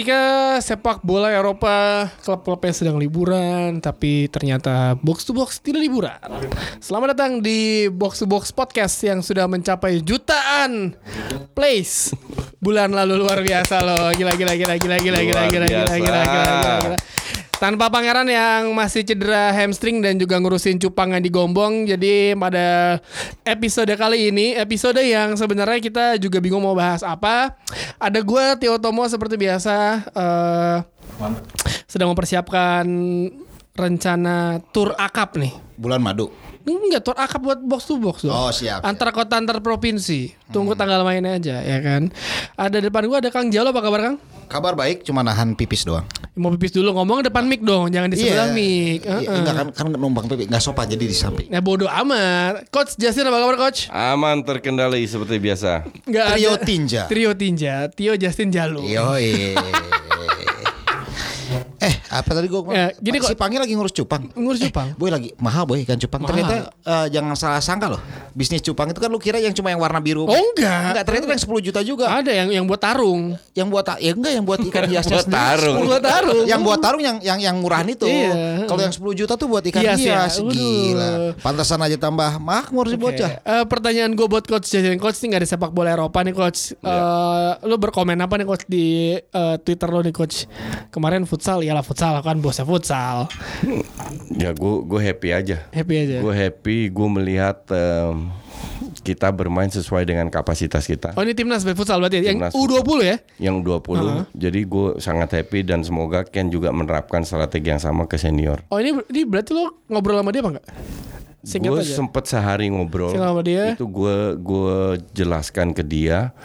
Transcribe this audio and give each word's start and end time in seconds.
Ketika 0.00 0.56
sepak 0.64 1.04
bola 1.04 1.28
Eropa 1.28 2.08
klub-klubnya 2.24 2.72
sedang 2.72 2.96
liburan, 2.96 3.84
tapi 3.84 4.32
ternyata 4.32 4.96
box 4.96 5.28
to 5.28 5.36
box 5.36 5.60
tidak 5.60 5.84
liburan. 5.84 6.16
Selamat 6.80 7.12
datang 7.12 7.44
di 7.44 7.84
box 7.92 8.24
to 8.24 8.24
box 8.24 8.48
podcast 8.48 8.96
yang 9.04 9.20
sudah 9.20 9.44
mencapai 9.44 10.00
jutaan 10.00 10.96
plays 11.52 12.16
bulan 12.64 12.96
lalu 12.96 13.20
luar 13.20 13.44
biasa 13.44 13.84
loh. 13.84 14.08
Gila 14.16 14.40
gila 14.40 14.56
gila 14.56 14.80
gila 14.80 14.96
gila 15.04 15.20
gila 15.20 15.20
gila 15.20 15.44
gila 15.52 15.66
biasa. 15.68 15.92
gila 16.00 16.20
gila 16.24 16.24
gila. 16.24 16.76
gila. 16.80 16.96
Tanpa 17.60 17.92
pangeran 17.92 18.24
yang 18.24 18.72
masih 18.72 19.04
cedera 19.04 19.52
hamstring 19.52 20.00
dan 20.00 20.16
juga 20.16 20.40
ngurusin 20.40 20.80
cupang 20.80 21.12
yang 21.12 21.20
digombong. 21.20 21.84
Jadi 21.84 22.32
pada 22.32 22.96
episode 23.44 23.92
kali 24.00 24.32
ini, 24.32 24.56
episode 24.56 24.96
yang 25.04 25.36
sebenarnya 25.36 25.76
kita 25.76 26.16
juga 26.16 26.40
bingung 26.40 26.64
mau 26.64 26.72
bahas 26.72 27.04
apa. 27.04 27.52
Ada 28.00 28.24
gue 28.24 28.44
Tio 28.64 28.80
Tomo 28.80 29.04
seperti 29.04 29.36
biasa 29.36 29.76
eh, 30.08 30.76
sedang 31.84 32.16
mempersiapkan 32.16 32.88
rencana 33.76 34.64
tour 34.72 34.96
akap 34.96 35.36
nih. 35.36 35.52
Bulan 35.76 36.00
madu. 36.00 36.32
Enggak, 36.64 37.04
tour 37.04 37.16
akap 37.20 37.44
buat 37.44 37.60
box 37.60 37.82
to 37.88 38.00
box 38.00 38.24
dong. 38.24 38.32
Oh, 38.32 38.48
siap, 38.52 38.84
Antar 38.88 39.12
kota 39.12 39.36
antar 39.36 39.60
provinsi. 39.60 40.32
Tunggu 40.48 40.72
tanggal 40.72 41.04
mainnya 41.04 41.36
aja 41.36 41.60
ya 41.60 41.78
kan. 41.84 42.08
Ada 42.56 42.80
di 42.80 42.88
depan 42.88 43.04
gua 43.04 43.20
ada 43.20 43.28
Kang 43.28 43.52
Jalo 43.52 43.68
apa 43.68 43.84
kabar 43.84 44.00
Kang? 44.00 44.16
Kabar 44.50 44.74
baik, 44.74 45.06
cuma 45.06 45.22
nahan 45.22 45.54
pipis 45.54 45.86
doang. 45.86 46.02
Mau 46.34 46.50
pipis 46.58 46.74
dulu 46.74 46.90
ngomong 46.90 47.22
depan 47.22 47.46
mic 47.46 47.62
dong, 47.62 47.86
jangan 47.86 48.10
di 48.10 48.18
sebelah 48.18 48.50
mic. 48.50 49.06
Iya, 49.06 49.22
Heeh. 49.22 49.38
enggak 49.46 49.54
kan 49.54 49.66
kan 49.70 49.86
numpang 49.94 50.26
pipis, 50.26 50.50
enggak 50.50 50.58
sopan 50.58 50.90
jadi 50.90 51.06
di 51.06 51.14
samping. 51.14 51.54
Ya 51.54 51.62
bodoh 51.62 51.86
amat. 51.86 52.66
Coach 52.74 52.98
Justin 52.98 53.30
apa 53.30 53.38
kabar 53.38 53.54
coach? 53.54 53.86
Aman 53.94 54.42
terkendali 54.42 55.06
seperti 55.06 55.38
biasa. 55.38 55.86
Enggak 56.02 56.34
Trio 56.34 56.50
ada. 56.50 56.66
Tinja. 56.66 57.02
Trio 57.06 57.30
Tinja. 57.38 57.74
Tio 57.94 58.18
Justin 58.18 58.50
Jalu. 58.50 58.90
Yoi. 58.90 59.54
eh, 61.86 61.94
apa 62.10 62.30
tadi 62.32 62.46
gua 62.46 62.62
Ya, 62.68 62.90
gini 62.92 63.16
si. 63.20 63.32
Pangi 63.32 63.56
lagi 63.56 63.72
ngurus 63.72 63.94
cupang. 63.94 64.26
Ngurus 64.34 64.58
cupang? 64.60 64.92
boy 64.94 65.08
lagi 65.08 65.30
mahal 65.38 65.62
boy 65.62 65.78
ikan 65.80 65.94
cupang. 65.96 66.20
Mahal. 66.20 66.30
Ternyata 66.34 66.54
eh, 66.82 67.06
jangan 67.08 67.34
salah 67.34 67.62
sangka 67.62 67.86
loh. 67.88 68.02
Bisnis 68.30 68.60
cupang 68.60 68.90
itu 68.90 68.98
kan 68.98 69.06
lu 69.06 69.16
kira 69.16 69.38
yang 69.38 69.54
cuma 69.54 69.70
yang 69.70 69.78
warna 69.78 69.98
biru. 69.98 70.22
Oh, 70.22 70.34
enggak. 70.34 70.90
Enggak, 70.92 71.04
ternyata 71.04 71.24
yang 71.30 71.42
10 71.46 71.62
juta 71.62 71.80
juga. 71.80 72.04
Ada 72.10 72.32
yang 72.34 72.48
yang 72.52 72.64
buat 72.66 72.78
tarung. 72.78 73.38
Yang 73.52 73.68
buat 73.70 73.84
ya 73.96 74.10
enggak 74.10 74.32
yang 74.32 74.44
buat 74.44 74.58
ikan 74.60 74.84
hiasnya 74.84 75.14
Buat 75.14 75.26
sendiri. 75.26 75.38
tarung. 75.40 75.76
Buat 75.86 76.02
tarung. 76.02 76.44
yang 76.44 76.60
buat 76.60 76.78
tarung 76.78 77.02
yang 77.02 77.16
yang 77.20 77.38
yang 77.38 77.56
murahan 77.56 77.86
itu. 77.86 78.04
Iya. 78.04 78.66
Kalau 78.66 78.80
yang 78.80 78.90
10 78.92 79.14
juta 79.16 79.32
tuh 79.34 79.46
buat 79.46 79.62
ikan 79.62 79.80
Hias 79.80 79.98
ya? 79.98 80.26
hias. 80.26 80.34
Waduh. 80.36 80.50
Gila. 80.50 81.10
Pantasan 81.38 81.78
aja 81.80 81.96
tambah 81.96 82.30
makmur 82.36 82.90
si 82.90 82.98
Oke. 82.98 83.02
bocah. 83.06 83.30
Eh, 83.40 83.64
pertanyaan 83.64 84.10
gue 84.12 84.26
buat 84.26 84.42
coach 84.42 84.66
Justin 84.66 84.98
Coach 84.98 85.22
ini 85.22 85.30
gak 85.30 85.40
ada 85.42 85.48
sepak 85.48 85.70
bola 85.70 85.90
Eropa 85.90 86.18
nih 86.20 86.34
coach. 86.34 86.74
Eh, 86.74 87.50
lu 87.62 87.76
berkomen 87.76 88.18
apa 88.18 88.34
nih 88.34 88.46
coach 88.46 88.64
di 88.66 89.14
eh, 89.14 89.56
Twitter 89.60 89.86
lo 89.86 90.02
nih 90.02 90.10
coach? 90.10 90.50
Kemarin 90.90 91.22
futsal, 91.22 91.60
iyalah 91.60 91.82
futsal 91.82 91.99
kan 92.00 92.40
bosnya 92.40 92.64
futsal. 92.64 93.28
Ya 94.32 94.56
gue 94.56 94.74
gue 94.88 95.00
happy 95.00 95.28
aja. 95.36 95.68
Happy 95.70 95.94
aja. 96.00 96.24
Gue 96.24 96.32
happy. 96.32 96.88
Gue 96.88 97.08
melihat 97.12 97.60
em, 97.68 98.32
kita 99.00 99.32
bermain 99.32 99.68
sesuai 99.68 100.04
dengan 100.08 100.28
kapasitas 100.28 100.84
kita. 100.88 101.12
Oh 101.16 101.22
ini 101.24 101.36
timnas 101.36 101.64
futsal 101.64 102.00
berarti? 102.00 102.24
Timnas 102.24 102.52
yang 102.52 102.64
U20 102.64 102.98
ya? 103.04 103.16
Yang 103.40 103.56
20 103.84 104.32
Jadi 104.36 104.60
gue 104.64 104.86
sangat 105.00 105.28
happy 105.36 105.60
dan 105.64 105.80
semoga 105.84 106.24
Ken 106.24 106.48
juga 106.48 106.72
menerapkan 106.72 107.24
strategi 107.24 107.68
yang 107.68 107.82
sama 107.82 108.08
ke 108.08 108.16
senior. 108.16 108.64
Oh 108.72 108.80
ini 108.80 108.96
ini 109.12 109.22
berarti 109.28 109.52
lo 109.52 109.84
ngobrol 109.88 110.20
sama 110.20 110.30
dia 110.32 110.40
apa 110.40 110.50
enggak? 110.56 110.66
Singkat 111.40 111.70
Gue 111.72 111.80
aja. 111.80 111.94
sempet 111.96 112.24
sehari 112.28 112.66
ngobrol. 112.68 113.16
Singkat 113.16 113.28
sama 113.32 113.42
dia. 113.44 113.64
Itu 113.72 113.88
gue 113.88 114.36
gue 114.36 114.76
jelaskan 115.16 115.72
ke 115.72 115.80
dia 115.80 116.36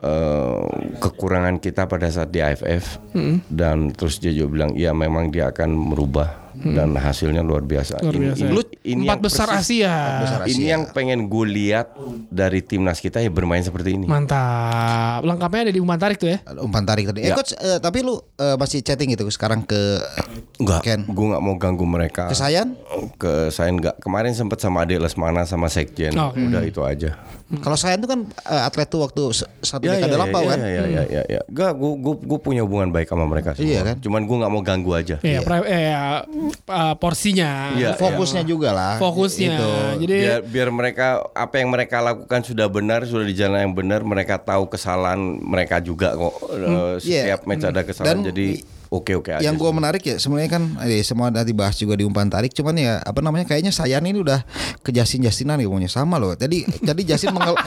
eh, 0.00 0.62
kekurangan 1.00 1.56
kita 1.60 1.86
pada 1.86 2.08
saat 2.10 2.32
di 2.32 2.40
AFF 2.42 3.00
dan 3.48 3.92
terus 3.94 4.18
dia 4.18 4.32
juga 4.34 4.48
bilang 4.52 4.72
iya 4.76 4.92
memang 4.96 5.32
dia 5.32 5.48
akan 5.52 5.70
merubah 5.94 6.49
dan 6.62 6.92
hasilnya 6.92 7.40
luar 7.40 7.62
biasa. 7.62 7.98
Luar 7.98 8.14
biasa. 8.14 8.42
Ini, 8.42 8.50
Lu 8.50 8.62
ini 8.82 9.04
empat 9.04 9.16
yang 9.16 9.20
besar 9.22 9.46
persis- 9.48 9.80
Asia. 9.80 9.96
besar 10.20 10.38
Ini 10.42 10.52
Asia. 10.54 10.68
yang 10.68 10.82
pengen 10.90 11.18
gue 11.26 11.46
lihat 11.46 11.86
dari 12.28 12.60
timnas 12.60 12.98
kita 12.98 13.18
ya 13.18 13.28
bermain 13.28 13.60
seperti 13.60 13.94
ini. 13.94 14.04
Mantap. 14.04 15.22
Lengkapnya 15.22 15.60
ada 15.66 15.72
di 15.72 15.80
umpan 15.80 15.96
tarik 15.96 16.16
tuh 16.16 16.28
ya. 16.28 16.38
Umpan 16.56 16.84
tarik 16.84 17.04
tadi. 17.06 17.20
Eh 17.22 17.30
Ya. 17.30 17.34
coach, 17.34 17.52
eh, 17.54 17.78
tapi 17.78 18.00
lu 18.00 18.16
eh, 18.36 18.56
masih 18.56 18.80
chatting 18.80 19.10
gitu 19.10 19.24
sekarang 19.28 19.62
ke 19.62 20.00
Enggak, 20.56 20.80
Ken. 20.82 21.00
gue 21.04 21.26
nggak 21.26 21.40
mau 21.40 21.56
ganggu 21.56 21.84
mereka. 21.84 22.28
ke 22.28 22.34
Sayan? 22.34 22.76
Ke 23.16 23.48
saya 23.48 23.70
enggak. 23.70 23.96
Kemarin 23.98 24.32
sempat 24.32 24.58
sama 24.58 24.82
Ade 24.82 24.96
Lesmana 24.96 25.44
sama 25.44 25.66
Sekjen. 25.66 26.12
Oh, 26.14 26.30
Oke. 26.30 26.40
Udah 26.42 26.62
itu 26.62 26.80
aja. 26.82 27.16
Kalau 27.56 27.74
Sayan 27.74 27.98
tuh 27.98 28.06
kan 28.06 28.20
eh, 28.28 28.62
atlet 28.62 28.86
tuh 28.86 29.00
waktu 29.00 29.22
satu 29.58 29.82
Ya, 29.82 29.96
dekade 29.96 30.12
ya, 30.12 30.18
ya, 30.20 30.28
kan. 30.46 30.58
Ya, 30.58 30.68
ya, 30.68 30.82
ya, 30.84 31.02
ya, 31.04 31.22
ya. 31.26 31.40
Enggak, 31.46 31.72
gue 31.74 31.92
gue 31.96 32.14
gue 32.20 32.38
punya 32.38 32.60
hubungan 32.60 32.88
baik 32.88 33.08
sama 33.08 33.24
mereka 33.24 33.52
semua. 33.52 33.66
Iya 33.66 33.80
kan? 33.82 33.96
Cuman 33.98 34.20
gue 34.22 34.36
nggak 34.36 34.52
mau 34.52 34.62
ganggu 34.62 34.90
aja. 34.92 35.16
Iya, 35.18 35.40
pri- 35.40 35.66
eh, 35.66 35.94
eh, 36.52 36.94
porsinya. 36.96 37.72
Iya. 37.72 37.94
Fokusnya 37.94 38.42
juga 38.42 38.70
lah. 38.70 38.94
Fokusnya. 38.96 39.56
Itu. 39.56 39.70
Jadi 40.06 40.16
biar 40.20 40.40
biar 40.42 40.68
mereka 40.70 41.06
apa 41.32 41.54
yang 41.56 41.70
mereka 41.70 41.98
lakukan 41.98 42.40
sudah 42.42 42.66
benar 42.66 43.04
sudah 43.04 43.24
di 43.24 43.34
jalan 43.34 43.70
yang 43.70 43.74
benar 43.74 44.00
mereka 44.02 44.36
tahu 44.36 44.66
kesalahan 44.66 45.18
mereka 45.38 45.78
juga 45.78 46.12
kok 46.12 46.34
Eh, 46.50 46.58
Iya. 46.60 46.96
setiap 46.98 47.40
match 47.44 47.64
ada 47.64 47.82
kesalahan 47.82 48.20
Dan 48.20 48.28
jadi 48.32 48.46
oke 48.90 49.12
oke 49.16 49.30
aja 49.32 49.42
Yang 49.42 49.56
gua 49.56 49.70
menarik 49.70 50.02
ya 50.02 50.16
sebenarnya 50.16 50.50
kan 50.50 50.62
eh, 50.82 51.00
semua 51.00 51.30
udah 51.30 51.42
dibahas 51.42 51.74
juga 51.74 51.94
di 51.94 52.02
umpan 52.02 52.26
tarik 52.26 52.50
cuman 52.50 52.74
ya 52.74 52.98
apa 52.98 53.18
namanya 53.18 53.46
kayaknya 53.46 53.70
Sayan 53.70 54.02
ini 54.02 54.18
udah 54.18 54.42
ke 54.78 54.90
Jasin 54.90 55.22
Jasinan 55.22 55.56
ya 55.56 55.66
pokoknya 55.66 55.88
sama 55.88 56.16
loh. 56.16 56.34
Jadi 56.34 56.66
jadi 56.80 57.02
Jasin 57.10 57.30
mengel- 57.30 57.58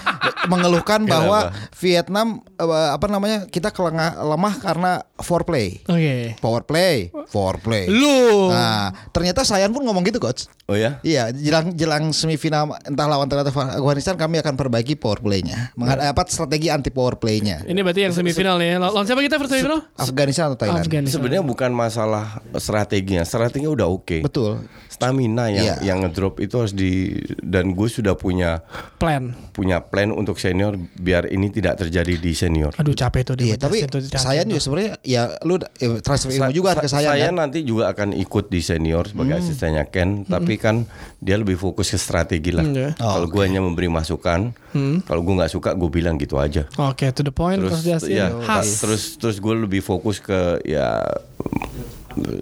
mengeluhkan 0.43 1.03
bahwa 1.03 1.49
Vietnam 1.73 2.27
eh, 2.53 2.89
apa 2.91 3.07
namanya 3.07 3.47
kita 3.47 3.69
kelengah 3.69 4.19
lemah 4.19 4.55
karena 4.57 4.91
foreplay. 5.17 5.79
Oke. 5.85 6.35
Power 6.37 6.63
play, 6.63 7.07
foreplay. 7.27 7.87
Lu 7.87 8.51
Nah, 8.51 8.91
ternyata 9.09 9.41
Sayan 9.43 9.71
pun 9.71 9.81
ngomong 9.81 10.03
gitu 10.03 10.19
coach. 10.19 10.45
oh 10.63 10.75
ya 10.75 10.99
Iya, 11.01 11.31
jelang 11.31 11.71
jelang 11.73 12.11
semifinal 12.11 12.67
entah 12.81 13.03
lawan 13.05 13.27
ternyata 13.27 13.51
Afghanistan 13.51 14.15
kami 14.15 14.39
akan 14.39 14.55
perbaiki 14.55 14.95
power 14.95 15.19
play-nya. 15.19 15.71
Menghadapi 15.75 16.23
strategi 16.25 16.67
anti 16.67 16.87
power 16.87 17.15
play-nya. 17.15 17.63
ini 17.63 17.79
berarti 17.79 18.03
yang 18.03 18.13
semifinal 18.13 18.55
nih. 18.57 18.75
ya. 18.75 18.77
Lawan 18.81 19.03
siapa 19.03 19.19
kita 19.19 19.35
first 19.37 19.51
semifinal? 19.51 19.79
Afghanistan 19.93 20.51
atau 20.51 20.57
Thailand? 20.57 20.83
Afghanistan. 20.83 21.12
Sebenarnya 21.13 21.43
bukan 21.45 21.71
masalah 21.71 22.41
strateginya. 22.57 23.21
Strateginya 23.21 23.69
udah 23.69 23.87
oke. 23.87 24.25
Betul. 24.25 24.65
Stamina 24.93 25.47
yang 25.47 25.65
Iya. 25.65 25.75
yang 25.83 25.97
ngedrop 25.99 26.37
itu 26.37 26.53
harus 26.55 26.71
di 26.71 27.09
dan 27.39 27.71
gue 27.71 27.87
sudah 27.87 28.13
punya 28.13 28.61
Plan. 28.95 29.33
punya 29.49 29.81
plan 29.81 30.09
untuk 30.09 30.37
senior 30.37 30.73
biar 30.77 31.25
ini 31.25 31.49
tidak 31.49 31.77
terjadi 31.77 32.13
di 32.15 32.31
senior 32.31 32.69
Aduh 32.75 32.93
capek 32.93 33.21
tuh 33.23 33.35
dia 33.35 33.45
Iya, 33.45 33.55
tapi 33.57 33.81
capek 33.81 33.89
tuh. 33.89 33.99
juga 34.45 34.59
sebenarnya 34.59 34.91
ya 35.01 35.21
lu 35.41 35.57
eh, 35.57 35.99
transfer 35.99 36.29
ilmu 36.31 36.45
Sa- 36.45 36.53
juga 36.53 36.71
ke 36.75 36.85
sa- 36.85 36.93
Sayan 36.95 37.09
saya 37.11 37.27
kan? 37.27 37.35
nanti 37.35 37.59
juga 37.61 37.89
akan 37.89 38.13
ikut 38.13 38.45
di 38.47 38.61
senior 38.61 39.03
sebagai 39.05 39.39
asistennya 39.39 39.83
Ken, 39.85 40.23
tapi 40.23 40.55
kan 40.55 40.85
dia 41.17 41.35
lebih 41.35 41.55
fokus 41.55 41.87
ke 41.87 41.97
strategi 41.97 42.49
lah. 42.49 42.61
Hmm, 42.61 42.75
ya. 42.75 42.89
Kalau 42.93 43.25
gue 43.25 43.41
hanya 43.41 43.59
memberi 43.59 43.87
masukan, 43.87 44.53
kalau 45.01 45.21
gue 45.21 45.33
nggak 45.33 45.49
suka 45.49 45.73
gue 45.73 45.89
bilang 45.89 46.15
gitu 46.15 46.35
aja. 46.35 46.69
Oke, 46.77 47.09
to 47.09 47.21
the 47.21 47.31
point 47.31 47.57
Terus 47.57 48.05
ya, 48.05 48.29
Khas. 48.39 48.79
terus 48.79 49.03
terus 49.15 49.37
gue 49.37 49.55
lebih 49.57 49.79
fokus 49.79 50.19
ke 50.19 50.61
ya 50.63 51.01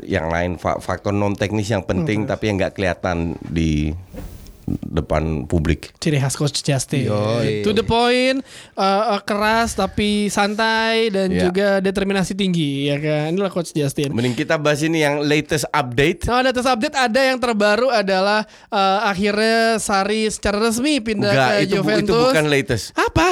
yang 0.03 0.27
lain 0.27 0.55
fa- 0.55 0.77
faktor 0.77 1.11
non 1.11 1.33
teknis 1.33 1.67
yang 1.67 1.81
penting 1.81 2.23
tapi 2.23 2.47
yang 2.47 2.57
nggak 2.57 2.73
kelihatan 2.73 3.17
di 3.43 3.95
depan 4.71 5.43
publik. 5.45 5.91
Ciri 5.97 6.15
khas 6.15 6.33
coach 6.33 6.61
Justin. 6.61 7.09
Yoi. 7.09 7.59
To 7.61 7.71
the 7.71 7.83
point, 7.83 8.39
uh, 8.73 8.83
uh, 9.09 9.21
keras 9.21 9.73
tapi 9.73 10.29
santai 10.29 11.09
dan 11.09 11.27
Ya. 11.29 11.43
juga 11.43 11.67
determinasi 11.79 12.31
tinggi 12.33 12.87
ya 12.87 12.95
kan. 12.95 13.33
Inilah 13.33 13.51
coach 13.51 13.73
Justin. 13.73 14.13
Mending 14.13 14.31
kita 14.33 14.55
bahas 14.55 14.79
ini 14.79 15.01
yang 15.01 15.19
latest 15.19 15.67
update. 15.67 16.23
Nah, 16.23 16.39
ada 16.39 16.49
terus 16.51 16.69
update 16.69 16.95
ada 16.95 17.19
yang 17.21 17.35
terbaru 17.35 17.89
adalah 17.89 18.43
uh, 18.69 18.99
akhirnya 19.03 19.75
Sari 19.75 20.29
secara 20.29 20.61
resmi 20.61 21.01
pindah 21.01 21.31
Enggak, 21.31 21.49
ke 21.49 21.57
itu, 21.57 21.67
bu- 21.67 21.75
Juventus. 21.81 22.15
itu 22.15 22.29
bukan 22.29 22.47
latest. 22.47 22.85
Apa? 22.93 23.29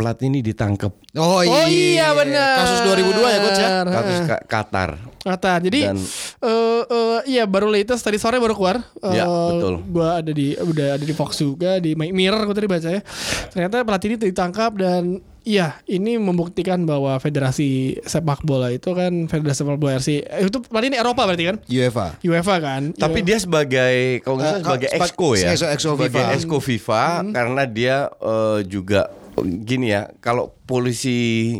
Plat 0.00 0.18
ini 0.20 0.40
ditangkap 0.40 0.92
Oh 1.12 1.40
iya, 1.40 1.50
Oh 1.50 1.66
iya 1.66 2.08
benar. 2.12 2.56
Kasus 2.60 2.80
2002 2.82 3.18
ya 3.26 3.38
coach 3.40 3.58
ya? 3.58 3.68
kasus 3.84 4.18
Ka- 4.24 4.44
Qatar. 4.44 4.90
Kata. 5.20 5.52
Jadi 5.58 5.80
Dan- 5.84 6.00
eh 6.40 6.82
eh, 6.82 7.18
iya 7.28 7.44
baru 7.44 7.66
latest 7.66 8.00
tadi 8.00 8.16
sore 8.16 8.36
baru 8.36 8.54
keluar. 8.54 8.80
Ya, 9.04 9.22
Eh, 9.22 9.48
betul. 9.52 9.74
Gua 9.86 10.08
ada 10.16 10.30
di 10.30 10.54
udah 10.54 10.94
ada 10.94 11.02
di 11.02 11.10
Fox 11.10 11.36
juga 11.36 11.76
di 11.76 11.92
My 11.92 12.08
Mirror 12.08 12.42
gua 12.42 12.54
tadi 12.54 12.66
baca 12.66 12.88
ya. 12.88 13.02
Ternyata 13.48 13.82
pelatih 13.82 14.08
ini 14.08 14.16
ditangkap 14.24 14.72
dan 14.74 15.04
Iya, 15.40 15.80
ini 15.86 16.20
membuktikan 16.20 16.84
bahwa 16.84 17.16
federasi 17.16 17.96
sepak 18.02 18.44
bola 18.44 18.68
itu 18.68 18.92
kan 18.92 19.24
federasi 19.24 19.64
sepak 19.64 19.76
bola 19.76 19.96
RC 19.96 20.20
eh, 20.20 20.44
itu 20.44 20.60
berarti 20.62 20.92
ini 20.92 21.00
Eropa 21.00 21.24
berarti 21.24 21.44
kan? 21.46 21.56
UEFA. 21.64 22.06
UEFA 22.20 22.56
kan? 22.60 22.82
Tapi 22.92 23.18
dia 23.20 23.40
sebagai 23.40 24.20
kalau 24.20 24.36
nggak 24.36 24.52
salah 24.52 24.64
sebagai 24.68 24.88
exco 24.92 25.28
ya, 25.32 25.48
exco- 25.48 25.70
exco 25.70 25.90
sebagai 25.96 26.12
FIFA. 26.14 26.34
exco 26.36 26.56
FIFA 26.60 27.04
karena 27.32 27.62
dia 27.64 27.96
eh, 28.12 28.60
juga 28.64 29.08
gini 29.38 29.90
ya, 29.90 30.10
kalau 30.18 30.52
polisi 30.64 31.56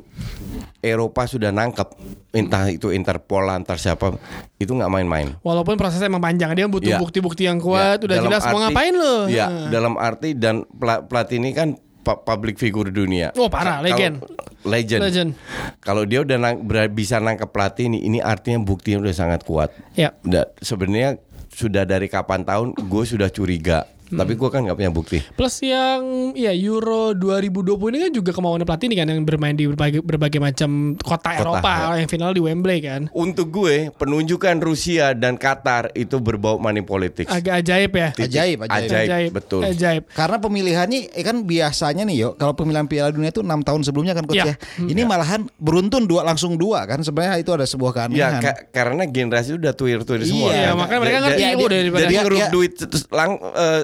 Eropa 0.81 1.25
sudah 1.25 1.49
nangkep 1.49 1.89
entah 2.31 2.67
itu 2.67 2.89
Interpol 2.91 3.47
antar 3.47 3.77
siapa 3.77 4.17
itu 4.57 4.71
nggak 4.71 4.89
main-main. 4.89 5.37
Walaupun 5.41 5.77
prosesnya 5.77 6.09
emang 6.09 6.21
panjang, 6.21 6.53
dia 6.53 6.67
butuh 6.67 6.97
Ya. 6.97 6.99
bukti-bukti 6.99 7.45
yang 7.45 7.61
kuat, 7.61 8.01
Ya, 8.01 8.05
udah 8.05 8.17
dalam 8.17 8.27
jelas 8.27 8.43
mau 8.45 8.57
arti- 8.57 8.65
ngapain 8.67 8.95
lo. 8.95 9.17
Ya, 9.27 9.47
Nah. 9.47 9.69
dalam 9.69 9.95
arti 9.95 10.29
dan 10.33 10.65
pela- 10.71 11.03
pelatih 11.03 11.37
ini 11.37 11.51
kan 11.53 11.69
pu- 12.01 12.21
public 12.23 12.57
figure 12.57 12.89
dunia. 12.89 13.31
Oh, 13.35 13.49
parah, 13.49 13.81
legend. 13.81 14.25
Legend. 14.61 15.01
Legend. 15.01 15.31
Kalau 15.79 16.05
dia 16.05 16.21
udah 16.21 16.37
nang- 16.37 16.61
bisa 16.91 17.17
nangkep 17.17 17.49
pelatih 17.49 17.89
ini, 17.89 18.01
ini 18.03 18.19
artinya 18.19 18.61
buktinya 18.61 19.01
udah 19.01 19.15
sangat 19.15 19.41
kuat. 19.43 19.73
Ya. 19.95 20.13
Sebenarnya 20.61 21.17
sudah 21.51 21.85
dari 21.85 22.07
kapan 22.07 22.45
tahun 22.45 22.73
gue 22.75 23.05
sudah 23.05 23.29
curiga, 23.29 23.85
tapi 24.11 24.35
gue 24.35 24.49
kan 24.49 24.61
nggak 24.61 24.77
punya 24.77 24.91
bukti. 24.91 25.19
Plus 25.31 25.57
yang 25.61 26.01
ya 26.35 26.51
Euro 26.53 27.13
2020 27.13 27.91
ini 27.91 27.99
kan 28.01 28.13
juga 28.13 28.31
kemauan 28.31 28.61
pelatih 28.61 28.87
ini 28.87 28.97
kan 28.97 29.07
yang 29.07 29.23
bermain 29.23 29.55
di 29.55 29.65
berbagai 29.67 30.01
berbagai 30.01 30.39
macam 30.39 30.71
kota, 30.97 31.31
Eropa 31.35 31.95
yang 31.97 32.07
final 32.07 32.31
di 32.31 32.41
Wembley 32.41 32.79
kan. 32.81 33.07
Untuk 33.11 33.51
gue 33.51 33.91
penunjukan 33.93 34.59
Rusia 34.59 35.13
dan 35.13 35.35
Qatar 35.35 35.95
itu 35.95 36.19
berbau 36.19 36.57
money 36.57 36.81
politics. 36.81 37.31
Agak 37.31 37.63
ajaib 37.63 37.93
ya. 37.93 38.09
Titik. 38.11 38.31
Ajaib, 38.31 38.59
ajaib. 38.65 38.91
ajaib, 38.91 39.31
betul. 39.31 39.61
Ajaib. 39.63 40.03
Karena 40.11 40.37
pemilihannya 40.37 41.01
eh 41.11 41.23
kan 41.23 41.43
biasanya 41.43 42.03
nih 42.03 42.17
yo 42.19 42.29
kalau 42.35 42.53
pemilihan 42.53 42.85
Piala 42.85 43.11
Dunia 43.11 43.29
itu 43.29 43.41
enam 43.41 43.61
tahun 43.61 43.83
sebelumnya 43.83 44.13
kan 44.13 44.25
coach 44.25 44.39
Iya. 44.39 44.55
ya. 44.55 44.57
Ini 44.81 45.03
malahan 45.05 45.47
beruntun 45.57 46.05
dua 46.05 46.23
langsung 46.23 46.57
dua 46.57 46.85
kan 46.85 47.01
sebenarnya 47.01 47.39
itu 47.39 47.51
ada 47.51 47.63
sebuah 47.63 47.93
Ya 47.93 47.97
keanehan. 48.09 48.43
ka- 48.43 48.61
karena 48.71 49.03
generasi 49.05 49.51
udah 49.55 49.73
tuir-tuir 49.73 50.25
semua. 50.25 50.51
Iya, 50.51 50.73
kan. 50.73 50.79
makanya 50.79 51.01
mereka 51.01 51.19
ngerti, 51.21 51.43
oh, 51.51 51.69
daripada- 51.69 52.03
jadi 52.03 52.15
ngeruk 52.17 52.41
dia- 52.41 52.51
duit 52.51 52.73
lang, 53.11 53.31
eh, 53.37 53.83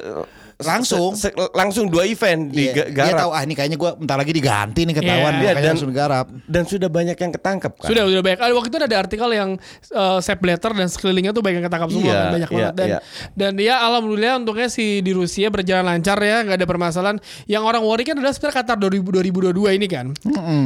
Langsung. 0.57 1.13
se- 1.13 1.29
se- 1.29 1.53
langsung 1.53 1.85
dua 1.85 2.09
event 2.09 2.49
di 2.49 2.73
Iya, 2.73 2.89
dia 2.89 3.13
garap. 3.13 3.21
tahu 3.21 3.31
ah 3.31 3.45
ini 3.45 3.53
kayaknya 3.53 3.77
gua 3.77 3.93
bentar 3.93 4.17
lagi 4.17 4.33
diganti 4.33 4.81
nih 4.83 4.95
ketahuan 4.95 5.21
Iya. 5.29 5.41
makanya 5.43 5.53
dan- 5.55 5.69
langsung 5.71 5.91
digarap. 5.93 6.27
dan 6.49 6.63
sudah 6.65 6.89
banyak 6.89 7.13
yang 7.15 7.29
ketangkep 7.31 7.73
kan. 7.77 7.87
Sudah 7.87 8.03
udah 8.03 8.23
banyak. 8.23 8.41
Ada 8.41 8.53
waktu 8.55 8.69
itu 8.71 8.79
ada 8.79 8.97
artikel 8.97 9.29
yang 9.31 9.51
uh, 9.93 10.17
Sepp 10.19 10.41
Blatter 10.41 10.73
dan 10.73 10.89
sekelilingnya 10.89 11.31
tuh 11.31 11.45
banyak 11.45 11.61
yang 11.61 11.67
ketangkap 11.67 11.91
semua 11.91 12.09
kan, 12.09 12.27
banyak 12.33 12.49
iya, 12.49 12.57
banget 12.57 12.73
dan 12.75 12.89
iya. 12.89 12.99
dan 13.33 13.51
dia 13.53 13.75
alhamdulillah 13.79 14.33
untuknya 14.39 14.69
si 14.69 14.85
di 14.99 15.13
Rusia 15.13 15.47
berjalan 15.47 15.85
lancar 15.87 16.17
ya 16.19 16.41
nggak 16.41 16.57
ada 16.57 16.67
permasalahan. 16.67 17.17
Yang 17.45 17.63
orang 17.63 17.83
worry 17.85 18.03
kan 18.03 18.17
adalah 18.17 18.33
sebenarnya 18.33 18.57
Qatar 18.57 18.77
2000 18.79 19.13
2022 19.53 19.77
ini 19.77 19.87
kan. 19.87 20.07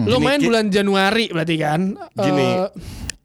Lo 0.07 0.17
Gini, 0.17 0.23
main 0.23 0.39
Ki- 0.39 0.47
bulan 0.47 0.65
Januari 0.69 1.27
berarti 1.29 1.57
kan. 1.57 1.81
Gini, 2.15 2.47
Eh, 2.53 2.69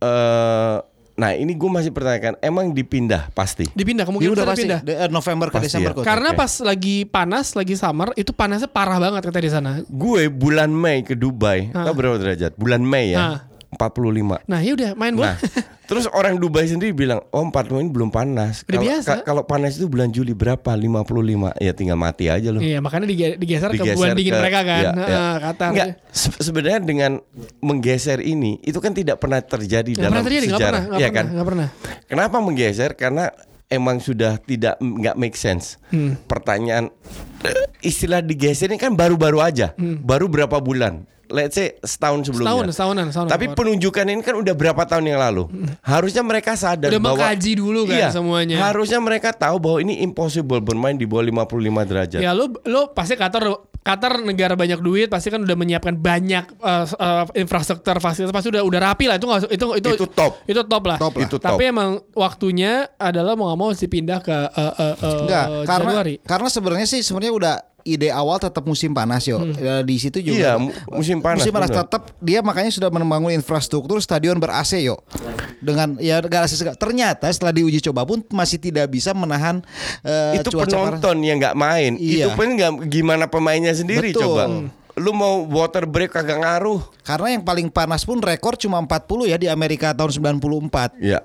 eh, 0.02 0.78
nah 1.16 1.32
ini 1.32 1.56
gue 1.56 1.70
masih 1.72 1.96
pertanyakan, 1.96 2.36
emang 2.44 2.76
dipindah 2.76 3.32
pasti? 3.32 3.64
dipindah 3.72 4.04
kemungkinan 4.04 4.36
udah 4.36 4.44
besar 4.44 4.52
pasti 4.52 4.68
dipindah. 4.68 4.82
de- 4.84 4.98
eh, 5.00 5.10
November 5.10 5.48
ke 5.48 5.56
Pasti 5.56 5.68
Desember 5.72 5.92
ya. 5.96 6.04
Karena 6.04 6.30
Oke. 6.32 6.40
pas 6.40 6.54
lagi 6.60 6.96
panas, 7.08 7.46
lagi 7.56 7.76
summer, 7.76 8.12
itu 8.14 8.32
panasnya 8.36 8.68
parah 8.68 9.00
banget 9.00 9.24
katanya 9.24 9.46
di 9.48 9.54
sana. 9.56 9.70
Gue 9.88 10.28
bulan 10.28 10.76
Mei 10.76 11.08
ke 11.08 11.16
Dubai, 11.16 11.72
tau 11.72 11.96
berapa 11.96 12.20
derajat? 12.20 12.60
Bulan 12.60 12.84
Mei 12.84 13.16
ya, 13.16 13.48
45. 13.76 14.42
Nah, 14.44 14.60
ya 14.60 14.72
udah 14.74 14.92
main 14.94 15.12
bola. 15.12 15.32
Nah, 15.32 15.38
terus 15.86 16.08
orang 16.10 16.36
Dubai 16.36 16.64
sendiri 16.64 16.92
bilang, 16.92 17.22
"Oh, 17.30 17.44
45 17.44 17.78
ini 17.78 17.90
belum 17.90 18.10
panas." 18.10 18.62
Udah 18.62 18.72
Kalau 18.72 18.82
biasa. 18.82 19.10
ka- 19.12 19.24
kalau 19.24 19.44
panas 19.44 19.76
itu 19.76 19.86
bulan 19.86 20.10
Juli 20.10 20.32
berapa? 20.32 20.72
55. 20.72 21.14
Ya 21.58 21.72
tinggal 21.72 21.96
mati 21.96 22.26
aja 22.26 22.50
loh. 22.50 22.60
Iya, 22.60 22.80
makanya 22.80 23.06
dige- 23.06 23.36
digeser, 23.36 23.70
ke 23.70 23.78
Digeser 23.78 23.96
bulan 23.96 24.14
dingin 24.14 24.32
ke- 24.32 24.42
mereka 24.42 24.60
kan. 24.62 24.82
ya, 24.82 24.92
Nah, 24.92 25.08
ya. 25.08 25.24
Qatar. 25.42 25.70
Enggak, 25.70 25.88
se- 26.10 26.40
sebenarnya 26.42 26.80
dengan 26.80 27.12
menggeser 27.60 28.20
ini 28.20 28.58
itu 28.62 28.78
kan 28.78 28.92
tidak 28.92 29.18
pernah 29.18 29.40
terjadi 29.40 29.86
Nggak 29.88 30.00
dalam 30.00 30.12
pernah 30.14 30.26
terjadi, 30.26 30.48
sejarah, 30.48 30.62
pernah, 30.62 30.82
nggak 30.82 30.96
Iya 30.96 31.08
pernah, 31.08 31.20
kan? 31.22 31.26
nggak 31.30 31.48
pernah. 31.48 31.68
Kenapa 32.06 32.36
menggeser? 32.40 32.92
Karena 32.94 33.26
emang 33.66 33.98
sudah 33.98 34.38
tidak 34.38 34.78
nggak 34.78 35.16
make 35.16 35.34
sense. 35.34 35.82
Hmm. 35.90 36.16
Pertanyaan 36.24 36.94
eh, 37.42 37.54
istilah 37.82 38.20
digeser 38.20 38.68
ini 38.68 38.78
kan 38.78 38.94
baru-baru 38.94 39.38
aja, 39.38 39.74
Hmm. 39.74 40.00
baru 40.00 40.26
berapa 40.26 40.58
bulan? 40.58 41.06
Let's 41.28 41.56
say 41.58 41.76
setahun 41.82 42.30
sebelumnya. 42.30 42.52
Setahun, 42.52 42.66
setahunan, 42.72 43.06
setahunan. 43.10 43.32
Tapi 43.34 43.46
penunjukan 43.52 44.06
ini 44.06 44.22
kan 44.22 44.36
udah 44.38 44.54
berapa 44.54 44.82
tahun 44.86 45.06
yang 45.10 45.20
lalu. 45.22 45.50
Harusnya 45.94 46.22
mereka 46.22 46.54
sadar 46.54 46.90
Udah 46.90 47.02
bahwa 47.02 47.18
mengkaji 47.22 47.52
dulu 47.58 47.82
kan 47.90 47.98
Iya, 47.98 48.08
semuanya. 48.14 48.58
Harusnya 48.62 49.00
mereka 49.02 49.34
tahu 49.34 49.58
bahwa 49.58 49.78
ini 49.82 50.02
impossible 50.02 50.62
bermain 50.62 50.94
di 50.94 51.10
bawah 51.10 51.46
55 51.46 51.90
derajat. 51.90 52.20
Ya 52.22 52.32
lu 52.34 52.50
lu 52.66 52.92
pasti 52.94 53.18
Qatar 53.18 53.46
Qatar 53.86 54.18
negara 54.26 54.58
banyak 54.58 54.82
duit 54.82 55.14
pasti 55.14 55.30
kan 55.30 55.46
udah 55.46 55.54
menyiapkan 55.54 55.94
banyak 55.94 56.58
uh, 56.58 56.90
uh, 56.90 57.26
infrastruktur 57.38 58.02
fasilitas 58.02 58.34
pasti 58.34 58.50
udah 58.50 58.66
udah 58.66 58.80
rapi 58.82 59.06
lah 59.06 59.22
itu 59.22 59.30
nggak 59.30 59.46
itu 59.54 59.66
itu 59.78 59.90
Itu 59.94 60.06
top. 60.10 60.42
itu 60.50 60.62
top 60.66 60.84
lah. 60.90 60.98
Top 60.98 61.14
lah. 61.14 61.30
Itu 61.30 61.38
Tapi 61.38 61.64
top. 61.64 61.70
emang 61.70 61.90
waktunya 62.18 62.90
adalah 62.98 63.38
mau 63.38 63.54
nggak 63.54 63.60
mau 63.62 63.70
mesti 63.70 63.86
pindah 63.86 64.20
ke 64.26 64.34
uh, 64.34 64.74
uh, 64.74 64.96
uh, 64.98 65.20
Enggak, 65.22 65.46
karena 65.70 65.92
Januari. 65.94 66.16
karena 66.26 66.48
sebenarnya 66.50 66.88
sih 66.90 67.06
sebenarnya 67.06 67.34
udah 67.38 67.56
ide 67.86 68.10
awal 68.10 68.42
tetap 68.42 68.66
musim 68.66 68.92
panas 68.92 69.24
yo. 69.24 69.38
Hmm. 69.38 69.54
Eh, 69.54 69.82
Di 69.86 69.96
situ 69.96 70.18
juga 70.20 70.36
Iya, 70.36 70.54
mu- 70.58 70.74
musim 70.92 71.22
panas. 71.22 71.38
musim 71.40 71.54
panas 71.54 71.70
bener. 71.70 71.86
tetap 71.86 72.02
dia 72.18 72.42
makanya 72.42 72.74
sudah 72.74 72.90
membangun 72.90 73.30
infrastruktur 73.30 74.02
stadion 74.02 74.36
ber 74.36 74.52
AC 74.52 74.82
yo. 74.82 74.98
Dengan 75.62 75.96
ya 76.02 76.20
segala. 76.50 76.74
Ternyata 76.76 77.30
setelah 77.30 77.54
diuji 77.54 77.80
coba 77.80 78.02
pun 78.04 78.26
masih 78.28 78.58
tidak 78.58 78.90
bisa 78.90 79.14
menahan 79.14 79.62
eh, 80.02 80.42
itu 80.42 80.50
cuaca 80.50 80.66
panas. 80.66 80.76
penonton 80.98 81.18
yang 81.22 81.38
nggak 81.38 81.56
main. 81.56 81.94
Iya. 81.96 82.28
Itu 82.28 82.30
pun 82.34 82.48
nggak 82.52 82.72
gimana 82.90 83.30
pemainnya 83.30 83.72
sendiri 83.72 84.10
Betul. 84.10 84.26
coba. 84.26 84.44
Lu 84.96 85.12
mau 85.12 85.44
water 85.46 85.84
break 85.84 86.16
kagak 86.16 86.40
ngaruh. 86.40 86.80
Karena 87.04 87.38
yang 87.38 87.44
paling 87.44 87.68
panas 87.70 88.02
pun 88.02 88.18
rekor 88.18 88.56
cuma 88.56 88.80
40 88.80 89.28
ya 89.28 89.38
di 89.38 89.46
Amerika 89.46 89.94
tahun 89.94 90.10
94. 90.10 90.96
Ya. 90.98 91.22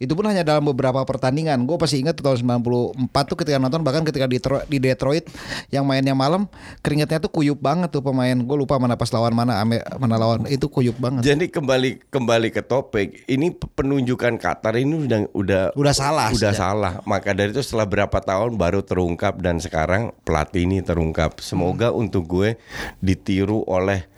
Itu 0.00 0.16
pun 0.16 0.24
hanya 0.24 0.40
dalam 0.40 0.64
beberapa 0.64 1.04
pertandingan. 1.04 1.60
Gue 1.62 1.76
pasti 1.76 2.00
ingat 2.00 2.16
tuh 2.16 2.24
tahun 2.24 2.40
94 2.64 2.96
tuh 3.28 3.36
ketika 3.36 3.60
nonton 3.60 3.84
bahkan 3.84 4.00
ketika 4.00 4.24
di, 4.24 4.40
di 4.40 4.78
Detroit 4.80 5.28
yang 5.68 5.84
mainnya 5.84 6.16
malam 6.16 6.48
keringetnya 6.80 7.20
tuh 7.20 7.28
kuyup 7.28 7.60
banget 7.60 7.92
tuh 7.92 8.00
pemain. 8.00 8.32
Gue 8.32 8.56
lupa 8.56 8.80
mana 8.80 8.96
pas 8.96 9.12
lawan 9.12 9.36
mana 9.36 9.60
Ame- 9.60 9.84
mana 10.00 10.16
lawan 10.16 10.48
itu 10.48 10.66
kuyup 10.66 10.96
banget. 10.96 11.20
Jadi 11.22 11.52
kembali 11.52 12.08
kembali 12.08 12.48
ke 12.48 12.64
topik, 12.64 13.28
ini 13.28 13.52
penunjukan 13.52 14.40
Qatar 14.40 14.74
ini 14.74 15.04
udah 15.04 15.20
udah 15.30 15.62
Udah 15.76 15.92
salah 15.92 16.32
Udah 16.32 16.48
sejak. 16.48 16.56
salah. 16.56 16.92
Maka 17.04 17.36
dari 17.36 17.52
itu 17.52 17.60
setelah 17.60 17.84
berapa 17.84 18.18
tahun 18.18 18.56
baru 18.56 18.80
terungkap 18.80 19.36
dan 19.38 19.60
sekarang 19.60 20.16
pelatih 20.24 20.64
ini 20.64 20.80
terungkap. 20.80 21.36
Semoga 21.38 21.92
Hmm. 21.92 22.08
untuk 22.08 22.24
gue 22.24 22.56
ditiru 22.98 23.68
oleh 23.68 24.08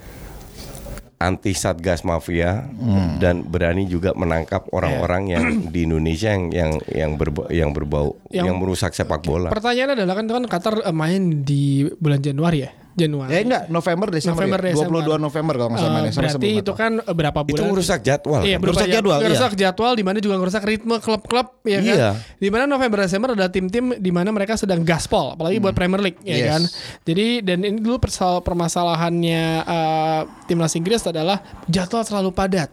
anti 1.23 1.53
satgas 1.53 2.03
mafia 2.03 2.67
Hmm. 2.73 3.17
dan 3.17 3.43
berani 3.43 3.87
juga 3.87 4.11
menangkap 4.13 4.67
orang-orang 4.71 5.23
yang 5.31 5.45
di 5.73 5.87
Indonesia 5.87 6.35
yang 6.35 6.51
yang 6.51 6.73
yang 6.85 7.11
berbau 7.15 7.47
yang 7.49 7.71
berbau 7.71 8.19
Yang- 8.29 8.47
yang, 8.51 8.57
merusak 8.59 8.93
sepak 8.93 9.23
bola. 9.23 9.49
Pertanyaannya 9.49 9.95
adalah 9.97 10.15
kan 10.15 10.27
kan 10.27 10.45
Qatar 10.45 10.75
uh, 10.83 10.91
main 10.91 11.43
di 11.43 11.87
bulan 11.97 12.19
Januari 12.19 12.67
ya. 12.67 12.71
Januari. 12.93 13.31
Ya 13.31 13.39
enggak 13.41 13.63
November 13.67 14.09
Desember, 14.09 14.45
November, 14.45 14.61
ya? 14.61 14.73
Desember. 14.73 15.01
22 15.17 15.27
November 15.27 15.55
kalau 15.57 15.69
nggak 15.69 15.79
salah 15.79 15.89
Uh, 15.89 15.97
mainnya 15.97 16.13
sama 16.13 16.23
berarti 16.23 16.49
itu 16.55 16.73
kan 16.73 16.93
uh, 16.99 17.13
berapa 17.13 17.41
bulan? 17.41 17.57
Itu 17.57 17.63
merusak 17.67 18.01
jadwal. 18.01 18.41
Iya, 18.41 18.57
kan? 18.57 18.61
merusak 18.61 18.63
Merusak 18.63 18.87
jadwal, 18.89 18.93
jadwal. 18.93 19.19
iya. 19.19 19.27
Merusak 19.29 19.53
jadwal 19.55 19.93
di 19.93 20.05
mana 20.05 20.19
juga 20.19 20.35
merusak 20.37 20.63
ritme 20.63 20.97
klub-klub 20.99 21.47
ya 21.63 21.79
kan. 21.79 21.97
Iya. 21.97 22.11
Di 22.37 22.49
mana 22.49 22.65
November 22.67 22.99
Desember 23.01 23.29
ada 23.33 23.47
tim-tim 23.47 23.85
di 23.95 24.11
mana 24.11 24.29
mereka 24.29 24.55
sedang 24.55 24.81
gaspol, 24.83 25.33
apalagi 25.33 25.57
buat 25.59 25.73
Premier 25.73 26.01
League 26.01 26.21
ya 26.21 26.35
Yes. 26.35 26.49
kan. 26.49 26.63
Jadi 27.05 27.27
dan 27.41 27.59
ini 27.61 27.79
dulu 27.79 27.97
permasalahannya 28.43 29.43
uh, 29.63 30.21
timnas 30.45 30.73
Inggris 30.73 31.03
adalah 31.03 31.41
jadwal 31.67 32.03
terlalu 32.03 32.31
padat. 32.31 32.69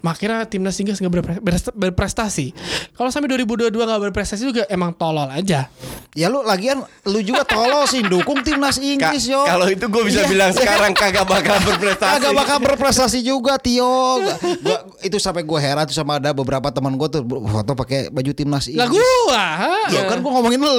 Makanya 0.00 0.44
timnas 0.44 0.74
Inggris 0.74 0.96
nggak 0.96 1.12
berpre- 1.12 1.38
berprestasi. 1.38 1.76
berprestasi. 1.76 2.46
Kalau 2.92 3.08
sampai 3.08 3.28
2022 3.36 3.68
nggak 3.70 4.02
berprestasi 4.08 4.42
juga 4.42 4.64
emang 4.66 4.90
tolol 4.90 5.28
aja. 5.28 5.68
Ya 6.10 6.26
lu 6.26 6.40
lagian 6.40 6.80
lu 7.04 7.20
juga 7.20 7.44
tolol 7.44 7.84
sih 7.84 8.00
dukung 8.02 8.40
timnas 8.40 8.74
Ka- 8.74 8.82
Inggris 8.82 9.28
yo. 9.28 9.44
Kalau 9.50 9.66
itu 9.66 9.84
gue 9.84 10.02
bisa 10.04 10.20
Iya. 10.20 10.28
bilang 10.28 10.50
sekarang 10.50 10.92
kagak 10.92 11.24
bakal 11.24 11.56
berprestasi. 11.66 12.12
Kagak 12.12 12.32
bakal 12.32 12.58
berprestasi 12.60 13.18
juga 13.20 13.56
Tio. 13.56 13.84
Gua, 14.16 14.34
gua- 14.56 14.82
itu 15.00 15.16
sampai 15.16 15.42
gue 15.42 15.58
heran 15.58 15.84
tuh 15.84 15.94
sama 15.94 16.16
ada 16.16 16.30
beberapa 16.30 16.68
teman 16.68 16.92
gue 16.92 17.08
tuh 17.08 17.22
foto 17.24 17.72
pakai 17.74 18.08
baju 18.08 18.30
timnas 18.30 18.68
Lah 18.68 18.84
Inggris. 18.84 19.00
gua, 19.00 19.42
ha? 19.56 19.74
Ya 19.88 20.02
kan 20.04 20.18
gue 20.18 20.30
ngomongin 20.30 20.60
lu. 20.60 20.76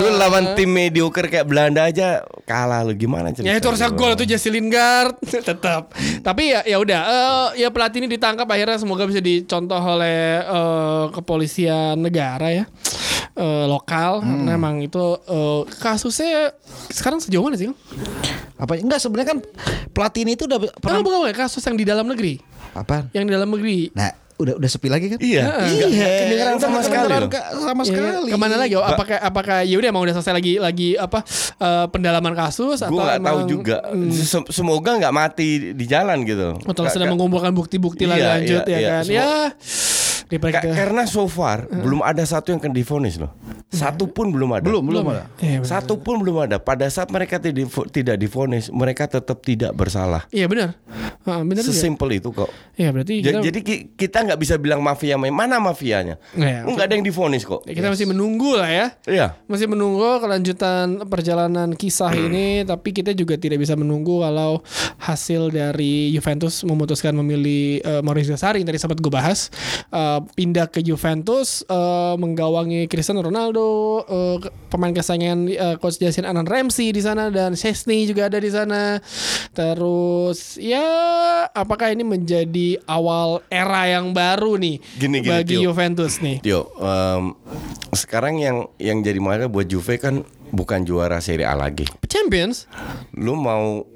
Lu 0.00 0.08
lawan 0.16 0.54
tim 0.54 0.68
mediocre 0.68 1.26
kayak 1.26 1.44
Belanda 1.44 1.84
aja 1.84 2.20
kalah 2.42 2.82
lu 2.82 2.92
gimana 2.92 3.30
cerita? 3.30 3.46
Ya 3.46 3.54
itu 3.54 3.66
harusnya 3.66 3.90
gol 3.90 4.12
tuh 4.14 4.24
Jesse 4.24 4.48
Lingard 4.48 5.14
tetap. 5.48 5.92
Tapi 6.20 6.42
ya 6.50 6.60
ya 6.62 6.76
udah 6.76 7.00
eh, 7.02 7.48
ya 7.58 7.68
pelatih 7.68 8.00
ini 8.00 8.10
ditangkap 8.10 8.46
akhirnya 8.46 8.76
semoga 8.76 9.04
bisa 9.04 9.18
dicontoh 9.18 9.78
oleh 9.78 10.18
eh, 10.40 11.04
kepolisian 11.10 11.70
negara 11.96 12.50
ya. 12.50 12.64
Eh, 13.32 13.64
lokal 13.64 14.20
karena 14.20 14.52
emang 14.52 14.78
itu 14.78 14.98
eh, 15.22 15.60
kasusnya 15.76 16.50
sekarang 16.88 17.18
sejauh 17.18 17.40
mana 17.40 17.54
sih? 17.54 17.70
Apa 18.54 18.74
enggak 18.76 18.98
sebenarnya 18.98 19.28
kan 19.30 19.38
pelatih 19.88 20.22
ini 20.22 20.34
itu 20.34 20.44
udah 20.44 20.58
Pernah 20.60 20.74
pernah 20.76 21.00
bukan 21.00 21.18
bukan, 21.24 21.34
kasus 21.38 21.62
yang 21.62 21.74
di 21.74 21.84
dalam 21.84 22.04
negeri. 22.04 22.42
apa? 22.70 23.06
Yang 23.10 23.24
di 23.24 23.32
dalam 23.32 23.48
negeri. 23.48 23.90
Nah, 23.92 24.10
udah 24.36 24.54
udah 24.56 24.68
sepi 24.68 24.88
lagi 24.88 25.06
kan? 25.08 25.18
Iya. 25.18 25.42
Iya, 25.62 26.06
kedengeran 26.18 26.52
udah 26.52 26.60
sama 26.60 26.72
nggak 26.72 26.84
sekali 26.84 27.08
ke- 27.28 27.46
sama 27.56 27.80
Iya, 27.80 27.88
sekali. 27.88 28.28
Ke 28.28 28.36
mana 28.36 28.54
lagi? 28.56 28.74
Oh, 28.74 28.84
apakah 28.84 29.18
apakah 29.20 29.56
ya 29.62 29.76
udah 29.76 29.90
mau 29.90 30.00
udah 30.00 30.14
selesai 30.16 30.34
lagi 30.34 30.52
lagi 30.56 30.88
apa 30.94 31.18
eh, 31.56 31.86
pendalaman 31.86 32.34
kasus 32.34 32.78
atau 32.78 32.90
Gue 32.90 33.00
nggak 33.00 33.20
tahu 33.20 33.38
emang- 33.38 33.48
juga. 33.48 33.76
Sem- 34.12 34.48
Semoga 34.48 34.90
nggak 34.96 35.12
mati 35.12 35.48
di 35.70 35.84
jalan 35.84 36.22
gitu. 36.24 36.58
Atau 36.62 36.82
sedang 36.88 37.08
ka- 37.08 37.14
mengumpulkan 37.14 37.52
bukti-bukti 37.52 38.04
lagi 38.04 38.20
Iya, 38.20 38.30
lanjut 38.32 38.62
iya, 38.62 38.66
ya 38.66 38.76
iya. 38.76 38.88
kan? 38.90 39.02
Semua- 39.02 39.16
Ya. 39.16 39.30
Daripada 40.30 40.62
kita- 40.62 40.72
karena 40.72 41.02
so 41.04 41.26
far 41.26 41.66
belum 41.66 42.00
ada 42.00 42.22
satu 42.22 42.48
yang 42.48 42.58
kena 42.58 42.72
difonis 42.72 43.18
loh. 43.18 43.34
Satu 43.68 44.06
pun 44.06 44.30
belum 44.30 44.50
ada. 44.52 44.62
belum 44.62 44.82
belum 44.82 45.04
ada. 45.08 45.24
Benar. 45.36 45.62
Satu 45.62 45.94
pun 45.96 46.18
belum 46.18 46.40
ada. 46.40 46.58
Pada 46.58 46.86
saat 46.86 47.06
mereka 47.08 47.36
tidak 47.36 47.60
difo- 47.60 47.86
tidak 47.86 48.16
difonis, 48.16 48.66
mereka 48.68 49.06
tetap 49.06 49.38
tidak 49.40 49.70
bersalah. 49.72 50.26
Iya 50.28 50.46
benar. 50.46 50.74
Ah, 51.22 51.42
benar 51.42 51.60
juga. 51.60 51.70
Sesimpel 51.70 52.16
itu 52.16 52.30
kok. 52.30 52.50
Iya 52.74 52.90
berarti 52.90 53.20
kita, 53.20 53.38
Jadi 53.40 53.58
ki- 53.60 53.84
kita 53.94 54.24
nggak 54.24 54.38
bisa 54.38 54.54
bilang 54.56 54.80
mafia 54.80 55.14
main 55.14 55.30
mana 55.30 55.58
mafianya. 55.58 56.16
Iya, 56.32 56.64
Nggak 56.64 56.84
ada 56.84 56.94
yang 56.94 57.04
difonis 57.04 57.42
kok. 57.42 57.62
ya, 57.62 57.72
kita 57.72 57.88
masih 57.88 58.06
menunggu 58.06 58.54
lah 58.54 58.66
ya. 58.66 58.86
Iya. 59.04 59.26
Masih 59.44 59.66
menunggu 59.66 60.18
kelanjutan 60.18 61.02
perjalanan 61.04 61.70
kisah 61.72 62.10
ini, 62.12 62.62
tapi 62.64 62.90
kita 62.90 63.12
juga 63.12 63.34
tidak 63.34 63.58
bisa 63.58 63.74
menunggu 63.74 64.20
kalau 64.20 64.62
hasil 64.96 65.48
dari 65.48 66.10
Juventus 66.10 66.62
memutuskan 66.62 67.12
memilih 67.12 67.80
eh, 67.80 68.00
Maurizio 68.00 68.34
Sarri 68.34 68.60
yang 68.60 68.68
tadi 68.68 68.78
sempat 68.78 68.98
gue 68.98 69.10
bahas 69.10 69.50
eh, 70.20 70.32
pindah 70.36 70.68
ke 70.68 70.80
Juventus 70.80 71.64
eh, 71.64 72.14
menggawangi 72.14 72.84
Cristiano 72.86 73.20
Ronaldo, 73.20 74.04
ke- 74.36 74.52
pemain 74.68 74.92
kesayangan 74.92 75.40
eh, 75.48 75.76
coach 75.76 75.96
Jason 75.96 76.22
Anan 76.22 76.44
Ramsey 76.44 76.92
di 76.92 77.00
sana 77.00 77.32
dan 77.32 77.56
Chesney 77.56 78.04
juga 78.04 78.28
ada 78.28 78.36
di 78.36 78.52
sana. 78.52 79.00
Terus 79.50 80.56
ya 80.56 80.84
apakah 81.50 81.90
ini 81.90 82.02
menjadi 82.02 82.78
awal 82.84 83.42
era 83.46 83.88
yang 83.88 84.10
baru 84.10 84.56
nih 84.56 84.76
Gini, 84.96 85.20
gini, 85.20 85.28
bagi 85.28 85.56
Tio. 85.56 85.70
Juventus 85.70 86.18
nih? 86.18 86.38
Yo, 86.42 86.70
em, 86.76 87.34
sekarang 87.90 88.38
yang 88.38 88.56
yang 88.76 89.00
jadi 89.00 89.18
masalah 89.18 89.48
buat 89.48 89.66
Juve 89.66 89.98
kan 89.98 90.22
bukan 90.50 90.82
juara 90.84 91.18
Serie 91.22 91.46
A 91.46 91.54
lagi. 91.54 91.86
Champions? 92.06 92.66
Lu 93.14 93.38
mau 93.38 93.86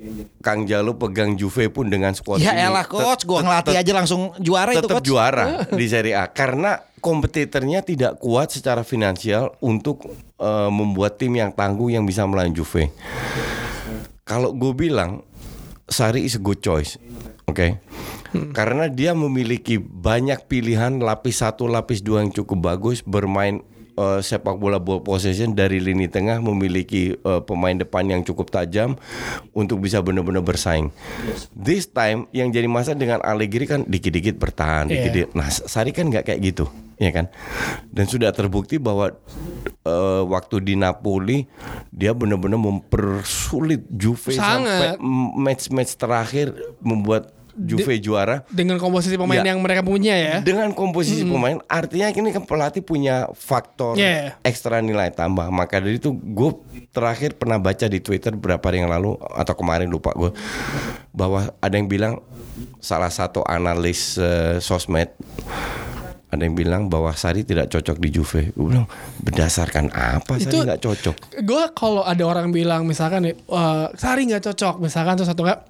Kang 0.41 0.65
Jalo 0.65 0.97
pegang 0.97 1.35
Juve 1.35 1.69
pun 1.71 1.91
dengan 1.91 2.15
squad 2.15 2.41
Ya 2.41 2.55
ini 2.55 2.67
elah 2.71 2.87
coach, 2.87 3.27
gua 3.27 3.43
ngelatih 3.43 3.75
aja 3.79 3.93
langsung 3.93 4.35
juara 4.39 4.73
itu 4.73 4.83
tetap 4.87 5.03
coach. 5.03 5.07
juara 5.07 5.63
di 5.79 5.87
Serie 5.91 6.15
A 6.15 6.31
karena 6.31 6.81
kompetitornya 6.99 7.85
tidak 7.85 8.17
kuat 8.17 8.49
secara 8.55 8.81
finansial 8.81 9.53
untuk 9.61 10.09
eh, 10.41 10.71
membuat 10.73 11.21
tim 11.21 11.37
yang 11.37 11.53
tangguh 11.53 11.93
yang 11.93 12.09
bisa 12.09 12.25
melawan 12.25 12.55
Juve. 12.57 12.89
Kalau 14.25 14.57
gue 14.57 14.73
bilang 14.73 15.21
Sari 15.85 16.25
is 16.25 16.33
a 16.33 16.41
good 16.41 16.65
choice, 16.65 16.97
oke? 17.45 17.77
Karena 18.57 18.89
dia 18.89 19.13
memiliki 19.13 19.77
banyak 19.79 20.49
pilihan 20.49 20.97
lapis 20.97 21.45
satu, 21.45 21.69
lapis 21.69 22.01
dua 22.01 22.25
yang 22.25 22.33
cukup 22.33 22.73
bagus 22.73 23.05
bermain 23.05 23.61
eh, 23.95 24.21
sepak 24.21 24.57
bola 24.57 24.79
ball 24.79 25.01
possession 25.01 25.53
dari 25.53 25.79
lini 25.79 26.07
tengah 26.07 26.39
memiliki 26.39 27.13
eh, 27.13 27.41
pemain 27.43 27.75
depan 27.75 28.07
yang 28.07 28.23
cukup 28.23 28.49
tajam 28.49 28.95
untuk 29.51 29.79
bisa 29.79 29.99
benar-benar 29.99 30.41
bersaing. 30.41 30.95
This 31.51 31.87
time 31.87 32.31
yang 32.31 32.49
jadi 32.49 32.67
masalah 32.67 32.97
dengan 32.97 33.21
Allegri 33.21 33.67
kan 33.67 33.83
dikit-dikit 33.85 34.39
bertahan, 34.39 34.87
Iya. 34.87 34.93
dikit-dikit. 35.03 35.31
Nah, 35.35 35.49
Sari 35.51 35.91
kan 35.91 36.09
nggak 36.09 36.25
kayak 36.25 36.41
gitu, 36.41 36.65
ya 36.97 37.11
kan? 37.11 37.27
Dan 37.91 38.07
sudah 38.07 38.31
terbukti 38.31 38.79
bahwa 38.79 39.11
eh, 39.83 40.23
waktu 40.25 40.63
di 40.63 40.75
Napoli 40.75 41.45
dia 41.91 42.15
benar-benar 42.15 42.57
mempersulit 42.57 43.85
Juve 43.91 44.33
Sangat. 44.33 44.97
sampai 44.97 45.03
match-match 45.37 45.93
terakhir 45.95 46.55
membuat 46.81 47.34
Juve 47.55 48.03
juara 48.03 48.43
dengan 48.51 48.77
komposisi 48.77 49.15
pemain 49.15 49.39
Ya. 49.39 49.55
yang 49.55 49.63
mereka 49.63 49.81
punya 49.81 50.15
ya. 50.15 50.35
dengan 50.43 50.75
komposisi 50.75 51.23
pemain 51.23 51.63
artinya 51.67 52.11
ini 52.11 52.35
kan 52.35 52.43
pelatih 52.43 52.83
punya 52.83 53.31
faktor 53.33 53.95
Yeah. 53.95 54.35
ekstra 54.43 54.83
nilai 54.83 55.11
tambah 55.11 55.47
maka 55.49 55.79
dari 55.79 56.03
itu 56.03 56.11
gue 56.11 56.51
terakhir 56.91 57.39
pernah 57.39 57.63
baca 57.63 57.87
di 57.87 58.03
Twitter 58.03 58.35
beberapa 58.35 58.67
hari 58.67 58.83
yang 58.83 58.91
lalu 58.91 59.15
atau 59.35 59.55
kemarin 59.55 59.87
lupa 59.87 60.11
gue 60.13 60.35
bahwa 61.11 61.55
ada 61.59 61.75
yang 61.75 61.87
bilang 61.87 62.19
salah 62.79 63.11
satu 63.11 63.47
analis 63.47 64.19
eh, 64.19 64.59
sosmed 64.59 65.15
ada 66.29 66.43
yang 66.43 66.59
bilang 66.59 66.91
bahwa 66.91 67.15
Sari 67.15 67.47
tidak 67.47 67.71
cocok 67.71 67.95
di 68.03 68.11
Juve. 68.11 68.51
Gue 68.59 68.75
bilang 68.75 68.91
berdasarkan 69.23 69.95
apa 69.95 70.43
Sari 70.43 70.67
nggak 70.67 70.83
cocok? 70.83 71.17
Gue 71.47 71.63
kalau 71.79 72.03
ada 72.03 72.27
orang 72.27 72.51
bilang 72.51 72.83
misalkan 72.91 73.31
nih, 73.31 73.39
eh, 73.39 73.87
Sari 73.95 74.27
nggak 74.27 74.43
cocok, 74.51 74.83
misalkan 74.83 75.15
terus 75.15 75.31
satu 75.31 75.47
nggak 75.47 75.61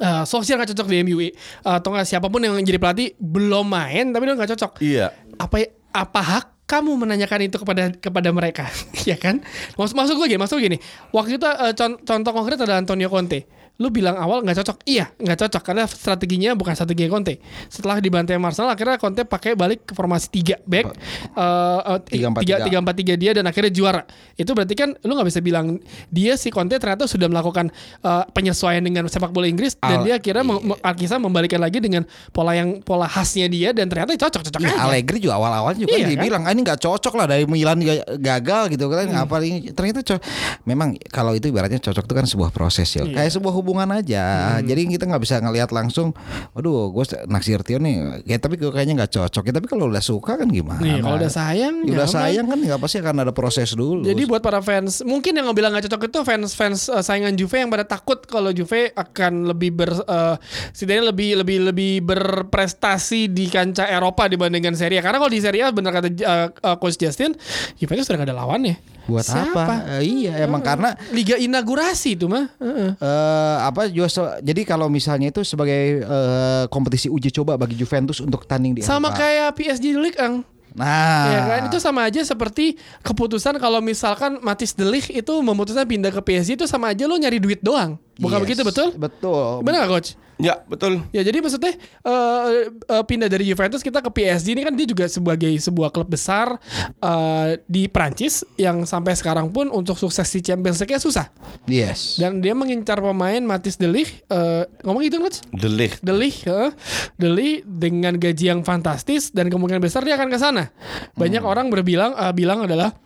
eh, 0.00 0.24
Sosial 0.24 0.56
nggak 0.58 0.72
cocok 0.74 0.88
di 0.88 0.96
MUI 1.04 1.28
atau 1.62 1.88
nggak 1.92 2.08
siapa 2.08 2.26
pun 2.32 2.40
yang 2.40 2.56
jadi 2.64 2.80
pelatih 2.80 3.14
belum 3.20 3.68
main 3.68 4.10
tapi 4.10 4.22
dia 4.26 4.34
nggak 4.34 4.50
cocok. 4.56 4.72
Iya. 4.80 5.12
Apa 5.36 5.68
apa 5.92 6.20
hak 6.20 6.46
kamu 6.70 7.02
menanyakan 7.02 7.50
itu 7.50 7.58
kepada 7.58 7.90
kepada 7.98 8.30
mereka, 8.30 8.64
ya 9.10 9.18
kan? 9.18 9.42
Maksud 9.74 9.94
maksud 9.98 10.14
gue 10.16 10.26
gini, 10.30 10.38
gue 10.38 10.60
gini. 10.62 10.78
Waktu 11.10 11.36
itu 11.36 11.46
eh, 11.46 11.74
con- 11.74 11.98
contoh 12.00 12.32
konkret 12.32 12.58
adalah 12.62 12.78
Antonio 12.78 13.10
Conte. 13.10 13.59
Lu 13.80 13.88
bilang 13.88 14.12
awal 14.14 14.40
nggak 14.40 14.60
cocok, 14.60 14.84
iya 14.84 15.08
nggak 15.10 15.40
cocok 15.40 15.62
karena 15.64 15.84
strateginya 15.84 16.52
bukan 16.52 16.76
strategi 16.76 17.08
Conte. 17.08 17.40
Setelah 17.66 17.96
dibantai 17.96 18.36
Arsenal, 18.36 18.70
akhirnya 18.70 18.94
Conte 18.94 19.24
pakai 19.24 19.56
balik 19.56 19.82
ke 19.82 19.92
formasi 19.92 20.28
3 20.30 20.60
back, 20.62 20.86
eh, 21.32 21.80
eh, 21.88 21.98
Tiga, 22.06 22.26
empat, 22.28 22.40
tiga 22.40 22.54
tiga. 22.54 22.64
tiga 22.66 22.78
empat 22.78 22.94
tiga 22.94 23.14
dia 23.16 23.30
dan 23.32 23.44
akhirnya 23.46 23.70
juara. 23.70 24.02
Itu 24.34 24.52
berarti 24.52 24.74
kan 24.74 24.92
lu 25.00 25.12
nggak 25.12 25.24
bisa 25.26 25.40
bilang 25.40 25.80
dia 26.06 26.36
si 26.36 26.48
Conte 26.48 26.76
ternyata 26.76 27.06
sudah 27.06 27.24
melakukan 27.26 27.72
eh, 27.98 28.24
penyesuaian 28.30 28.80
dengan 28.80 29.06
sepak 29.06 29.30
bola 29.30 29.46
Inggris 29.46 29.74
dan 29.76 30.02
Al- 30.02 30.04
dia 30.04 30.14
akhirnya 30.14 30.44
meng- 30.44 30.76
Alkisah 30.78 31.16
membalikan 31.16 31.58
lagi 31.58 31.78
dengan 31.78 32.04
pola 32.30 32.52
yang 32.52 32.80
pola 32.80 33.06
khasnya 33.06 33.48
dia 33.48 33.72
dan 33.72 33.88
ternyata 33.88 34.12
cocok 34.18 34.42
cocok 34.44 34.60
Ya, 34.60 34.70
aja. 34.70 34.84
Allegri 34.84 35.18
juga 35.18 35.34
awal-awal 35.34 35.72
juga 35.74 35.88
Iya, 35.88 36.04
kan 36.04 36.20
dia 36.20 36.30
kan? 36.30 36.42
ah, 36.42 36.52
ini 36.52 36.60
nggak 36.60 36.80
cocok 36.80 37.14
lah 37.14 37.26
dari 37.26 37.44
Milan 37.46 37.80
ga- 37.80 38.04
gagal 38.14 38.62
gitu 38.70 38.84
kan 38.86 39.08
Hmm. 39.08 39.24
apa 39.24 39.34
ini 39.40 39.72
ternyata 39.72 40.02
cocok. 40.02 40.20
Memang 40.64 40.88
kalau 41.06 41.32
itu 41.32 41.48
ibaratnya 41.48 41.80
cocok 41.80 42.04
itu 42.04 42.14
kan 42.14 42.26
sebuah 42.26 42.50
proses 42.50 42.84
ya. 42.90 43.02
Iya. 43.02 43.16
Kayak 43.16 43.32
sebuah 43.32 43.54
hubungan 43.54 43.68
aja. 43.78 44.58
Hmm. 44.58 44.66
Jadi 44.66 44.90
kita 44.90 45.06
nggak 45.06 45.22
bisa 45.22 45.38
ngelihat 45.38 45.70
langsung. 45.70 46.10
Waduh, 46.56 46.90
gue 46.90 47.04
naksir 47.30 47.62
Tio 47.62 47.78
nih. 47.78 48.26
Ya 48.26 48.40
tapi 48.40 48.58
gue 48.58 48.72
kayaknya 48.74 49.04
nggak 49.04 49.12
cocok. 49.14 49.42
Ya, 49.46 49.52
tapi 49.54 49.66
kalau 49.70 49.86
udah 49.86 50.02
suka 50.02 50.34
kan 50.34 50.48
gimana? 50.50 50.82
Nih, 50.82 50.98
kalau 50.98 51.16
udah 51.20 51.30
sayang, 51.30 51.86
Ya 51.86 51.92
udah 51.94 52.08
sayang 52.08 52.46
kan 52.48 52.58
nggak 52.58 52.80
pasti 52.80 52.98
akan 52.98 53.16
ada 53.22 53.32
proses 53.36 53.70
dulu. 53.76 54.02
Jadi 54.02 54.22
buat 54.26 54.42
para 54.42 54.58
fans, 54.58 55.04
mungkin 55.06 55.36
yang 55.36 55.46
bilang 55.54 55.70
nggak 55.70 55.86
cocok 55.86 56.10
itu 56.10 56.18
fans-fans 56.24 56.90
eh, 56.90 57.02
saingan 57.04 57.36
Juve 57.36 57.60
yang 57.60 57.70
pada 57.70 57.84
takut 57.86 58.18
kalau 58.26 58.50
Juve 58.50 58.90
akan 58.96 59.46
lebih 59.52 59.70
ber, 59.76 59.90
eh, 59.94 60.34
setidaknya 60.72 61.12
lebih 61.12 61.30
lebih 61.44 61.58
lebih 61.70 61.92
berprestasi 62.02 63.28
di 63.30 63.46
kancah 63.46 63.86
Eropa 63.86 64.26
dibandingkan 64.26 64.72
Serie 64.74 64.98
A. 64.98 65.04
Karena 65.04 65.18
kalau 65.20 65.32
di 65.32 65.40
Serie 65.40 65.62
A 65.62 65.70
benar 65.70 65.92
kata 65.92 66.08
eh, 66.08 66.48
eh, 66.50 66.76
Coach 66.80 66.96
Justin, 66.96 67.36
Juventus 67.76 68.08
sudah 68.08 68.22
gak 68.22 68.28
ada 68.32 68.36
lawannya. 68.36 68.76
buat 69.10 69.26
Siapa? 69.26 69.62
apa? 69.66 69.74
Eh, 69.98 70.06
iya 70.06 70.46
emang 70.46 70.62
karena 70.62 70.94
Liga 71.10 71.34
inaugurasi 71.34 72.14
itu 72.14 72.30
mah. 72.30 72.46
Heeh. 72.62 72.94
eh 72.94 73.56
apa 73.62 73.86
juga 73.86 74.08
so- 74.08 74.38
jadi 74.38 74.64
kalau 74.64 74.86
misalnya 74.86 75.28
itu 75.28 75.42
sebagai 75.42 76.00
eh, 76.00 76.64
kompetisi 76.66 77.06
uji 77.06 77.28
coba 77.30 77.54
bagi 77.54 77.74
Juventus 77.74 78.18
untuk 78.18 78.42
tanding 78.42 78.72
di 78.72 78.80
Sama 78.80 79.08
Eropa. 79.08 79.20
kayak 79.20 79.48
PSG 79.54 79.84
League 79.94 80.16
Ang. 80.16 80.42
Nah, 80.70 81.26
Ya 81.26 81.40
kan 81.48 81.60
itu 81.66 81.78
sama 81.78 82.06
aja 82.06 82.22
seperti 82.22 82.78
keputusan 83.02 83.58
kalau 83.58 83.82
misalkan 83.82 84.38
Matis 84.38 84.70
Delik 84.70 85.10
itu 85.10 85.34
memutuskan 85.36 85.82
pindah 85.82 86.08
ke 86.08 86.22
PSG 86.22 86.54
itu 86.54 86.64
sama 86.64 86.94
aja 86.94 87.04
lo 87.04 87.18
nyari 87.18 87.36
duit 87.36 87.58
doang. 87.58 87.98
Bukan 88.20 88.36
Yes, 88.36 88.44
begitu 88.44 88.62
betul? 88.62 88.88
Betul. 89.00 89.64
Benar 89.64 89.88
gak 89.88 89.90
coach? 89.90 90.10
Ya 90.40 90.56
betul. 90.64 91.04
Ya 91.12 91.20
jadi 91.20 91.44
maksudnya 91.44 91.76
eh, 91.76 92.48
eh, 92.72 93.04
pindah 93.04 93.28
dari 93.28 93.44
Juventus 93.44 93.84
kita 93.84 94.00
ke 94.00 94.08
PSG 94.08 94.56
ini 94.56 94.64
kan 94.64 94.72
dia 94.72 94.88
juga 94.88 95.04
sebagai 95.04 95.52
sebuah 95.60 95.92
klub 95.92 96.08
besar 96.08 96.56
eh, 96.96 97.60
di 97.68 97.84
Prancis 97.92 98.40
yang 98.56 98.88
sampai 98.88 99.12
sekarang 99.12 99.52
pun 99.52 99.68
untuk 99.68 100.00
sukses 100.00 100.24
di 100.32 100.40
Champions 100.40 100.80
League 100.80 100.96
susah. 100.96 101.28
Yes. 101.68 102.16
Dan 102.16 102.40
dia 102.40 102.56
mengincar 102.56 103.04
pemain 103.04 103.44
Matis 103.44 103.76
Delik 103.76 104.24
eh, 104.32 104.64
ngomong 104.80 105.04
gitu 105.04 105.20
coach? 105.20 105.44
Delik. 105.52 106.00
Delik, 106.00 106.48
eh, 106.48 106.72
Delik 107.20 107.68
dengan 107.68 108.16
gaji 108.16 108.44
yang 108.56 108.64
fantastis 108.64 109.28
dan 109.36 109.52
kemungkinan 109.52 109.84
besar 109.84 110.08
dia 110.08 110.16
akan 110.16 110.32
ke 110.32 110.40
sana. 110.40 110.72
Banyak 111.20 111.44
orang 111.44 111.68
berbilang 111.68 112.16
eh, 112.16 112.32
bilang 112.32 112.64
adalah 112.64 112.96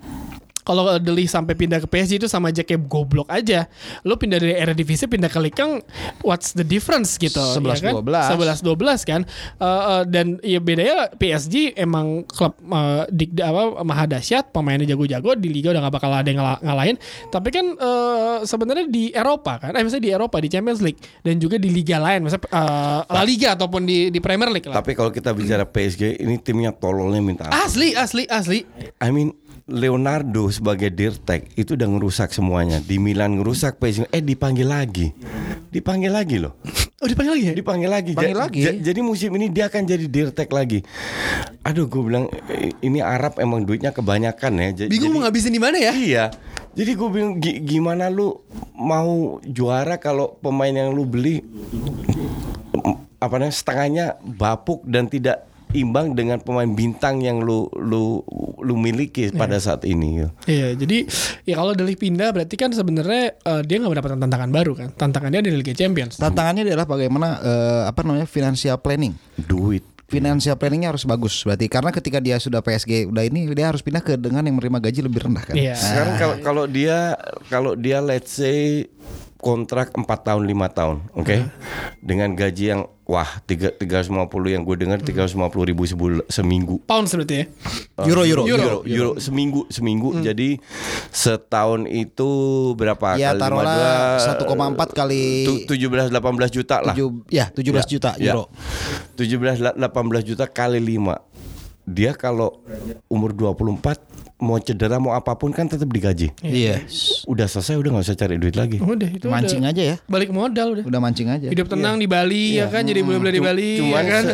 kalau 0.65 0.97
Deli 0.97 1.25
sampai 1.25 1.53
pindah 1.53 1.79
ke 1.79 1.87
PSG 1.87 2.17
itu 2.17 2.27
sama 2.27 2.49
aja 2.49 2.65
kayak 2.65 2.89
goblok 2.89 3.29
aja. 3.29 3.69
Lu 4.01 4.17
pindah 4.17 4.41
dari 4.41 4.57
Eredivisie 4.57 5.05
pindah 5.05 5.29
ke 5.29 5.37
Ligue 5.37 5.53
1, 5.55 5.85
what's 6.21 6.51
the 6.51 6.65
difference 6.65 7.15
gitu? 7.15 7.37
11, 7.37 7.61
ya 7.79 7.85
kan? 7.85 7.95
11 8.33 8.65
12 8.65 9.05
kan. 9.05 9.21
Eh, 9.55 9.63
eh, 9.63 10.03
dan 10.09 10.27
ya 10.41 10.59
bedanya 10.59 11.13
PSG 11.13 11.77
emang 11.77 12.25
klub 12.25 12.57
eh, 12.59 13.05
di, 13.09 13.29
di- 13.29 13.45
apa 13.45 13.85
maha 13.85 14.09
dahsyat, 14.09 14.51
pemainnya 14.51 14.89
jago-jago 14.89 15.37
di 15.37 15.53
liga 15.53 15.71
udah 15.71 15.85
gak 15.85 15.95
bakal 15.95 16.11
ada 16.11 16.25
yang 16.25 16.41
ngala- 16.41 16.63
ngalahin. 16.65 16.97
Tapi 17.29 17.49
kan 17.53 17.67
eh, 17.77 18.37
sebenarnya 18.43 18.89
di 18.89 19.13
Eropa 19.13 19.61
kan, 19.61 19.77
eh 19.77 19.85
misalnya 19.85 20.05
di 20.09 20.13
Eropa 20.13 20.41
di 20.41 20.49
Champions 20.49 20.81
League 20.81 20.97
dan 21.21 21.37
juga 21.37 21.61
di 21.61 21.69
liga 21.69 22.01
lain, 22.01 22.25
misalnya 22.25 22.49
eh, 22.49 23.01
La 23.13 23.23
Liga 23.23 23.53
ataupun 23.53 23.85
di 23.85 24.09
di 24.09 24.19
Premier 24.19 24.49
League 24.49 24.65
lah. 24.65 24.81
Tapi 24.81 24.97
kalau 24.97 25.13
kita 25.13 25.37
bicara 25.37 25.69
PSG 25.69 26.25
ini 26.25 26.41
timnya 26.41 26.73
tololnya 26.73 27.21
minta 27.21 27.53
ampun. 27.53 27.61
Asli, 27.61 27.93
asli, 27.93 28.25
asli. 28.27 28.65
I 28.97 29.13
mean 29.13 29.37
Leonardo 29.65 30.53
sebagai 30.53 30.93
dirtek 30.93 31.49
itu 31.57 31.73
udah 31.73 31.89
ngerusak 31.89 32.29
semuanya. 32.31 32.79
Di 32.79 33.01
Milan 33.01 33.41
ngerusak 33.41 33.81
PSG. 33.81 34.13
Eh 34.13 34.21
dipanggil 34.21 34.69
lagi. 34.69 35.09
Dipanggil 35.73 36.13
lagi 36.13 36.37
loh. 36.37 36.61
Oh 37.01 37.09
dipanggil 37.09 37.33
lagi 37.33 37.47
ya? 37.49 37.55
Dipanggil 37.57 37.89
lagi. 37.89 38.13
Panggil 38.13 38.37
Ja- 38.37 38.45
lagi. 38.45 38.61
ja- 38.61 38.77
jadi 38.83 39.01
musim 39.01 39.33
ini 39.33 39.49
dia 39.49 39.67
akan 39.67 39.83
jadi 39.83 40.05
dirtek 40.05 40.53
lagi. 40.53 40.85
Aduh, 41.63 41.85
gue 41.85 42.03
bilang 42.03 42.29
ini 42.79 43.01
Arab 43.01 43.41
emang 43.41 43.65
duitnya 43.65 43.89
kebanyakan 43.91 44.53
ya. 44.55 44.69
Ja- 44.75 44.89
Bingung 44.89 45.13
mau 45.13 45.25
ngabisin 45.25 45.49
di 45.49 45.59
mana 45.59 45.81
ya? 45.81 45.97
Iya. 45.97 46.25
Jadi 46.75 46.91
gue 46.93 47.09
bilang 47.09 47.33
"Gi- 47.39 47.63
gimana 47.63 48.09
lu 48.09 48.37
mau 48.75 49.41
juara 49.43 49.97
kalau 49.97 50.37
pemain 50.39 50.71
yang 50.71 50.93
lu 50.93 51.05
beli 51.05 51.41
apa 53.17 53.35
namanya 53.35 53.55
setengahnya 53.55 54.07
bapuk 54.21 54.85
dan 54.85 55.09
tidak 55.09 55.49
imbang 55.75 56.15
dengan 56.15 56.39
pemain 56.39 56.71
bintang 56.71 57.19
yang 57.21 57.43
lu 57.43 57.67
lu 57.75 58.23
lu 58.63 58.75
miliki 58.79 59.35
pada 59.35 59.59
saat 59.59 59.83
ini. 59.85 60.23
gitu. 60.23 60.31
Iya, 60.47 60.69
jadi 60.79 60.99
ya 61.45 61.55
kalau 61.59 61.75
Delik 61.75 61.99
pindah 61.99 62.31
berarti 62.31 62.55
kan 62.55 62.71
sebenarnya 62.71 63.35
eh, 63.35 63.63
dia 63.67 63.77
nggak 63.83 63.93
mendapatkan 63.93 64.21
tantangan 64.23 64.51
baru 64.55 64.73
kan. 64.79 64.89
Tantangannya 64.95 65.45
di 65.45 65.51
Liga 65.53 65.75
Champions. 65.75 66.17
Tantangannya 66.17 66.65
adalah 66.71 66.87
bagaimana 66.87 67.29
eh, 67.43 67.83
apa 67.91 68.01
namanya 68.07 68.31
financial 68.31 68.79
planning. 68.79 69.13
Duit. 69.35 69.83
Financial 70.05 70.55
planningnya 70.55 70.95
harus 70.95 71.09
bagus 71.09 71.43
berarti 71.43 71.67
karena 71.67 71.91
ketika 71.91 72.21
dia 72.21 72.37
sudah 72.37 72.61
PSG 72.61 73.09
udah 73.09 73.25
ini 73.25 73.51
dia 73.51 73.73
harus 73.73 73.81
pindah 73.81 74.05
ke 74.05 74.15
dengan 74.21 74.47
yang 74.47 74.61
menerima 74.61 74.79
gaji 74.79 75.01
lebih 75.01 75.27
rendah 75.27 75.43
kan. 75.43 75.57
Iya. 75.59 75.75
Sekarang 75.75 76.15
kalau 76.21 76.37
kalau 76.45 76.65
dia 76.71 77.19
kalau 77.51 77.73
dia 77.75 77.99
let's 78.05 78.31
say 78.31 78.87
kontrak 79.45 79.93
4 79.93 80.01
tahun 80.01 80.43
5 80.43 80.49
tahun, 80.73 80.97
oke? 81.13 81.37
Dengan 82.01 82.33
gaji 82.33 82.65
yang 82.67 82.83
wah 83.05 83.29
tiga 83.45 83.69
350 83.69 84.25
yang 84.49 84.65
gue 84.65 84.77
dengar 84.79 84.97
350 84.99 85.37
ribu 85.63 85.85
sebul, 85.85 86.25
seminggu. 86.27 86.81
Pounds 86.83 87.13
berarti 87.13 87.37
ya. 87.37 87.47
Euro 88.03 88.25
euro 88.25 88.43
Euro, 88.49 88.81
euro, 88.83 89.11
seminggu 89.19 89.69
seminggu. 89.69 90.17
Jadi 90.19 90.57
setahun 91.11 91.85
itu 91.85 92.31
berapa 92.75 93.15
Ya 93.15 93.31
kali 93.31 93.41
taruhlah 93.41 94.17
1,4 94.19 94.89
kali 94.91 95.23
tu- 95.45 95.77
17 95.77 96.09
18 96.09 96.49
juta 96.51 96.81
lah. 96.81 96.97
tujuh- 96.97 97.29
ya 97.29 97.53
17 97.53 97.85
juta 97.87 98.17
Ya. 98.17 98.33
euro. 98.33 98.49
17 99.15 99.61
la- 99.61 99.77
18 99.77 100.25
juta 100.25 100.49
kali 100.49 100.81
5. 100.81 101.21
Dia 101.85 102.13
kalau 102.13 102.65
umur 103.07 103.31
24 103.31 104.01
mau 104.37 104.57
cedera 104.57 104.97
mau 104.97 105.13
apa 105.13 105.33
pun 105.33 105.49
kan 105.49 105.65
tetap 105.65 105.87
digaji. 105.87 106.33
Iya. 106.41 106.81
Udah 107.25 107.45
selesai 107.45 107.77
udah 107.77 107.91
nggak 107.93 108.05
usah 108.05 108.17
cari 108.17 108.37
duit 108.37 108.55
lagi. 108.55 108.81
Udah 108.81 109.07
itu 109.07 109.27
Mancing 109.27 109.63
udah 109.63 109.71
aja 109.71 109.83
ya. 109.85 109.97
balik 110.05 110.31
modal 110.31 110.75
udah. 110.75 110.85
Udah 110.85 110.99
mancing 110.99 111.29
aja. 111.29 111.47
Hidup 111.47 111.69
tenang 111.69 111.97
di 111.97 112.05
Bali 112.05 112.57
ya 112.57 112.67
kan 112.67 112.83
jadi 112.83 113.01
boleh-boleh 113.01 113.33
di 113.33 113.43
Bali 113.43 113.69
Cuman 113.79 113.95
ya 113.95 114.03
kan. 114.03 114.25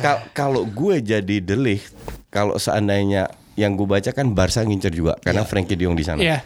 ka- 0.00 0.22
kalau 0.34 0.64
gue 0.64 0.94
jadi 0.98 1.36
delik, 1.38 1.84
kalau 2.28 2.56
seandainya 2.56 3.28
yang 3.54 3.72
gue 3.72 3.84
baca 3.84 4.10
kan 4.10 4.28
Barca 4.30 4.60
ngincer 4.60 4.92
juga 4.92 5.16
karena 5.18 5.40
Frankie 5.42 5.76
De 5.76 5.84
Jong 5.84 5.96
di 5.96 6.04
sana. 6.04 6.20
Iya. 6.20 6.40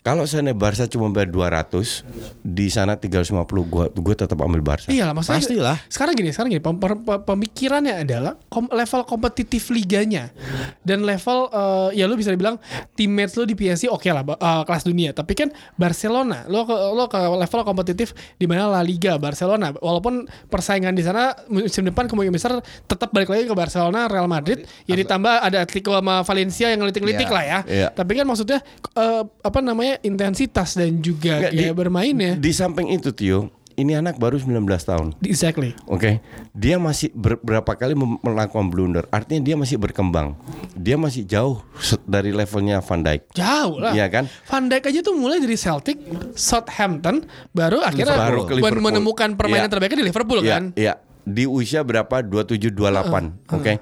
Kalau 0.00 0.24
seandainya 0.24 0.56
Barca 0.56 0.88
cuma 0.88 1.06
bayar 1.06 1.28
200, 1.28 2.08
di 2.40 2.66
sana 2.66 2.96
350 2.96 3.36
gue 3.62 3.84
gue 3.92 4.14
tetap 4.14 4.40
ambil 4.40 4.64
Barca. 4.64 4.88
Iya 4.88 5.04
lah 5.04 5.12
maksudnya 5.12 5.44
Pastilah. 5.44 5.76
Sekarang 5.86 6.14
gini, 6.14 6.32
sekarang 6.32 6.50
gini 6.50 6.58
pem- 6.58 6.80
pemikirannya 7.20 8.00
adalah 8.00 8.32
kom- 8.46 8.70
level 8.70 9.04
kompetitif 9.04 9.68
liganya 9.68 10.32
dan 10.80 11.04
level 11.04 11.52
eh, 11.52 11.88
ya 11.94 12.08
lu 12.08 12.16
bisa 12.16 12.28
dibilang 12.28 12.56
teammates 12.90 13.36
lu 13.36 13.44
di 13.44 13.52
PSG 13.52 13.86
oke 13.86 14.08
lah 14.08 14.24
ba- 14.24 14.36
eh, 14.36 14.62
kelas 14.64 14.82
dunia, 14.82 15.12
tapi 15.12 15.36
kan 15.36 15.52
Barcelona 15.74 16.48
lo 16.48 16.64
ke 16.64 16.72
lo 16.72 17.04
ke 17.04 17.20
level 17.20 17.60
kompetitif 17.62 18.10
di 18.34 18.44
mana 18.44 18.66
La 18.66 18.80
Liga 18.80 19.14
Barcelona 19.14 19.68
walaupun 19.74 20.24
persaingan 20.46 20.92
di 20.92 21.04
sana 21.04 21.36
musim 21.46 21.84
depan 21.84 22.06
kemungkinan 22.06 22.32
besar 22.32 22.56
tetap 22.82 23.12
balik 23.12 23.28
lagi 23.28 23.44
ke 23.44 23.52
Barcelona 23.52 24.06
Real 24.06 24.26
Madrid 24.26 24.64
ya 24.82 24.96
ditambah 24.96 25.44
ada 25.44 25.60
Atletico 25.60 25.92
sama 25.92 26.24
Valencia 26.24 26.66
yang 26.66 26.80
ngelitik-ngelitik 26.80 27.28
Iya. 27.28 27.36
lah 27.36 27.44
ya. 27.44 27.58
Iya. 27.66 27.88
Tapi 27.92 28.12
kan 28.14 28.24
maksudnya 28.24 28.64
eh, 28.96 29.22
apa 29.44 29.60
namanya 29.60 29.89
intensitas 30.00 30.78
dan 30.78 31.00
juga 31.00 31.42
Nggak, 31.42 31.52
gaya 31.52 31.72
bermainnya. 31.72 32.32
Di 32.36 32.52
samping 32.52 32.86
itu 32.88 33.10
Tio, 33.10 33.50
ini 33.74 33.96
anak 33.96 34.14
baru 34.14 34.36
19 34.36 34.60
tahun. 34.84 35.16
Exactly. 35.24 35.72
Oke, 35.88 36.20
dia 36.52 36.76
masih 36.76 37.08
ber- 37.10 37.40
berapa 37.40 37.72
kali 37.72 37.96
melakukan 37.96 38.68
blunder. 38.68 39.08
Artinya 39.08 39.40
dia 39.40 39.56
masih 39.56 39.80
berkembang. 39.80 40.36
Dia 40.76 40.94
masih 40.94 41.24
jauh 41.24 41.64
dari 42.04 42.30
levelnya 42.30 42.78
Van 42.78 43.00
Dijk. 43.00 43.32
Jauh 43.32 43.80
lah. 43.80 43.96
Iya 43.96 44.06
kan? 44.06 44.24
Van 44.44 44.68
Dijk 44.68 44.84
aja 44.84 45.00
tuh 45.00 45.16
mulai 45.16 45.40
dari 45.40 45.56
Celtic, 45.56 45.96
Southampton, 46.36 47.24
baru 47.50 47.80
akhirnya 47.80 48.16
Baru 48.60 48.78
menemukan 48.78 49.32
permainan 49.34 49.66
Iya. 49.66 49.72
terbaiknya 49.72 49.98
di 49.98 50.06
Liverpool 50.06 50.40
Iya, 50.40 50.52
kan. 50.52 50.64
Iya. 50.76 50.94
Di 51.22 51.44
usia 51.44 51.80
berapa? 51.80 52.20
27 52.20 52.70
28. 52.70 53.50
Oke. 53.50 53.78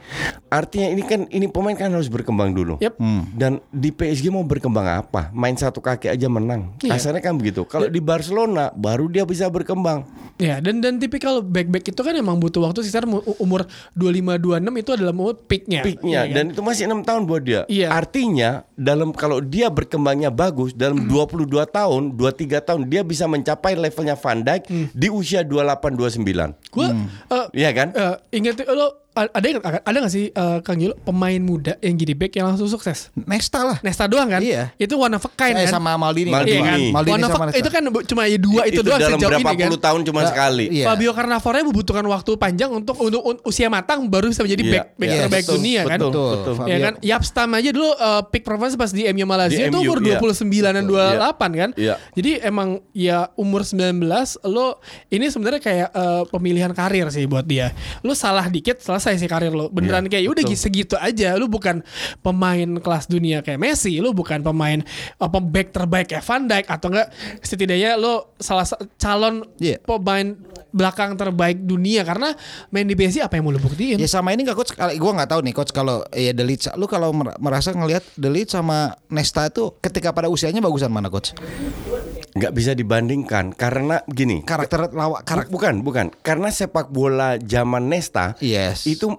Artinya 0.49 0.89
ini 0.89 1.03
kan 1.03 1.21
ini 1.29 1.47
pemain 1.47 1.75
kan 1.75 1.89
harus 1.89 2.07
berkembang 2.07 2.51
dulu. 2.51 2.77
Yep. 2.79 2.95
Dan 3.33 3.61
di 3.69 3.91
PSG 3.91 4.29
mau 4.29 4.43
berkembang 4.43 4.85
apa? 4.85 5.29
Main 5.31 5.55
satu 5.55 5.79
kaki 5.79 6.09
aja 6.09 6.27
menang. 6.27 6.73
Iya. 6.81 6.95
Kasarnya 6.95 7.21
kan 7.21 7.35
begitu. 7.35 7.63
Kalau 7.63 7.87
di 7.87 7.99
Barcelona 7.99 8.71
baru 8.71 9.07
dia 9.07 9.23
bisa 9.23 9.47
berkembang. 9.47 10.05
Ya, 10.37 10.59
dan 10.59 10.79
dan 10.79 10.97
tipikal 10.97 11.43
back-back 11.43 11.83
itu 11.85 11.99
kan 11.99 12.15
emang 12.15 12.39
butuh 12.39 12.63
waktu 12.63 12.81
sekitar 12.81 13.05
mu- 13.05 13.27
umur 13.39 13.67
25 13.93 14.39
26 14.39 14.71
itu 14.79 14.91
adalah 14.93 15.11
umur 15.13 15.35
peaknya. 15.37 15.83
Peaknya 15.83 16.21
kan? 16.23 16.33
dan 16.33 16.45
itu 16.49 16.61
masih 16.63 16.83
enam 16.87 17.03
tahun 17.03 17.27
buat 17.27 17.43
dia. 17.43 17.67
Iya. 17.67 17.91
Artinya 17.91 18.63
dalam 18.73 19.11
kalau 19.11 19.39
dia 19.41 19.67
berkembangnya 19.69 20.31
bagus 20.31 20.71
dalam 20.73 21.05
22 21.05 21.43
tahun, 21.67 22.15
23 22.15 22.63
tahun 22.63 22.87
dia 22.87 23.03
bisa 23.03 23.27
mencapai 23.27 23.75
levelnya 23.75 24.15
Van 24.15 24.39
Dijk 24.39 24.63
Hmm. 24.65 24.87
di 24.91 25.09
usia 25.09 25.43
28 25.43 25.99
29. 25.99 26.55
Gue 27.29 27.45
Iya 27.53 27.71
kan? 27.77 27.89
eh, 27.93 28.15
inget 28.33 28.65
lo 28.69 29.08
ada 29.21 29.45
yang 29.45 29.59
ada 29.61 29.97
nggak 29.99 30.13
sih 30.13 30.27
eh, 30.29 30.59
Kang 30.61 30.77
Gilo 30.77 30.95
pemain 30.99 31.39
muda 31.39 31.75
yang 31.79 31.95
jadi 31.95 32.15
back 32.15 32.33
yang 32.35 32.47
langsung 32.47 32.67
sukses? 32.67 33.11
Nesta 33.19 33.61
lah. 33.63 33.77
Nesta 33.81 34.05
doang 34.05 34.29
kan? 34.29 34.39
Iya. 34.39 34.71
Itu 34.75 34.95
one 34.95 35.11
of 35.11 35.23
a 35.23 35.31
kind 35.31 35.55
Eh, 35.55 35.65
kan? 35.65 35.75
sama 35.75 35.95
Maldini. 35.95 36.29
Maldini. 36.29 36.55
Iya 36.55 36.61
kan? 36.63 36.79
Maldini 36.93 37.13
One 37.13 37.23
of 37.23 37.31
sama 37.31 37.45
Nesta. 37.47 37.59
itu 37.59 37.69
kan 37.69 37.83
cuma 38.05 38.23
ya 38.25 38.39
dua 38.39 38.63
itu, 38.65 38.81
doang 38.81 38.97
dalam 38.97 39.17
sejauh 39.17 39.31
berapa 39.33 39.43
ini 39.45 39.57
kan. 39.57 39.69
puluh 39.69 39.81
tahun 39.81 40.01
cuma 40.03 40.21
Nah, 40.21 40.29
sekali. 40.29 40.65
iya. 40.71 40.85
Fabio 40.85 41.11
Cannavaro 41.11 41.57
membutuhkan 41.61 42.05
waktu 42.05 42.31
panjang 42.35 42.71
untuk 42.71 42.97
untuk 42.99 43.23
un- 43.23 43.43
usia 43.43 43.67
matang 43.67 44.07
baru 44.07 44.29
bisa 44.29 44.43
menjadi 44.43 44.63
Iya, 44.63 44.73
back 44.73 44.85
back 44.95 45.09
iya, 45.09 45.21
terbaik 45.21 45.45
betul, 45.45 45.57
dunia 45.57 45.81
kan. 45.83 45.99
betul, 45.99 46.11
Betul. 46.11 46.29
betul. 46.31 46.53
Fabio. 46.55 46.71
Ya 46.71 46.79
kan, 46.79 46.95
Yapstam 47.01 47.49
aja 47.53 47.71
dulu 47.71 47.89
uh, 47.91 48.23
peak 48.25 48.43
performance 48.43 48.75
pas 48.75 48.91
di 48.91 49.03
MU 49.09 49.25
Malaysia 49.25 49.63
itu 49.63 49.73
MU, 49.75 49.85
umur 49.85 49.99
iya. 50.01 50.19
29 50.19 50.45
dan 50.71 50.85
28 50.85 51.53
kan. 51.57 51.71
Iya. 51.75 51.95
Jadi 52.13 52.31
emang 52.41 52.69
ya 52.93 53.31
umur 53.35 53.63
19 53.63 54.05
lo 54.45 54.79
ini 55.09 55.27
sebenarnya 55.27 55.59
kayak 55.59 55.89
uh, 55.91 56.23
pemilihan 56.27 56.71
karir 56.71 57.09
sih 57.09 57.25
buat 57.25 57.45
dia. 57.45 57.73
Lo 58.01 58.13
salah 58.13 58.47
dikit 58.47 58.79
selesai 59.09 59.19
sih 59.19 59.31
karir 59.31 59.51
lo. 59.51 59.67
Beneran 59.69 60.05
Iya, 60.05 60.11
kayak 60.11 60.23
ya 60.23 60.31
udah 60.31 60.45
betul. 60.45 60.61
segitu 60.61 60.95
aja. 60.95 61.33
Lo 61.35 61.49
bukan 61.49 61.81
pemain 62.21 62.69
kelas 62.77 63.09
dunia 63.09 63.41
kayak 63.41 63.57
Messi, 63.57 63.97
lo 63.97 64.13
bukan 64.13 64.45
pemain 64.45 64.85
apa 65.17 65.39
back 65.41 65.73
terbaik 65.73 66.07
kayak 66.07 66.21
Van 66.23 66.45
Dijk 66.45 66.67
atau 66.69 66.89
enggak 66.93 67.09
setidaknya 67.41 67.97
lo 67.97 68.37
salah 68.37 68.69
sa- 68.69 68.77
calon 68.97 69.49
Iya. 69.57 69.81
pemain 69.81 70.37
belakang 70.69 71.17
terbaik 71.17 71.57
dunia 71.59 72.05
karena 72.05 72.37
main 72.69 72.85
di 72.85 72.93
PSG 72.93 73.25
apa 73.25 73.35
yang 73.35 73.49
mau 73.49 73.53
lo 73.53 73.59
buktiin? 73.59 73.97
Ya 73.97 74.05
sama 74.07 74.31
ini 74.31 74.45
gak 74.45 74.53
coach 74.55 74.77
kalau 74.77 74.93
gua 74.95 75.17
nggak 75.17 75.31
tahu 75.33 75.41
nih 75.41 75.55
coach 75.55 75.73
kalau 75.73 76.05
ya 76.13 76.37
Delic 76.37 76.69
lu 76.77 76.85
kalau 76.85 77.09
mer- 77.11 77.41
merasa 77.41 77.73
ngelihat 77.73 78.05
Delic 78.15 78.47
sama 78.47 78.93
Nesta 79.09 79.49
itu 79.49 79.73
ketika 79.81 80.13
pada 80.13 80.29
usianya 80.29 80.61
bagusan 80.61 80.93
mana 80.93 81.09
coach? 81.09 81.33
Nggak 82.33 82.53
bisa 82.53 82.73
dibandingkan 82.73 83.53
karena 83.53 84.05
gini 84.05 84.43
Karakter 84.43 84.91
lawak 84.91 85.25
karakter 85.25 85.49
bukan 85.49 85.75
bukan 85.81 86.07
karena 86.21 86.49
sepak 86.49 86.89
bola 86.89 87.39
zaman 87.39 87.87
Nesta 87.87 88.37
Yes. 88.39 88.85
itu 88.85 89.15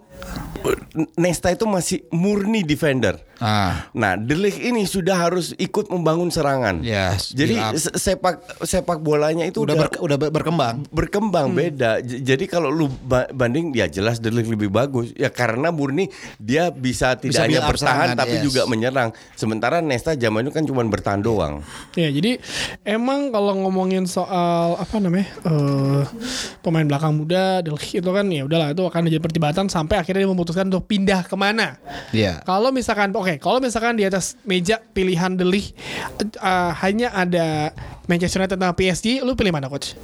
Nesta 1.16 1.50
itu 1.50 1.64
masih 1.64 2.04
murni 2.10 2.62
defender 2.62 3.30
Ah. 3.40 3.88
Nah, 3.96 4.20
Delik 4.20 4.60
ini 4.60 4.84
sudah 4.84 5.16
harus 5.16 5.56
ikut 5.56 5.88
membangun 5.88 6.28
serangan. 6.28 6.84
Yes, 6.84 7.32
Jadi 7.32 7.56
up. 7.56 7.72
sepak 7.80 8.36
sepak 8.68 9.00
bolanya 9.00 9.48
itu 9.48 9.64
Udah 9.64 9.80
udah, 9.80 9.88
ber- 9.88 10.02
udah 10.04 10.18
ber- 10.20 10.34
berkembang. 10.36 10.76
berkembang 10.92 11.56
beda. 11.56 12.04
J- 12.04 12.20
Jadi 12.22 12.52
kalau 12.52 12.68
lu 12.68 12.92
ba- 12.92 13.32
banding 13.32 13.72
ya 13.72 13.88
jelas 13.88 14.20
Delik 14.20 14.44
lebih 14.44 14.68
bagus. 14.68 15.16
Ya 15.16 15.32
karena 15.32 15.72
murni 15.72 16.12
dia 16.36 16.68
bisa 16.68 17.16
Bisa 17.16 17.18
tidak 17.18 17.42
hanya 17.48 17.52
build 17.56 17.64
up 17.64 17.72
bertahan 17.72 17.96
serangan, 18.12 18.20
tapi 18.20 18.36
yes. 18.36 18.44
juga 18.44 18.62
menyerang. 18.68 19.10
Sementara 19.34 19.80
Nesta 19.80 20.20
zaman 20.20 20.44
itu 20.44 20.52
kan 20.52 20.68
cuma 20.68 20.84
bertahan 20.84 21.24
doang. 21.24 21.64
Ya 21.96 22.12
jadi 22.12 22.44
emang 23.00 23.32
kalau 23.32 23.56
ngomongin 23.56 24.04
soal 24.04 24.76
apa 24.76 25.00
namanya 25.00 25.32
eh, 25.48 26.04
pemain 26.60 26.84
belakang 26.84 27.16
muda 27.16 27.64
Delhi 27.64 28.04
itu 28.04 28.10
kan 28.12 28.28
ya 28.28 28.44
udahlah 28.44 28.76
itu 28.76 28.84
akan 28.84 29.08
jadi 29.08 29.24
pertibatan 29.24 29.72
sampai 29.72 30.04
akhirnya 30.04 30.28
dia 30.28 30.32
memutuskan 30.32 30.68
untuk 30.68 30.84
pindah 30.84 31.24
ke 31.24 31.36
mana. 31.40 31.80
Iya. 32.12 32.44
Kalau 32.44 32.76
misalkan 32.76 33.16
oke 33.16 33.40
kalau 33.40 33.64
misalkan 33.64 33.96
di 33.96 34.04
atas 34.04 34.36
meja 34.44 34.84
pilihan 34.92 35.40
Delhi 35.40 35.72
eh, 36.20 36.72
hanya 36.84 37.16
ada 37.16 37.72
Manchester 38.12 38.44
United 38.44 38.60
sama 38.60 38.76
PSG, 38.76 39.24
lu 39.24 39.38
pilih 39.40 39.56
mana 39.56 39.72
coach? 39.72 39.96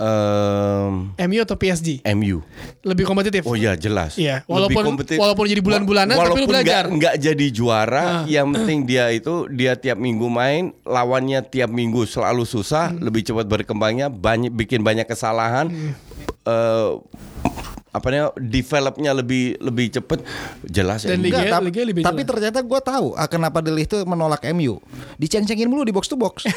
Em, 0.00 1.12
MU 1.28 1.40
atau 1.44 1.54
PSG? 1.54 2.00
MU. 2.16 2.40
Lebih 2.80 3.04
kompetitif. 3.04 3.44
Oh 3.44 3.52
ya 3.52 3.76
jelas. 3.76 4.16
Iya, 4.16 4.40
Lebih 4.40 4.48
walaupun- 4.48 4.84
kompetitif. 4.88 5.20
walaupun 5.20 5.44
jadi 5.44 5.60
bulan-bulanan, 5.60 6.14
tapi 6.14 6.24
lu 6.24 6.32
Walaupun 6.32 6.48
belajar. 6.48 6.82
nggak- 6.88 6.96
nggak 6.96 7.14
jadi 7.20 7.46
juara, 7.52 8.04
Ah. 8.04 8.22
yang 8.24 8.48
penting 8.50 8.88
dia 8.88 9.12
itu 9.12 9.44
dia 9.46 9.76
tiap 9.76 10.00
minggu 10.00 10.24
main, 10.26 10.72
lawannya 10.82 11.44
tiap 11.44 11.68
minggu 11.68 12.08
selalu 12.08 12.42
susah, 12.42 12.90
Hmm. 12.90 13.04
lebih 13.04 13.22
cepat 13.22 13.44
berkembangnya, 13.44 14.08
banyak 14.08 14.48
bikin 14.50 14.80
banyak 14.80 15.04
kesalahan. 15.04 15.68
Eh, 16.40 16.90
apa 17.90 18.06
namanya 18.06 18.30
developnya 18.38 19.10
lebih 19.12 19.58
lebih 19.58 19.90
cepet 19.90 20.22
jelas 20.62 21.02
Dan 21.02 21.18
MU. 21.18 21.26
Liga- 21.26 21.38
Enggak, 21.40 21.52
tapi, 21.52 21.66
Liga 21.66 21.82
lebih 21.82 22.02
tapi 22.02 22.16
jelas. 22.16 22.30
ternyata 22.30 22.58
gue 22.60 22.80
tahu 22.80 23.06
ah, 23.12 23.26
kenapa 23.26 23.58
Delih 23.58 23.82
itu 23.82 23.98
menolak 24.04 24.46
MU. 24.50 24.78
Diceng-cengin 25.16 25.66
mulu 25.66 25.82
di 25.82 25.90
box 25.90 26.06
to 26.06 26.14
box. 26.14 26.46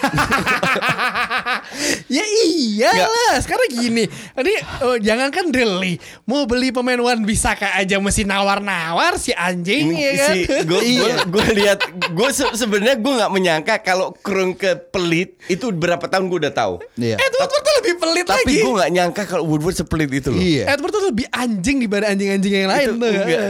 ya 2.08 2.24
iyalah 2.46 3.40
sekarang 3.40 3.70
gini 3.72 4.06
ini 4.36 4.54
oh, 4.82 4.98
jangankan 4.98 5.50
Deli 5.50 5.98
mau 6.24 6.46
beli 6.46 6.70
pemain 6.70 7.00
Wan 7.00 7.24
Bisaka 7.24 7.74
aja 7.74 7.98
mesti 7.98 8.24
nawar-nawar 8.24 9.18
si 9.18 9.32
anjing 9.32 9.90
Ini 9.90 10.00
ya 10.00 10.12
kan 10.16 10.30
si 10.30 10.40
gue 10.64 10.82
gue 11.34 11.46
lihat 11.56 11.80
gue 12.08 12.30
se- 12.30 12.54
sebenarnya 12.56 12.96
gue 12.96 13.14
nggak 13.14 13.32
menyangka 13.32 13.76
kalau 13.82 14.14
kurang 14.16 14.54
ke 14.54 14.76
pelit 14.92 15.40
itu 15.46 15.70
berapa 15.70 16.04
tahun 16.04 16.28
gue 16.28 16.40
udah 16.40 16.54
tahu. 16.54 16.74
Iya. 16.96 17.18
Edward 17.18 17.50
tuh 17.52 17.74
lebih 17.82 17.94
pelit 17.98 18.26
Tapi 18.26 18.44
lagi 18.44 18.56
gue 18.60 18.74
nggak 18.74 18.92
nyangka 18.92 19.22
kalau 19.26 19.44
Woodward 19.46 19.76
sepelit 19.76 20.10
itu 20.10 20.30
loh. 20.30 20.40
Iya. 20.40 20.64
Edward 20.70 20.94
tuh 20.94 21.04
lebih 21.06 21.23
anjing 21.30 21.78
dibanding 21.80 22.10
anjing-anjing 22.10 22.54
yang 22.58 22.70
lain 22.70 22.88
tuh 22.94 23.10
nggak 23.10 23.50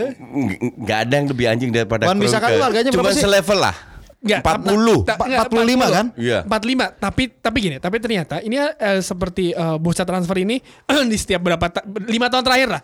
nggak 0.80 0.98
ada 1.00 1.14
yang 1.14 1.28
lebih 1.28 1.46
anjing 1.48 1.70
daripada 1.70 2.04
Wan 2.06 2.18
Bisaka 2.18 2.40
Kroenke. 2.44 2.54
tuh 2.54 2.64
harganya 2.64 2.90
Cuma 2.90 3.02
berapa 3.02 3.14
sih? 3.14 3.24
selevel 3.24 3.60
lah. 3.60 3.76
Nggak, 4.24 4.40
40. 4.40 4.48
ta- 4.48 4.64
ta- 4.64 5.16
Empat- 5.20 5.28
nggak, 5.28 5.48
45 5.52 5.88
kan? 5.90 6.06
Iya. 6.16 6.40
45 6.44 6.88
tapi 6.98 7.24
tapi 7.34 7.58
gini 7.60 7.76
tapi 7.78 7.98
ternyata 7.98 8.36
ini 8.40 8.56
eh, 8.56 9.00
seperti 9.00 9.52
eh, 9.52 9.78
bursa 9.78 10.04
transfer 10.04 10.38
ini 10.38 10.64
di 11.12 11.18
setiap 11.18 11.42
berapa 11.42 11.66
ta- 11.68 11.84
lima 12.04 12.28
tahun 12.28 12.40
terakhir 12.42 12.70
lah 12.70 12.82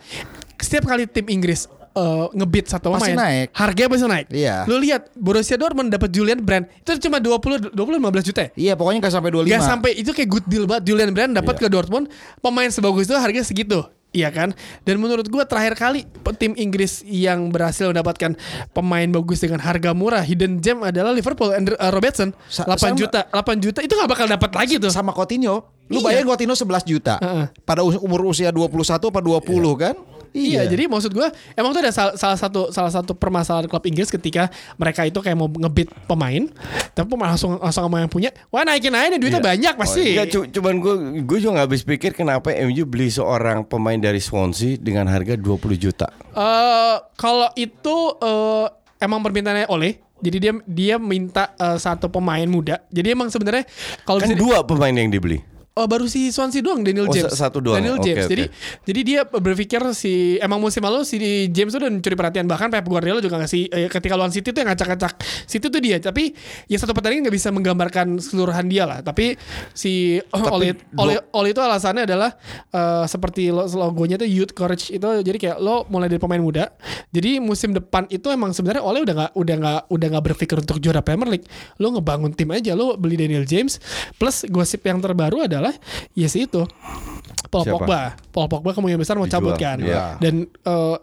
setiap 0.54 0.84
kali 0.86 1.08
tim 1.08 1.24
Inggris 1.26 1.64
eh, 1.90 2.26
ngebit 2.30 2.68
satu 2.68 2.92
Pasti 2.92 3.10
pemain 3.10 3.16
naik. 3.16 3.56
harganya 3.56 3.88
pasti 3.88 4.04
naik 4.06 4.26
Iya. 4.28 4.56
lu 4.64 4.76
lihat 4.78 5.08
Borussia 5.14 5.56
Dortmund 5.56 5.88
dapat 5.88 6.12
Julian 6.12 6.38
Brand 6.38 6.68
itu 6.68 6.92
cuma 7.00 7.16
20 7.16 7.72
20 7.72 7.72
15 7.72 8.28
juta 8.28 8.40
ya 8.42 8.50
Iya, 8.52 8.72
pokoknya 8.76 8.98
gak 9.00 9.14
sampai 9.14 9.30
25. 9.32 9.48
Gak 9.48 9.64
sampai 9.64 9.90
itu 9.96 10.10
kayak 10.12 10.28
good 10.28 10.44
deal 10.44 10.68
banget 10.68 10.84
Julian 10.86 11.10
Brand 11.10 11.32
dapat 11.32 11.56
Iya. 11.56 11.62
ke 11.62 11.68
Dortmund 11.72 12.12
pemain 12.38 12.68
sebagus 12.68 13.08
itu 13.08 13.16
harganya 13.16 13.42
segitu 13.42 13.80
Iya 14.10 14.28
kan 14.28 14.50
Dan 14.82 14.98
menurut 14.98 15.22
gua 15.26 15.46
terakhir 15.46 15.74
kali 15.74 16.02
Tim 16.34 16.54
Inggris 16.54 17.00
yang 17.02 17.48
berhasil 17.48 17.86
mendapatkan 17.86 18.34
Pemain 18.70 19.06
bagus 19.06 19.38
dengan 19.38 19.62
harga 19.62 19.94
murah 19.94 20.18
Hidden 20.20 20.58
gem 20.58 20.82
adalah 20.82 21.14
Liverpool 21.14 21.54
Andrew, 21.54 21.78
uh, 21.78 21.90
Robertson 21.90 22.34
Sa- 22.46 22.66
8 22.66 22.74
sama. 22.76 22.98
juta 22.98 23.20
8 23.30 23.62
juta 23.62 23.78
Itu 23.80 23.94
gak 23.94 24.10
bakal 24.10 24.26
dapat 24.26 24.50
lagi 24.50 24.82
tuh 24.82 24.90
sama 24.90 25.14
Coutinho. 25.14 25.62
Lu 25.86 25.98
Iya. 25.98 26.06
bayangin 26.06 26.26
Coutinho 26.26 26.54
11 26.54 26.82
juta. 26.82 27.18
Heeh. 27.18 27.46
Pada 27.62 27.82
us- 27.82 27.98
umur 27.98 28.26
usia 28.26 28.50
21 28.50 29.10
apa 29.10 29.18
20 29.18 29.74
kan? 29.74 29.94
Iya, 30.30 30.62
jadi 30.64 30.86
maksud 30.86 31.10
gua 31.10 31.28
emang 31.52 31.70
tuh 31.70 31.80
ada 31.80 31.90
sal- 31.90 32.14
salah 32.14 32.34
satu 32.34 32.70
salah 32.70 32.88
satu 32.88 33.12
permasalahan 33.12 33.66
klub 33.66 33.82
Inggris 33.82 34.08
ketika 34.08 34.46
mereka 34.74 35.02
itu 35.02 35.16
kayak 35.16 35.34
mau 35.34 35.46
ngebit 35.46 35.90
pemain, 36.04 36.46
tapi 36.90 37.06
pemain 37.06 37.30
langsung 37.30 37.56
langsung 37.56 37.82
sama 37.82 37.98
yang 37.98 38.08
punya, 38.08 38.30
wah 38.48 38.62
naikin 38.62 38.90
aja 38.90 39.08
nih 39.08 39.18
duitnya 39.18 39.40
banyak 39.40 39.74
pasti. 39.74 40.02
Enggak, 40.12 40.26
cu- 40.28 40.48
cuman 40.50 40.74
gue 40.76 40.94
gue 41.20 41.38
juga 41.38 41.52
nggak 41.52 41.66
habis 41.66 41.82
pikir 41.82 42.10
kenapa 42.12 42.50
MU 42.52 42.82
beli 42.84 43.08
seorang 43.08 43.62
pemain 43.62 43.96
dari 43.96 44.18
Swansea 44.18 44.74
dengan 44.74 45.06
harga 45.06 45.34
20 45.34 45.50
juta. 45.76 46.06
Eh, 46.30 46.96
kalau 47.14 47.50
itu 47.54 47.96
eh, 48.16 48.66
emang 48.98 49.20
permintaannya 49.20 49.66
oleh, 49.66 49.98
jadi 50.18 50.36
dia 50.38 50.52
dia 50.64 50.96
minta 50.96 51.52
eh, 51.54 51.74
satu 51.74 52.06
pemain 52.06 52.44
muda. 52.44 52.78
Jadi 52.86 53.08
emang 53.10 53.28
sebenarnya 53.28 53.66
kalau 54.02 54.20
Kan 54.20 54.34
dua 54.34 54.62
pemain 54.62 54.92
yang 54.92 55.08
dibeli. 55.08 55.42
Oh 55.80 55.88
baru 55.88 56.04
si 56.04 56.28
Swansea 56.28 56.60
doang 56.60 56.84
Daniel 56.84 57.08
Oh, 57.08 57.10
James. 57.10 57.32
sa- 57.32 57.48
satu 57.48 57.58
doang. 57.58 57.80
Daniel 57.80 57.96
James. 57.98 58.20
oke. 58.20 58.28
Jadi 58.28 58.44
jadi 58.84 59.00
dia 59.00 59.20
berpikir 59.24 59.80
si 59.92 60.12
emang 60.36 60.60
musim 60.60 60.80
lalu 60.80 61.02
si 61.02 61.16
James 61.48 61.72
tuh 61.72 61.80
udah 61.80 61.88
mencuri 61.88 62.12
perhatian 62.12 62.44
bahkan 62.44 62.68
Pep 62.68 62.84
Guardiola 62.84 63.18
juga 63.18 63.40
ngasih 63.40 63.62
eh, 63.66 63.88
ketika 63.88 64.12
lawan 64.12 64.28
City 64.28 64.50
tuh 64.50 64.60
yang 64.60 64.68
ngacak-ngacak 64.68 65.12
City 65.46 65.66
tuh 65.66 65.80
dia. 65.80 65.96
Tapi 65.98 66.36
ya 66.66 66.76
satu 66.76 66.92
pertandingan 66.92 67.24
nggak 67.24 67.34
bisa 67.34 67.48
menggambarkan 67.48 68.20
keseluruhan 68.20 68.66
dia 68.66 68.84
lah. 68.84 69.00
Tapi 69.00 69.40
si 69.72 70.20
Oli 70.30 70.70
Oli 70.94 71.14
Oli 71.32 71.50
itu 71.50 71.60
alasannya 71.60 72.04
adalah 72.04 72.36
eh, 72.68 73.04
seperti 73.06 73.48
lo- 73.48 73.64
logonya 73.66 74.14
tuh 74.14 74.28
youth 74.28 74.52
courage 74.52 74.90
itu 74.90 75.00
jadi 75.22 75.38
kayak 75.38 75.58
lo 75.58 75.88
mulai 75.88 76.06
dari 76.06 76.20
pemain 76.20 76.38
muda. 76.38 76.68
Jadi 77.08 77.40
musim 77.40 77.72
depan 77.72 78.04
itu 78.06 78.28
emang 78.28 78.52
sebenarnya 78.52 78.82
Ole 78.82 79.00
udah 79.00 79.14
nggak 79.16 79.32
udah 79.32 79.54
nggak 79.56 79.80
udah 79.88 80.06
nggak 80.10 80.24
berpikir 80.26 80.56
untuk 80.58 80.76
juara 80.78 81.00
Premier 81.00 81.30
League. 81.30 81.48
Lo 81.76 81.88
ngebangun 81.90 82.30
tim 82.30 82.50
aja 82.50 82.72
lo 82.72 82.94
beli 82.94 83.16
Daniel 83.16 83.42
James 83.42 83.80
plus 84.14 84.44
gosip 84.46 84.82
yang 84.82 84.98
terbaru 84.98 85.42
adalah 85.42 85.69
ya 86.12 86.26
sih 86.26 86.44
itu 86.44 86.62
Paul 87.50 87.66
Siapa? 87.66 87.82
Pogba. 87.82 88.00
Paul 88.30 88.46
Pogba 88.46 88.70
kemungkinan 88.70 89.00
besar 89.00 89.18
mau 89.18 89.26
cabut 89.26 89.58
kan. 89.58 89.82
iya. 89.82 90.14
Dan 90.22 90.46
eh, 90.46 90.96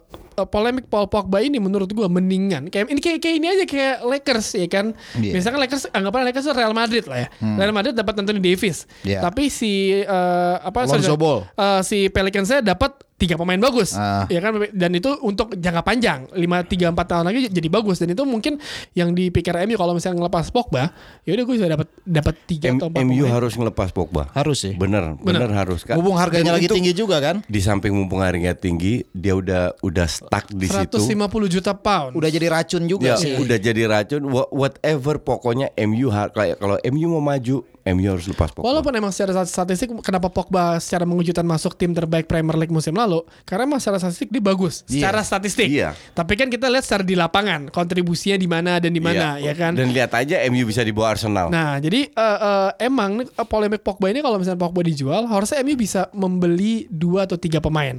polemik 0.48 0.86
Paul 0.86 1.10
Pogba 1.10 1.42
ini 1.42 1.58
menurut 1.58 1.90
gua 1.90 2.06
mendingan 2.06 2.70
kayak 2.70 2.88
ini 2.88 3.00
kayak, 3.02 3.18
kayak 3.20 3.36
ini 3.36 3.46
aja 3.50 3.64
kayak 3.68 3.96
Lakers 4.06 4.48
ya 4.56 4.68
kan. 4.70 4.86
Iya. 5.18 5.32
Misalkan 5.34 5.60
Lakers 5.60 5.90
anggapan 5.92 6.30
Lakers 6.30 6.46
itu 6.48 6.54
Real 6.54 6.72
Madrid 6.72 7.04
lah 7.04 7.26
ya. 7.26 7.28
Real 7.42 7.74
Madrid 7.74 7.92
dapat 7.92 8.14
Anthony 8.16 8.40
Davis. 8.40 8.86
Iya. 9.04 9.20
Tapi 9.20 9.50
si 9.50 9.98
eh, 9.98 10.56
apa 10.56 10.88
Lonzo 10.88 11.04
sorry, 11.04 11.20
Ball. 11.20 11.38
eh, 11.44 11.80
si 11.84 12.08
Pelicansnya 12.08 12.64
dapat 12.64 12.96
tiga 13.18 13.34
pemain 13.34 13.58
bagus 13.58 13.92
Ah. 13.92 14.24
ya 14.26 14.38
kan 14.38 14.54
dan 14.70 14.90
itu 14.92 15.10
untuk 15.20 15.52
jangka 15.52 15.82
panjang 15.82 16.30
5 16.30 16.38
3 16.38 16.94
4 16.94 17.02
tahun 17.04 17.24
lagi 17.26 17.40
jadi 17.50 17.68
bagus 17.68 17.98
dan 17.98 18.08
itu 18.08 18.22
mungkin 18.22 18.62
yang 18.92 19.10
dipikir 19.10 19.50
MU 19.60 19.74
kalau 19.74 19.90
misalnya 19.90 20.22
ngelepas 20.22 20.48
Pogba 20.48 20.94
ya 21.22 21.34
udah 21.34 21.44
gue 21.44 21.54
sudah 21.58 21.70
dapat 21.74 21.88
dapat 22.00 22.34
tiga 22.46 22.70
M- 22.70 22.78
atau 22.78 22.86
empat 22.88 23.02
MU 23.02 23.18
pemain. 23.18 23.34
harus 23.34 23.52
ngelepas 23.52 23.88
Pogba. 23.90 24.22
Harus 24.30 24.58
sih. 24.60 24.72
Bener, 24.72 25.18
Bener. 25.18 25.42
bener, 25.42 25.50
harus 25.52 25.82
kan. 25.82 25.98
Mumpung 25.98 26.14
harganya 26.14 26.54
Dan 26.54 26.56
lagi 26.56 26.70
tinggi 26.70 26.92
juga 26.92 27.18
kan? 27.18 27.42
Di 27.42 27.58
samping 27.58 27.90
mumpung 27.90 28.20
harganya 28.20 28.54
tinggi, 28.54 29.02
dia 29.10 29.34
udah 29.34 29.74
udah 29.80 30.06
stuck 30.06 30.46
di 30.48 30.64
situ. 30.64 30.96
150 30.96 31.18
juta 31.48 31.74
pound 31.74 32.14
Udah 32.14 32.30
jadi 32.30 32.46
racun 32.48 32.86
juga 32.86 33.12
Ya, 33.12 33.16
sih. 33.16 33.34
udah 33.34 33.58
jadi 33.58 33.82
racun. 33.84 34.22
Wha- 34.24 34.46
Whatever, 34.48 35.18
pokoknya 35.18 35.74
MU 35.76 36.06
kayak 36.08 36.56
kalau 36.56 36.78
MU 36.84 37.06
mau 37.10 37.24
maju, 37.24 37.66
MU 37.94 38.08
harus 38.08 38.26
lepas 38.28 38.52
Pogba. 38.52 38.66
Walaupun 38.66 38.92
emang 38.94 39.12
secara 39.14 39.44
statistik 39.44 39.88
kenapa 40.00 40.28
Pogba 40.28 40.76
secara 40.82 41.08
mengejutkan 41.08 41.44
masuk 41.44 41.76
tim 41.76 41.92
terbaik 41.92 42.28
Premier 42.28 42.56
League 42.56 42.72
musim 42.72 42.92
lalu 42.92 43.24
karena 43.44 43.64
emang 43.64 43.80
secara 43.80 43.98
statistik 44.02 44.28
dia 44.28 44.42
bagus 44.42 44.82
secara 44.84 45.20
statistik. 45.22 45.68
Iya. 45.68 45.96
Tapi 46.12 46.36
kan 46.36 46.48
kita 46.48 46.68
lihat 46.68 46.84
secara 46.84 47.04
di 47.04 47.14
lapangan 47.14 47.68
kontribusinya 47.68 48.36
di 48.36 48.48
mana 48.48 48.78
dan 48.78 48.92
di 48.92 49.00
mana 49.00 49.36
Iya. 49.38 49.52
ya 49.52 49.54
kan. 49.56 49.72
Dan 49.76 49.90
lihat 49.92 50.12
aja 50.14 50.40
MU 50.48 50.64
bisa 50.64 50.80
dibawa 50.82 51.12
Arsenal. 51.12 51.48
Nah, 51.48 51.78
jadi 51.78 52.08
eh, 52.08 52.38
eh, 52.44 52.70
emang 52.86 53.24
eh, 53.24 53.46
polemik 53.46 53.80
Pogba 53.82 54.08
ini 54.12 54.20
kalau 54.20 54.36
misalnya 54.38 54.60
Pogba 54.60 54.80
dijual, 54.84 55.26
harusnya 55.26 55.60
MU 55.64 55.74
bisa 55.74 56.08
membeli 56.12 56.86
dua 56.88 57.24
atau 57.24 57.36
tiga 57.36 57.58
pemain 57.58 57.98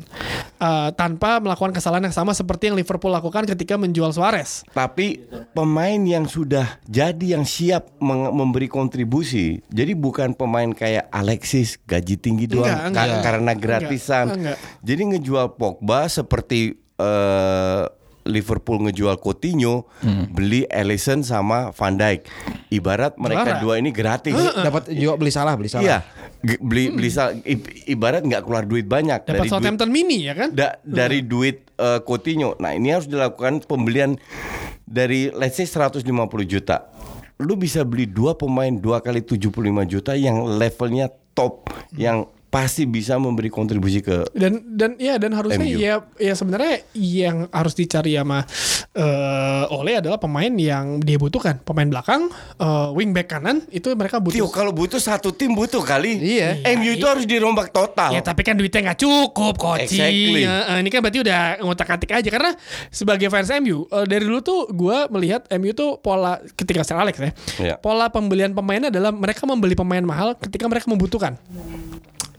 Eh, 0.59 0.91
tanpa 0.91 1.39
melakukan 1.39 1.71
kesalahan 1.71 2.03
yang 2.03 2.11
sama 2.11 2.35
seperti 2.35 2.67
yang 2.67 2.75
Liverpool 2.75 3.07
lakukan 3.09 3.47
ketika 3.47 3.79
menjual 3.79 4.11
Suarez. 4.11 4.67
Tapi 4.67 5.23
pemain 5.49 5.95
yang 5.95 6.27
sudah 6.27 6.83
jadi 6.83 7.39
yang 7.39 7.47
siap 7.47 7.95
memberi 8.01 8.67
kontribusi. 8.67 9.63
Jadi 9.65 9.95
bukan 9.95 10.35
pemain 10.35 10.67
kayak 10.67 11.07
Alexis 11.09 11.79
gaji 11.79 12.19
tinggi 12.19 12.43
doang 12.45 12.67
Enggak, 12.67 12.91
ka- 12.91 13.07
enggak. 13.07 13.23
karena 13.23 13.51
gratisan. 13.55 14.25
Enggak, 14.27 14.35
enggak. 14.35 14.57
Jadi 14.83 15.01
ngejual 15.15 15.47
Pogba 15.55 16.11
seperti 16.11 16.75
eh, 16.75 17.83
Liverpool 18.27 18.83
ngejual 18.83 19.15
Coutinho, 19.17 19.87
beli 20.29 20.67
Alisson 20.67 21.23
sama 21.23 21.71
Van 21.71 21.95
Dijk. 21.95 22.27
Ibarat 22.69 23.15
mereka 23.15 23.55
Juara. 23.55 23.61
dua 23.63 23.73
ini 23.79 23.89
gratis. 23.89 24.35
Dapat 24.35 24.91
juga 24.91 25.15
beli 25.15 25.31
salah, 25.31 25.55
beli 25.55 25.65
salah. 25.65 25.81
Iya, 25.81 25.97
Beli 26.39 26.87
beli 26.89 27.09
sal- 27.09 27.35
i- 27.41 27.59
ibarat 27.89 28.23
nggak 28.23 28.41
keluar 28.41 28.63
duit 28.63 28.83
banyak 28.83 29.21
Dapat 29.21 29.27
dari 29.29 29.39
duit 29.41 29.51
Southampton 29.51 29.89
mini 29.89 30.23
ya 30.23 30.33
kan? 30.33 30.49
da- 30.49 30.79
dari 30.79 31.19
duit 31.21 31.67
eh, 31.73 31.99
Coutinho. 31.99 32.55
Nah, 32.55 32.71
ini 32.71 32.89
harus 32.89 33.05
dilakukan 33.05 33.59
pembelian 33.61 34.15
dari 34.81 35.29
let's 35.29 35.55
say 35.55 35.65
150 35.65 36.07
juta. 36.45 36.87
Lu 37.37 37.55
bisa 37.55 37.83
beli 37.83 38.03
dua 38.03 38.33
pemain 38.33 38.71
dua 38.71 38.99
kali 38.99 39.19
75 39.19 39.51
juta 39.85 40.11
yang 40.13 40.47
levelnya 40.49 41.07
top 41.33 41.67
yang 41.93 42.27
pasti 42.49 42.89
bisa 42.89 43.21
memberi 43.21 43.53
kontribusi 43.53 44.01
ke 44.01 44.25
dan 44.33 44.65
dan 44.73 44.97
ya 44.97 45.21
dan 45.21 45.37
harusnya 45.37 45.61
MU. 45.61 45.77
ya 45.77 46.01
ya 46.17 46.33
sebenarnya 46.33 46.81
yang 46.97 47.45
harus 47.53 47.77
dicari 47.77 48.17
sama 48.17 48.41
eh 48.97 49.63
Ole 49.69 50.01
adalah 50.01 50.17
pemain 50.17 50.49
yang 50.49 50.97
dia 50.97 51.21
butuhkan 51.21 51.61
pemain 51.61 51.85
belakang 51.85 52.33
eh, 52.57 52.89
wingback 52.97 53.29
kanan 53.29 53.61
itu 53.69 53.93
mereka 53.93 54.17
Tio, 54.17 54.49
butuh 54.49 54.49
kalau 54.49 54.71
butuh 54.73 54.97
satu 54.97 55.29
tim 55.29 55.53
butuh 55.53 55.85
kali. 55.85 56.17
Iya. 56.17 56.65
MU 56.75 56.97
itu 56.97 57.05
harus 57.05 57.29
dirombak 57.29 57.69
total. 57.69 58.11
Ya 58.11 58.25
tapi 58.25 58.41
kan 58.41 58.57
duitnya 58.57 58.91
nggak 58.91 58.99
cukup 58.99 59.55
coaching. 59.61 60.01
Exactly. 60.01 60.41
Ya, 60.43 60.55
eh, 60.73 60.77
ini 60.81 60.89
kan 60.89 60.99
berarti 61.05 61.19
udah 61.21 61.39
ngotak-atik 61.61 62.09
aja 62.09 62.29
karena 62.33 62.51
sebagai 62.89 63.29
fans 63.29 63.53
MU 63.61 63.85
eh, 63.85 64.05
dari 64.09 64.25
dulu 64.25 64.39
tuh 64.41 64.59
gue 64.73 64.97
melihat 65.13 65.45
MU 65.61 65.71
tuh 65.77 66.01
pola 66.01 66.41
ketika 66.57 66.81
Sir 66.81 66.97
Alex 66.97 67.15
ya. 67.21 67.31
Iya. 67.61 67.75
Pola 67.77 68.09
pembelian 68.09 68.57
pemainnya 68.57 68.89
adalah 68.89 69.13
mereka 69.13 69.45
membeli 69.45 69.77
pemain 69.77 70.01
mahal 70.01 70.33
ketika 70.41 70.65
mereka 70.65 70.89
membutuhkan. 70.89 71.37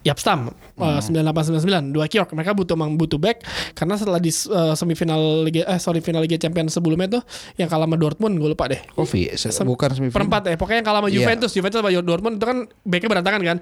Yapstam 0.01 0.49
uh, 0.81 0.99
9899 0.99 1.93
dua 1.93 2.09
kiok. 2.09 2.33
Mereka 2.33 2.57
butuh 2.57 2.73
emang 2.73 2.97
butuh 2.97 3.21
back. 3.21 3.45
Karena 3.73 3.95
setelah 3.95 4.17
di 4.17 4.33
uh, 4.49 4.73
semifinal 4.73 5.45
Liga 5.45 5.65
eh 5.65 5.77
sorry 5.77 6.01
final 6.01 6.25
Liga 6.25 6.35
Champions 6.35 6.73
sebelumnya 6.73 7.21
tuh 7.21 7.23
yang 7.57 7.69
kalah 7.69 7.85
sama 7.85 8.01
Dortmund 8.01 8.35
gue 8.35 8.49
lupa 8.49 8.65
deh. 8.67 8.81
Kofi, 8.91 9.29
se- 9.37 9.53
bukan 9.61 9.93
semifinal. 9.93 10.17
perempat 10.17 10.43
ya 10.47 10.57
pokoknya 10.57 10.79
yang 10.81 10.89
kalah 10.89 11.01
sama 11.01 11.09
Iya. 11.09 11.17
Juventus. 11.21 11.51
Juventus 11.53 11.79
sama 11.79 11.91
Dortmund 11.93 12.35
itu 12.41 12.47
kan 12.49 12.59
backnya 12.83 13.09
berantakan 13.13 13.41
kan? 13.45 13.57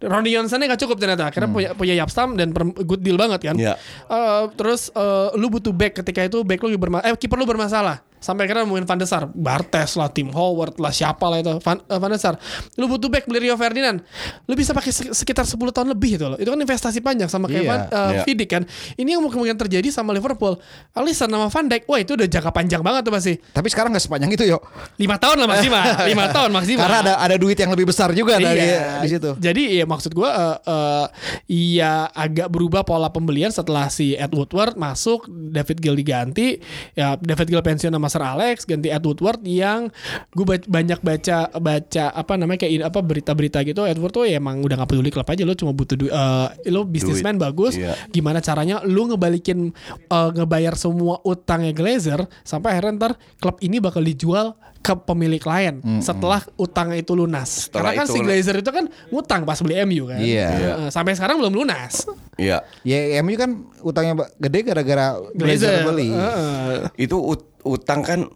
Ronny 0.00 0.30
Johnson 0.32 0.64
gak 0.64 0.80
cukup 0.80 0.96
ternyata. 0.96 1.28
Karena 1.28 1.48
punya 1.48 1.70
punya 1.72 1.94
Yapstam 1.94 2.34
dan 2.34 2.56
good 2.82 3.04
deal 3.04 3.20
banget 3.20 3.52
kan? 3.52 3.56
Iya. 3.60 3.76
Eh, 4.08 4.42
terus 4.56 4.88
eh, 4.90 5.28
lu 5.36 5.52
butuh 5.52 5.70
back. 5.70 6.00
Ketika 6.00 6.24
itu 6.24 6.40
back 6.40 6.64
lu 6.64 6.72
berma 6.74 7.04
eh 7.04 7.12
kiper 7.12 7.36
lu 7.36 7.44
bermasalah 7.44 8.00
sampai 8.22 8.46
akhirnya 8.46 8.62
nemuin 8.62 8.86
Van 8.86 8.94
der 8.94 9.04
Sar, 9.04 9.26
Bartes 9.28 9.92
lah, 9.94 10.08
Tim 10.08 10.30
Howard 10.30 10.78
lah, 10.78 10.88
siapa 10.88 11.26
lah 11.26 11.36
itu 11.36 11.58
Van, 11.58 11.76
eh, 11.76 11.98
Van 11.98 12.08
der 12.08 12.16
Sar. 12.16 12.38
Lu 12.78 12.86
butuh 12.86 13.10
back 13.10 13.26
beli 13.26 13.44
Rio 13.44 13.56
Ferdinand, 13.56 13.98
lu 14.46 14.54
bisa 14.54 14.70
pakai 14.70 14.88
sek- 14.88 15.10
sekitar 15.12 15.42
10 15.42 15.58
tahun 15.68 15.90
lebih 15.90 16.14
itu 16.14 16.24
loh. 16.24 16.38
Itu 16.38 16.48
kan 16.48 16.58
investasi 16.58 17.02
panjang 17.02 17.26
sama 17.26 17.50
kayak. 17.50 17.64
Van, 17.64 17.80
eh, 17.84 18.10
Iya. 18.12 18.22
Vidic 18.22 18.48
kan. 18.48 18.62
Ini 18.94 19.08
yang 19.10 19.22
mungkin 19.22 19.42
terjadi 19.52 19.90
sama 19.90 20.12
Liverpool. 20.12 20.54
Alisson 20.92 21.26
sama 21.26 21.48
Van 21.48 21.66
Dijk, 21.66 21.82
wah 21.84 21.98
itu 21.98 22.14
udah 22.14 22.24
jangka 22.24 22.50
panjang 22.50 22.78
banget 22.80 23.02
tuh 23.02 23.12
pasti. 23.12 23.34
Tapi 23.34 23.66
sekarang 23.66 23.90
nggak 23.90 24.04
sepanjang 24.04 24.30
itu 24.30 24.44
yo. 24.46 24.62
Lima 24.94 25.16
tahun 25.16 25.42
lah 25.42 25.48
maksimal, 25.50 25.82
lima 26.10 26.24
tahun 26.30 26.50
maksimal. 26.52 26.80
Karena 26.80 26.98
ada 27.00 27.14
ada 27.18 27.36
duit 27.36 27.56
yang 27.56 27.70
lebih 27.70 27.84
besar 27.84 28.12
juga 28.12 28.38
dari 28.38 28.62
Iya. 28.62 29.00
di 29.00 29.08
situ. 29.10 29.30
Jadi 29.36 29.62
ya 29.74 29.84
maksud 29.84 30.12
gua 30.12 30.30
eh, 30.30 30.56
eh, 30.64 31.06
iya 31.48 31.92
agak 32.08 32.48
berubah 32.48 32.82
pola 32.82 33.08
pembelian 33.08 33.48
setelah 33.48 33.88
si 33.88 34.14
Ed 34.14 34.30
Woodward 34.30 34.76
masuk, 34.76 35.26
David 35.26 35.80
Gill 35.80 35.96
diganti, 35.96 36.60
ya 36.92 37.16
David 37.16 37.48
Gill 37.48 37.64
pensiun 37.64 37.90
sama 37.90 38.11
Sir 38.12 38.20
Alex, 38.20 38.62
ganti 38.62 38.86
Ed 38.86 39.00
Woodward 39.00 39.40
yang 39.42 39.88
gue 40.30 40.44
banyak 40.62 41.00
baca 41.00 41.48
baca 41.54 42.04
apa 42.12 42.32
namanya 42.36 42.60
kayak 42.60 42.72
ini, 42.72 42.82
apa 42.82 43.00
berita-berita 43.00 43.64
gitu 43.64 43.82
Ed 43.82 43.96
Woodward 43.96 44.12
tuh 44.12 44.24
ya 44.24 44.36
emang 44.36 44.60
udah 44.60 44.76
gak 44.76 44.90
peduli 44.90 45.08
klub 45.08 45.24
aja 45.24 45.42
lo 45.42 45.54
cuma 45.54 45.72
butuh 45.72 45.96
duit 45.96 46.12
eh, 46.12 46.48
lo 46.68 46.84
bisnismen 46.84 47.36
bagus 47.36 47.72
Iya. 47.72 47.96
gimana 48.08 48.38
caranya 48.38 48.84
lu 48.84 49.08
ngebalikin 49.08 49.72
eh, 50.04 50.30
ngebayar 50.30 50.76
semua 50.76 51.22
utangnya 51.22 51.72
Glazer 51.72 52.20
sampai 52.42 52.76
akhirnya 52.76 52.92
ntar 52.98 53.12
klub 53.38 53.56
ini 53.58 53.78
bakal 53.78 54.02
dijual 54.02 54.52
ke 54.78 54.98
pemilik 54.98 55.38
lain 55.40 55.78
setelah 56.02 56.42
utangnya 56.56 56.98
itu 56.98 57.14
lunas. 57.14 57.70
Setelah 57.70 57.94
Karena 57.94 57.98
kan 57.98 58.04
itu 58.04 58.12
si 58.12 58.18
Glazer 58.20 58.56
itu 58.58 58.66
kan 58.68 58.84
ngutang 59.08 59.46
pas 59.46 59.54
beli 59.56 59.78
MU 59.84 60.10
kan. 60.10 60.18
Iya. 60.18 60.48
Eh, 60.50 60.90
Sampai 60.90 61.14
sekarang 61.14 61.38
belum 61.38 61.54
lunas. 61.54 62.02
Iya. 62.34 62.66
Ya 62.82 63.22
MU 63.22 63.38
kan 63.38 63.62
utangnya 63.78 64.26
gede 64.34 64.58
gara-gara 64.64 65.22
Glazer 65.32 65.86
beli. 65.86 66.10
Heeh. 66.10 66.98
Itu 66.98 67.22
ut- 67.22 67.51
utang 67.62 68.02
kan 68.02 68.26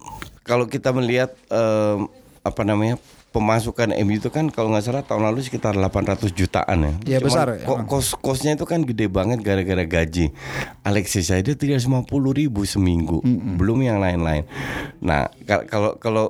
kalau 0.43 0.67
kita 0.67 0.91
melihat 0.91 1.35
em, 1.49 2.07
apa 2.41 2.63
namanya 2.63 2.97
pemasukan 3.35 3.93
MU 4.01 4.17
itu 4.17 4.33
kan 4.33 4.49
kalau 4.49 4.73
nggak 4.73 4.81
salah 4.81 5.05
tahun 5.05 5.29
lalu 5.29 5.45
sekitar 5.45 5.77
800 5.77 6.33
jutaan 6.33 6.79
ya. 6.81 6.93
Iya, 7.05 7.19
besar, 7.21 7.61
emang. 7.61 7.85
kos 7.85 8.17
kosnya 8.17 8.57
itu 8.57 8.65
kan 8.65 8.81
gede 8.81 9.13
banget 9.13 9.45
gara-gara 9.45 9.85
gaji. 9.85 10.33
Alexis 10.81 11.29
saja 11.29 11.53
350 11.53 12.09
ribu 12.33 12.65
seminggu, 12.65 13.21
belum 13.61 13.85
yang 13.85 14.01
lain-lain. 14.01 14.49
Nah 15.05 15.29
kal- 15.45 15.69
kalau 15.69 16.01
kalau 16.01 16.27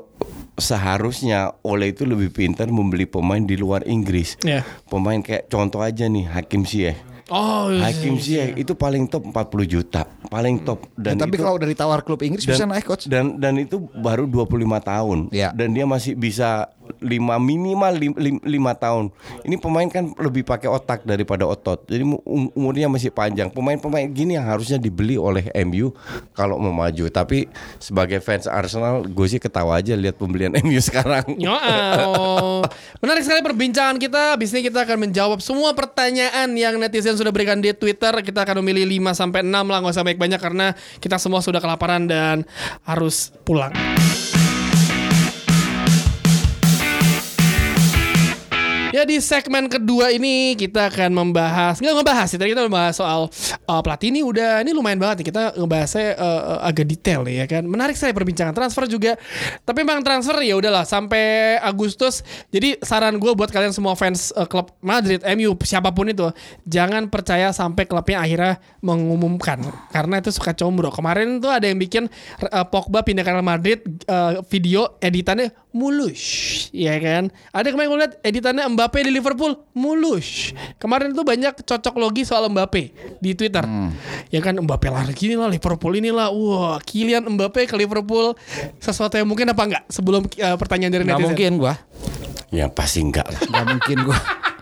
seharusnya 0.58 1.54
Ole 1.62 1.94
itu 1.94 2.02
lebih 2.02 2.32
pintar 2.32 2.66
membeli 2.72 3.06
pemain 3.06 3.44
di 3.44 3.54
luar 3.54 3.86
Inggris. 3.86 4.34
Iya. 4.42 4.66
Pemain 4.90 5.22
kayak 5.22 5.46
contoh 5.46 5.84
aja 5.84 6.10
nih 6.10 6.26
Hakim 6.26 6.66
Ziyech. 6.66 6.98
Oh, 7.26 7.66
iya. 7.68 7.90
Hakim 7.90 8.16
Ziyech 8.16 8.54
itu 8.54 8.72
paling 8.72 9.04
top 9.04 9.26
40 9.26 9.66
juta, 9.66 10.06
paling 10.26 10.62
top 10.62 10.86
dan 10.94 11.14
Ya, 11.14 11.26
tapi 11.26 11.34
itu- 11.34 11.42
kalau 11.42 11.58
dari 11.58 11.74
tawar 11.74 12.00
klub 12.00 12.22
Inggris 12.22 12.46
bisa 12.46 12.62
naik 12.62 12.86
coach. 12.86 13.10
dan 13.10 13.34
dan 13.36 13.58
itu 13.58 13.82
baru 13.92 14.24
25 14.24 14.46
tahun 14.78 15.26
Iya. 15.28 15.50
dan 15.50 15.68
dia 15.70 15.82
masih 15.84 16.14
bisa 16.14 16.70
lima 17.00 17.38
minimal 17.38 17.92
lim- 17.94 18.18
lim- 18.18 18.44
lima 18.44 18.72
tahun 18.74 19.12
ini 19.46 19.56
pemain 19.56 19.86
kan 19.86 20.12
lebih 20.18 20.42
pakai 20.42 20.68
otak 20.68 21.06
daripada 21.06 21.46
otot 21.46 21.86
jadi 21.86 22.02
um- 22.02 22.50
umurnya 22.52 22.90
masih 22.90 23.14
panjang 23.14 23.50
pemain-pemain 23.52 24.06
gini 24.10 24.34
yang 24.34 24.46
harusnya 24.46 24.76
dibeli 24.76 25.14
oleh 25.16 25.48
MU 25.66 25.94
kalau 26.34 26.58
mau 26.58 26.74
maju 26.74 27.06
tapi 27.08 27.46
sebagai 27.78 28.18
fans 28.18 28.50
Arsenal 28.50 29.06
gue 29.06 29.26
sih 29.26 29.40
ketawa 29.40 29.78
aja 29.78 29.94
lihat 29.94 30.18
pembelian 30.18 30.52
MU 30.64 30.80
sekarang 30.82 31.36
Nyoau. 31.36 32.64
Menarik 33.02 33.22
sekali 33.22 33.40
perbincangan 33.44 33.96
kita. 34.00 34.34
Habis 34.34 34.50
ini 34.56 34.68
kita 34.68 34.82
akan 34.82 35.08
menjawab 35.08 35.38
semua 35.44 35.76
pertanyaan 35.76 36.50
yang 36.56 36.80
netizen 36.80 37.14
sudah 37.14 37.30
berikan 37.30 37.60
di 37.60 37.70
Twitter. 37.76 38.12
Kita 38.24 38.42
akan 38.42 38.64
memilih 38.64 38.88
5 38.98 39.14
sampai 39.14 39.40
6 39.44 39.52
lah, 39.52 39.78
nggak 39.84 39.94
usah 39.94 40.04
banyak-banyak 40.04 40.40
karena 40.40 40.66
kita 40.98 41.16
semua 41.20 41.40
sudah 41.44 41.60
kelaparan 41.60 42.08
dan 42.08 42.42
harus 42.82 43.30
pulang. 43.44 43.72
Ya 48.96 49.04
di 49.04 49.20
segmen 49.20 49.68
kedua 49.68 50.08
ini 50.08 50.56
kita 50.56 50.88
akan 50.88 51.12
membahas 51.12 51.84
nggak 51.84 52.00
ngebahas 52.00 52.32
sih 52.32 52.40
tadi 52.40 52.56
kita 52.56 52.64
membahas 52.64 52.96
soal 52.96 53.28
uh, 53.68 53.80
pelatih 53.84 54.08
ini 54.08 54.24
udah 54.24 54.64
ini 54.64 54.72
lumayan 54.72 54.96
banget 54.96 55.20
nih 55.20 55.26
kita 55.36 55.42
ngebahasnya 55.52 56.16
uh, 56.16 56.24
uh, 56.56 56.60
agak 56.64 56.88
detail 56.88 57.28
ya 57.28 57.44
kan. 57.44 57.68
Menarik 57.68 57.92
sekali 57.92 58.16
perbincangan 58.16 58.56
transfer 58.56 58.88
juga. 58.88 59.20
Tapi 59.68 59.84
memang 59.84 60.00
transfer 60.00 60.40
ya 60.40 60.56
udahlah 60.56 60.88
sampai 60.88 61.60
Agustus. 61.60 62.24
Jadi 62.48 62.80
saran 62.80 63.20
gue 63.20 63.36
buat 63.36 63.52
kalian 63.52 63.76
semua 63.76 63.92
fans 64.00 64.32
uh, 64.32 64.48
klub 64.48 64.72
Madrid 64.80 65.20
MU 65.36 65.52
siapa 65.60 65.92
pun 65.92 66.08
itu 66.08 66.32
jangan 66.64 67.12
percaya 67.12 67.52
sampai 67.52 67.84
klubnya 67.84 68.24
akhirnya 68.24 68.56
mengumumkan. 68.80 69.60
Karena 69.92 70.24
itu 70.24 70.32
suka 70.32 70.56
combro. 70.56 70.88
Kemarin 70.88 71.36
tuh 71.36 71.52
ada 71.52 71.68
yang 71.68 71.76
bikin 71.76 72.08
uh, 72.48 72.64
Pogba 72.64 73.04
pindah 73.04 73.20
ke 73.20 73.28
Real 73.28 73.44
Madrid 73.44 73.84
uh, 74.08 74.40
video 74.48 74.96
editannya 75.04 75.52
mulus 75.76 76.24
ya 76.72 76.96
kan. 76.96 77.28
Ada 77.52 77.76
kemarin 77.76 77.88
gue 77.92 78.00
lihat 78.00 78.14
editannya 78.24 78.64
Mbappe 78.72 78.85
di 78.94 79.10
Liverpool? 79.10 79.52
Mulus. 79.74 80.54
Kemarin 80.78 81.12
tuh 81.12 81.26
banyak 81.26 81.62
cocok 81.64 81.94
logi 81.98 82.22
soal 82.22 82.46
Mbappe 82.46 82.82
di 83.18 83.30
Twitter. 83.34 83.64
Ya 84.30 84.40
kan 84.42 84.54
Mbappe 84.58 84.88
lah 84.90 85.04
gini 85.10 85.34
lah 85.34 85.50
Liverpool 85.50 85.96
inilah. 85.98 86.30
Wah 86.30 86.78
Kylian 86.82 87.26
Mbappe 87.26 87.66
ke 87.66 87.74
Liverpool. 87.74 88.34
Sesuatu 88.78 89.18
yang 89.18 89.26
mungkin 89.26 89.50
apa 89.50 89.62
enggak 89.66 89.84
sebelum 89.90 90.26
uh, 90.26 90.56
pertanyaan 90.56 90.92
dari 90.92 91.04
netizen? 91.04 91.26
mungkin 91.26 91.52
gua. 91.58 91.74
ya 92.54 92.70
pasti 92.70 93.02
enggak 93.02 93.26
lah. 93.26 93.40
Nggak 93.42 93.66
mungkin 93.74 93.96
gua. 94.06 94.18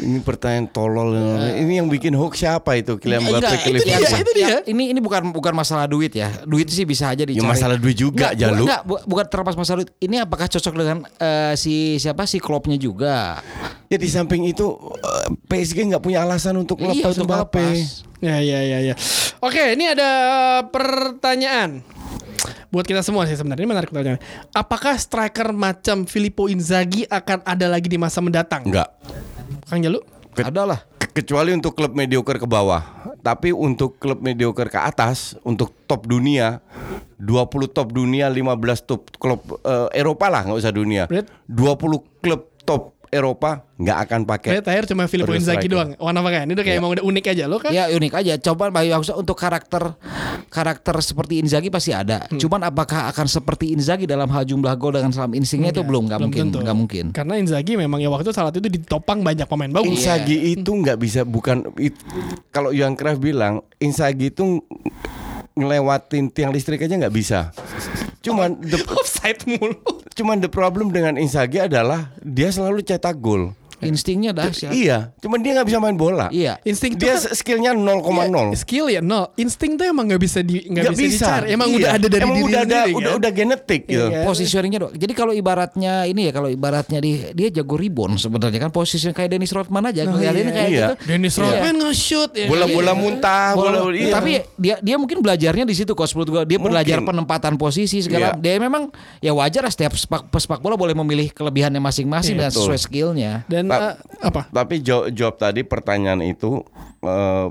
ini 0.00 0.18
pertanyaan 0.18 0.66
tolol 0.66 1.12
ini 1.52 1.76
yang 1.76 1.86
bikin 1.86 2.12
hoax 2.12 2.40
siapa 2.40 2.74
itu 2.74 2.96
Kylian 2.96 3.20
Mbappe 3.22 3.40
Enggak, 3.42 3.60
ke 3.60 3.68
itu 3.70 3.82
dia, 3.82 3.96
itu 4.00 4.32
dia. 4.32 4.46
Ya, 4.46 4.58
ini 4.64 4.90
ini 4.90 4.98
bukan 4.98 5.28
bukan 5.30 5.52
masalah 5.52 5.84
duit 5.84 6.10
ya. 6.10 6.32
Duit 6.42 6.66
sih 6.66 6.82
bisa 6.82 7.06
aja 7.06 7.20
dicari. 7.20 7.36
Ya, 7.36 7.46
masalah 7.46 7.76
duit 7.76 7.94
juga, 7.94 8.32
Enggak, 8.32 8.32
Jalu. 8.34 8.54
bu- 8.56 8.66
Enggak, 8.66 8.82
bu- 8.82 9.04
bukan 9.06 9.26
terlepas 9.28 9.54
masalah 9.54 9.78
duit. 9.80 9.92
Ini 9.98 10.16
apakah 10.20 10.46
cocok 10.46 10.74
dengan 10.74 10.98
eh, 11.14 11.54
si 11.54 11.74
siapa 11.96 12.24
si 12.24 12.36
klubnya 12.36 12.74
juga? 12.74 13.44
Ya 13.86 13.96
di 13.96 14.06
samping 14.06 14.44
itu 14.44 14.64
eh, 14.96 15.26
PSG 15.46 15.84
nggak 15.86 16.00
punya 16.00 16.22
alasan 16.22 16.56
untuk 16.56 16.78
Iya, 16.78 16.90
lepas 16.96 17.14
untuk 17.14 17.28
Mbappe. 17.28 17.66
Ya 18.20 18.36
ya 18.38 18.60
ya 18.60 18.78
ya. 18.82 18.94
Oke, 19.38 19.72
ini 19.72 19.84
ada 19.86 20.10
pertanyaan 20.64 21.80
buat 22.68 22.84
kita 22.84 23.00
semua 23.00 23.24
sih 23.24 23.34
sebenarnya. 23.34 23.60
Ini 23.60 23.70
menarik 23.70 23.90
pertanyaan. 23.90 24.20
Apakah 24.50 24.94
striker 24.94 25.50
macam 25.50 26.04
Filippo 26.04 26.46
Inzaghi 26.46 27.04
akan 27.04 27.42
ada 27.42 27.66
lagi 27.66 27.86
di 27.86 27.96
masa 27.96 28.20
mendatang? 28.20 28.62
Enggak. 28.62 28.88
Kang 29.70 29.80
Jalu? 29.80 30.02
Ke- 30.34 30.42
Ada 30.44 30.66
lah. 30.66 30.80
ke- 30.98 31.22
Kecuali 31.22 31.54
untuk 31.54 31.74
klub 31.74 31.94
mediocre 31.94 32.38
ke 32.38 32.46
bawah. 32.46 32.82
Tapi 33.20 33.50
untuk 33.50 33.98
klub 33.98 34.18
mediocre 34.18 34.66
ke 34.66 34.78
atas, 34.78 35.38
untuk 35.42 35.70
top 35.84 36.06
dunia, 36.06 36.58
20 37.16 37.66
top 37.68 37.90
dunia, 37.90 38.26
15 38.26 38.82
top 38.82 39.10
klub 39.14 39.38
eh, 39.62 39.88
Eropa 39.94 40.26
lah, 40.26 40.42
nggak 40.42 40.58
usah 40.58 40.74
dunia. 40.74 41.06
Berarti- 41.06 41.30
20 41.46 42.02
klub 42.18 42.50
top 42.62 42.99
Eropa 43.10 43.66
nggak 43.74 43.98
akan 44.06 44.20
pakai. 44.22 44.50
Kayak 44.54 44.64
terakhir 44.70 44.84
cuma 44.94 45.02
Filippo 45.10 45.34
Inzaghi 45.34 45.66
doang. 45.66 45.98
Warna 45.98 46.22
apa 46.22 46.46
Ini 46.46 46.54
udah 46.54 46.64
kayak 46.64 46.78
emang 46.78 46.90
udah 46.94 47.04
unik 47.04 47.24
aja 47.34 47.44
lo 47.50 47.58
kan? 47.58 47.74
Ya 47.74 47.90
unik 47.90 48.12
aja. 48.22 48.34
Coba 48.38 48.70
Bayu 48.70 48.94
Aksa 48.94 49.18
untuk 49.18 49.34
karakter 49.34 49.98
karakter 50.46 50.94
seperti 51.02 51.42
Inzaghi 51.42 51.74
pasti 51.74 51.90
ada. 51.90 52.30
Hmm. 52.30 52.38
Cuman 52.38 52.62
apakah 52.70 53.10
akan 53.10 53.26
seperti 53.26 53.74
Inzaghi 53.74 54.06
dalam 54.06 54.30
hal 54.30 54.46
jumlah 54.46 54.70
gol 54.78 54.94
dengan 54.94 55.10
salam 55.10 55.34
instingnya 55.34 55.74
itu 55.74 55.82
belum 55.82 56.06
nggak 56.06 56.20
mungkin 56.22 56.44
nggak 56.54 56.76
mungkin. 56.78 57.04
Karena 57.10 57.34
Inzaghi 57.34 57.74
memang 57.74 57.98
ya 57.98 58.06
waktu 58.14 58.30
itu 58.30 58.34
saat 58.34 58.54
itu 58.54 58.70
ditopang 58.70 59.26
banyak 59.26 59.50
pemain 59.50 59.70
bagus. 59.74 59.90
Inzaghi 59.90 60.54
itu 60.54 60.70
nggak 60.70 60.98
bisa 61.02 61.26
bukan 61.26 61.66
it- 61.82 61.98
kalau 62.54 62.70
Johan 62.70 62.94
Cruyff 62.94 63.18
bilang 63.18 63.66
Inzaghi 63.82 64.30
itu 64.30 64.62
ngelewatin 65.58 66.30
tiang 66.30 66.54
listrik 66.54 66.86
aja 66.86 66.94
nggak 66.94 67.14
bisa. 67.14 67.50
Cuman 68.20 68.60
the, 68.60 68.84
Offside 69.00 69.48
mulu. 69.48 69.80
cuman 70.12 70.44
the 70.44 70.50
problem 70.52 70.92
dengan 70.92 71.16
Inzaghi 71.16 71.64
adalah 71.64 72.12
dia 72.20 72.52
selalu 72.52 72.84
cetak 72.84 73.16
gol. 73.16 73.56
Instingnya 73.82 74.30
dahsyat. 74.30 74.70
Iya, 74.70 75.12
cuman 75.16 75.38
dia 75.38 75.52
nggak 75.54 75.66
bisa 75.66 75.78
main 75.78 75.94
bola. 75.94 76.28
Iya. 76.28 76.60
Insting 76.62 76.94
Dia 76.94 77.16
kan- 77.16 77.32
skillnya 77.32 77.72
0,0. 77.72 78.52
Iya, 78.52 78.56
skill 78.56 78.86
ya 78.88 79.00
nol. 79.00 79.32
Insting 79.34 79.74
tuh 79.74 79.86
emang 79.86 80.04
nggak 80.06 80.20
bisa 80.20 80.40
di 80.40 80.60
nggak 80.62 80.84
Nggak 80.84 80.96
bisa, 80.96 81.24
dicari. 81.26 81.46
Emang 81.50 81.68
Iya. 81.68 81.76
udah 81.76 81.90
ada 81.90 82.06
dari 82.06 82.22
Emang 82.22 82.36
diri 82.36 82.44
udah 82.46 82.60
ada, 82.60 82.78
sendiri, 82.80 82.92
udah 82.92 83.10
kan? 83.10 83.18
udah 83.18 83.30
genetik 83.32 83.82
gitu. 83.86 84.06
Iya. 84.06 84.22
Positioningnya 84.22 84.78
doang. 84.78 84.94
Jadi 84.94 85.12
kalau 85.12 85.32
ibaratnya 85.32 85.92
ini 86.04 86.20
ya 86.26 86.32
kalau 86.32 86.48
ibaratnya 86.48 86.98
dia 86.98 87.32
dia 87.32 87.48
jago 87.50 87.74
rebound 87.74 88.16
sebenarnya 88.16 88.60
kan 88.60 88.70
posisi 88.70 89.08
kayak 89.08 89.30
Dennis 89.30 89.50
Rodman 89.50 89.84
aja 89.86 90.02
kelihatannya 90.02 90.52
kayak 90.52 90.68
Iya. 90.68 90.78
gitu. 90.80 90.94
Dennis 91.06 91.34
Iya. 91.34 91.42
Rodman 91.42 91.74
nge-shoot 91.80 92.30
ya. 92.34 92.46
Bola-bola 92.46 92.92
muntah, 92.92 93.54
bola, 93.54 93.78
Bola- 93.80 93.96
iya. 93.96 94.12
Tapi 94.12 94.32
dia 94.56 94.74
dia 94.78 94.96
mungkin 94.96 95.18
belajarnya 95.18 95.64
di 95.64 95.72
situ 95.72 95.92
coach 95.92 96.12
menurut 96.12 96.28
gua. 96.30 96.42
Dia 96.44 96.58
Mungkin. 96.58 96.74
belajar 96.74 96.98
penempatan 97.00 97.54
posisi 97.54 98.00
segala. 98.00 98.36
Iya. 98.36 98.40
Dia 98.40 98.54
memang 98.58 98.90
ya 99.18 99.32
wajar 99.32 99.62
lah 99.62 99.70
setiap 99.70 99.94
sepak, 99.94 100.28
pesepak 100.28 100.58
bola 100.58 100.74
boleh 100.74 100.92
memilih 100.92 101.30
kelebihannya 101.30 101.78
masing-masing 101.78 102.34
Iya, 102.34 102.42
dan 102.42 102.50
sesuai 102.50 102.78
skillnya. 102.78 103.32
Dan 103.46 103.69
Ta- 103.72 103.80
eh, 103.80 103.94
apa? 104.22 104.42
Tapi 104.48 104.74
jawab, 104.78 105.10
jawab 105.10 105.36
tadi 105.36 105.60
pertanyaan 105.62 106.20
itu 106.20 106.60
eh, 107.00 107.46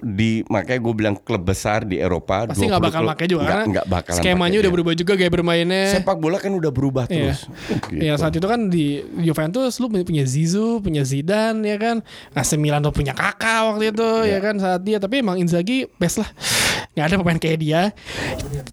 di 0.00 0.40
makanya 0.46 0.80
gue 0.80 0.94
bilang 0.94 1.14
klub 1.14 1.42
besar 1.42 1.82
di 1.82 1.98
Eropa 1.98 2.46
Pasti 2.46 2.62
20 2.62 2.70
nggak 2.70 2.82
bakal 2.84 3.00
klub- 3.00 3.10
pakai 3.10 3.26
juga 3.26 3.44
karena 3.44 3.64
nggak 3.68 3.86
bakalan 3.86 4.16
skemanya 4.16 4.56
udah 4.56 4.64
dia. 4.64 4.72
berubah 4.72 4.92
juga 4.94 5.12
gaya 5.14 5.30
bermainnya. 5.30 5.82
Sepak 5.90 6.16
bola 6.16 6.38
kan 6.38 6.50
udah 6.50 6.70
berubah 6.70 7.04
Iya. 7.04 7.34
terus. 7.34 7.40
Gitu. 7.84 8.00
Iya 8.00 8.14
saat 8.14 8.32
itu 8.32 8.46
kan 8.46 8.60
di 8.66 8.86
Juventus 9.18 9.76
lu 9.76 9.86
punya 9.90 10.24
Zizou, 10.24 10.78
punya 10.78 11.02
Zidane 11.02 11.60
ya 11.64 11.76
kan. 11.76 11.96
AC 12.32 12.54
Milan 12.54 12.80
tuh 12.80 12.92
punya 12.92 13.12
Kakak 13.12 13.60
waktu 13.68 13.90
itu 13.90 14.08
ya 14.24 14.38
kan 14.38 14.56
saat 14.56 14.80
dia 14.80 14.96
tapi 14.96 15.20
emang 15.20 15.36
Inzaghi 15.36 15.90
best 15.94 16.18
lah. 16.18 16.30
Nggak 16.92 17.04
ada 17.04 17.14
pemain 17.16 17.38
kayak 17.38 17.58
dia. 17.58 17.80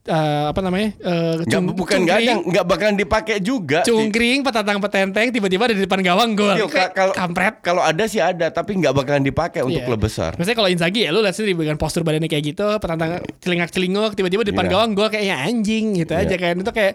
Eh, 0.03 0.43
apa 0.47 0.59
namanya? 0.59 0.89
Nggak, 0.97 1.47
cung- 1.47 1.71
bukan 1.71 1.97
nggak 2.03 2.17
ada, 2.19 2.33
nggak 2.41 2.65
bakalan 2.65 2.95
dipakai 2.95 3.37
juga. 3.39 3.79
Cungkring, 3.81 4.41
petatang 4.41 4.77
petenteng, 4.77 5.29
tiba-tiba 5.29 5.63
ada 5.65 5.75
di 5.75 5.83
depan 5.83 6.01
gawang 6.01 6.33
gol. 6.33 6.57
Ka- 6.67 6.91
kalau 6.91 7.13
kampret. 7.13 7.55
kalau 7.61 7.81
ada 7.81 8.03
sih 8.05 8.19
ada, 8.19 8.49
tapi 8.49 8.75
nggak 8.75 8.91
bakalan 8.91 9.21
dipakai 9.21 9.61
untuk 9.61 9.79
Iya. 9.79 9.87
klub 9.87 10.01
besar. 10.01 10.35
Maksudnya 10.35 10.57
kalau 10.57 10.69
Inzaghi 10.69 11.05
ya 11.05 11.09
lu 11.09 11.21
lihat 11.21 11.33
sendiri 11.33 11.55
dengan 11.55 11.77
postur 11.77 12.01
badannya 12.01 12.27
kayak 12.27 12.43
gitu, 12.51 12.67
petantang 12.77 13.21
celingak-celinguk, 13.39 14.11
tiba-tiba 14.13 14.41
di 14.43 14.51
depan 14.51 14.65
Iya. 14.65 14.73
gawang 14.73 14.91
gol 14.91 15.07
kayaknya 15.07 15.37
anjing 15.39 15.85
gitu 15.95 16.13
aja 16.13 16.27
Iya. 16.27 16.41
kan. 16.41 16.55
Itu 16.59 16.71
kayak 16.71 16.93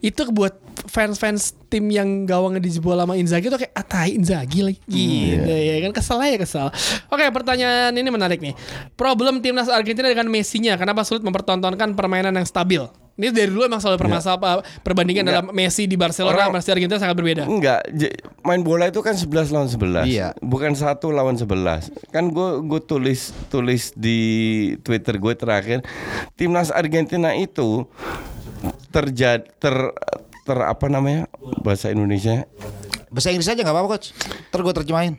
itu 0.00 0.22
buat 0.30 0.54
fans-fans 0.88 1.40
tim 1.66 1.84
yang 1.86 2.24
gawangnya 2.24 2.58
dijebol 2.58 2.92
sama 2.92 3.14
Inzaghi 3.14 3.46
tuh 3.46 3.56
kayak 3.56 3.72
atai 3.72 4.16
Inzaghi 4.16 4.60
lagi. 4.62 4.80
Gitu 4.82 5.44
Iya. 5.44 5.78
ya 5.78 5.84
kan 5.84 5.92
kesel 5.92 6.18
aja 6.18 6.36
kesel. 6.36 6.66
Oke, 7.06 7.24
pertanyaan 7.28 7.92
ini 7.92 8.08
menarik 8.08 8.40
nih. 8.40 8.56
Problem 8.94 9.38
timnas 9.38 9.68
Argentina 9.68 10.08
dengan 10.08 10.26
Messi-nya 10.26 10.74
kenapa 10.74 11.00
sulit 11.02 11.20
mempertontonkan 11.20 11.92
permainan 11.92 12.32
yang 12.32 12.44
stabil? 12.44 12.80
Ini 13.14 13.34
dari 13.34 13.50
dulu 13.50 13.66
emang 13.66 13.82
selalu 13.82 13.98
permasalahan 13.98 14.62
perbandingan 14.78 15.20
Iya. 15.20 15.30
Nggak. 15.32 15.42
dalam 15.42 15.52
Messi 15.52 15.84
di 15.84 15.98
Barcelona 15.98 16.32
Orang- 16.32 16.48
sama 16.48 16.56
Messi 16.56 16.70
Argentina 16.70 16.98
sangat 16.98 17.16
berbeda. 17.16 17.42
Enggak, 17.44 17.80
j- 17.90 18.14
main 18.40 18.62
bola 18.62 18.86
itu 18.86 19.02
kan 19.02 19.12
11 19.12 19.50
lawan 19.50 19.66
11. 19.66 20.06
Iya. 20.06 20.28
Bukan 20.38 20.72
satu 20.72 21.10
lawan 21.10 21.34
11. 21.34 21.90
Kan 22.08 22.30
gue 22.30 22.62
gue 22.62 22.80
tulis 22.80 23.20
tulis 23.48 23.90
di 23.92 24.18
Twitter 24.80 25.18
gue 25.18 25.34
terakhir, 25.34 25.82
timnas 26.32 26.70
Argentina 26.70 27.34
itu 27.34 27.90
terjadi 28.88 29.44
ter 29.52 29.74
ter 30.48 30.58
apa 30.64 30.86
namanya 30.88 31.28
bahasa 31.60 31.92
Indonesia 31.92 32.48
Bahasa 33.12 33.32
Inggris 33.32 33.48
aja 33.48 33.60
nggak 33.64 33.72
apa-apa 33.72 33.88
coach. 33.96 34.12
Ntar 34.52 34.60
gue 34.64 34.74
terjemahin. 34.84 35.14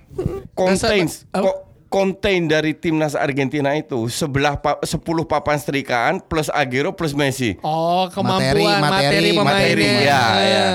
contains 0.53 1.25
Apa? 1.33 1.68
Ko- 1.89 1.99
contain 1.99 2.45
dari 2.45 2.71
timnas 2.71 3.11
Argentina 3.11 3.73
itu 3.73 4.07
sebelah 4.07 4.55
pa, 4.55 4.77
10 4.79 5.01
papan 5.25 5.57
serikaan 5.57 6.21
plus 6.21 6.47
Agüero 6.47 6.93
plus 6.93 7.11
Messi. 7.11 7.57
Oh, 7.59 8.07
kemampuan 8.07 8.79
materi, 8.79 8.79
materi, 8.79 9.29
pemainnya. 9.33 9.43
materi, 9.43 9.85
ya, 10.05 10.23
ya. 10.39 10.65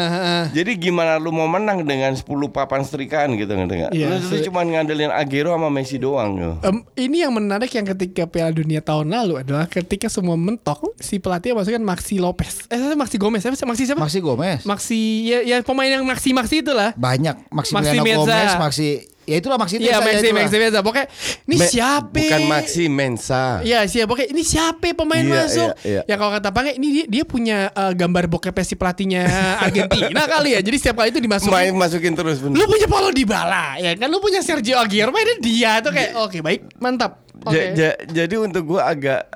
Jadi 0.51 0.77
gimana 0.77 1.17
lu 1.17 1.31
mau 1.31 1.47
menang 1.47 1.81
dengan 1.81 2.13
10 2.13 2.27
papan 2.49 2.83
serikaan 2.83 3.33
gitu 3.35 3.51
nggak? 3.51 3.91
Iya, 3.91 4.11
lu, 4.11 4.21
sih. 4.21 4.43
cuma 4.45 4.61
ngandelin 4.61 5.09
Agüero 5.09 5.55
sama 5.55 5.71
Messi 5.71 5.97
doang 5.97 6.37
gitu. 6.37 6.55
Em, 6.61 6.77
ini 6.99 7.23
yang 7.23 7.33
menarik 7.33 7.71
yang 7.71 7.87
ketika 7.87 8.27
Piala 8.27 8.51
Dunia 8.51 8.83
tahun 8.83 9.09
lalu 9.09 9.41
adalah 9.41 9.65
ketika 9.65 10.11
semua 10.11 10.35
mentok 10.35 10.93
si 10.99 11.17
pelatih 11.17 11.55
masukkan 11.55 11.81
Maxi 11.81 12.19
Lopez. 12.19 12.67
Eh 12.69 12.93
Maxi 12.95 13.17
Gomez, 13.17 13.41
siapa? 13.41 13.57
Maxi 13.65 13.85
siapa? 13.87 14.01
Maxi 14.03 14.19
Gomez. 14.19 14.61
Maxi 14.67 15.01
ya, 15.31 15.39
ya 15.41 15.57
pemain 15.63 15.89
yang 15.89 16.05
Maxi 16.05 16.35
Maxi 16.35 16.61
itulah. 16.61 16.93
Banyak 16.95 17.49
Maxi 17.49 17.73
Meza. 17.75 18.19
Gomez, 18.19 18.53
Maxi 18.59 18.89
ya 19.25 19.37
itulah 19.37 19.57
Maxi 19.57 19.77
itu 19.77 19.85
Iya 19.85 19.99
Maxi. 19.99 20.29
Maxi 20.31 20.57
Meza. 20.57 20.79
Pokoknya 20.81 21.07
ini 21.45 21.57
Me- 21.57 21.67
siapa? 21.67 22.13
Bukan 22.15 22.41
Maxi 22.47 22.85
Mensa. 22.87 23.43
Iya 23.61 23.85
siapa? 23.85 24.09
Pokoknya 24.09 24.29
ini 24.31 24.43
siapa 24.43 24.87
pemain 24.93 25.21
Iya, 25.21 25.35
masuk? 25.41 25.71
iya, 25.81 25.91
iya. 25.91 26.01
Ya 26.05 26.15
kalau 26.15 26.31
kata 26.31 26.49
Pange 26.49 26.77
ini 26.77 26.89
dia, 26.93 27.05
dia 27.09 27.25
punya 27.25 27.57
eh, 27.69 27.93
gambar 27.93 28.25
bokep 28.29 28.57
si 28.61 28.75
pelatihnya 28.75 29.23
Argentina 29.61 30.23
kali 30.35 30.55
ya. 30.55 30.61
Jadi 30.61 30.77
setiap 30.77 30.97
kali 30.99 31.11
itu 31.11 31.19
dimasukin. 31.19 31.53
Main 31.53 31.75
masukin 31.75 32.13
terus 32.13 32.39
bener. 32.39 32.55
Lu 32.55 32.65
punya 32.65 32.87
Paulo 32.87 33.11
Dybala 33.11 33.77
ya 33.77 33.93
kan 33.95 34.07
lu 34.07 34.19
punya 34.19 34.41
Sergio 34.41 34.77
Aguero 34.77 35.11
mainnya 35.11 35.37
dia 35.39 35.73
tuh 35.81 35.91
kayak 35.91 36.15
oke 36.15 36.39
baik 36.41 36.61
mantap. 36.79 37.25
Oke. 37.45 37.77
Ja- 37.77 37.95
ja- 37.95 37.99
jadi 38.25 38.35
untuk 38.41 38.75
gua 38.75 38.89
agak 38.89 39.29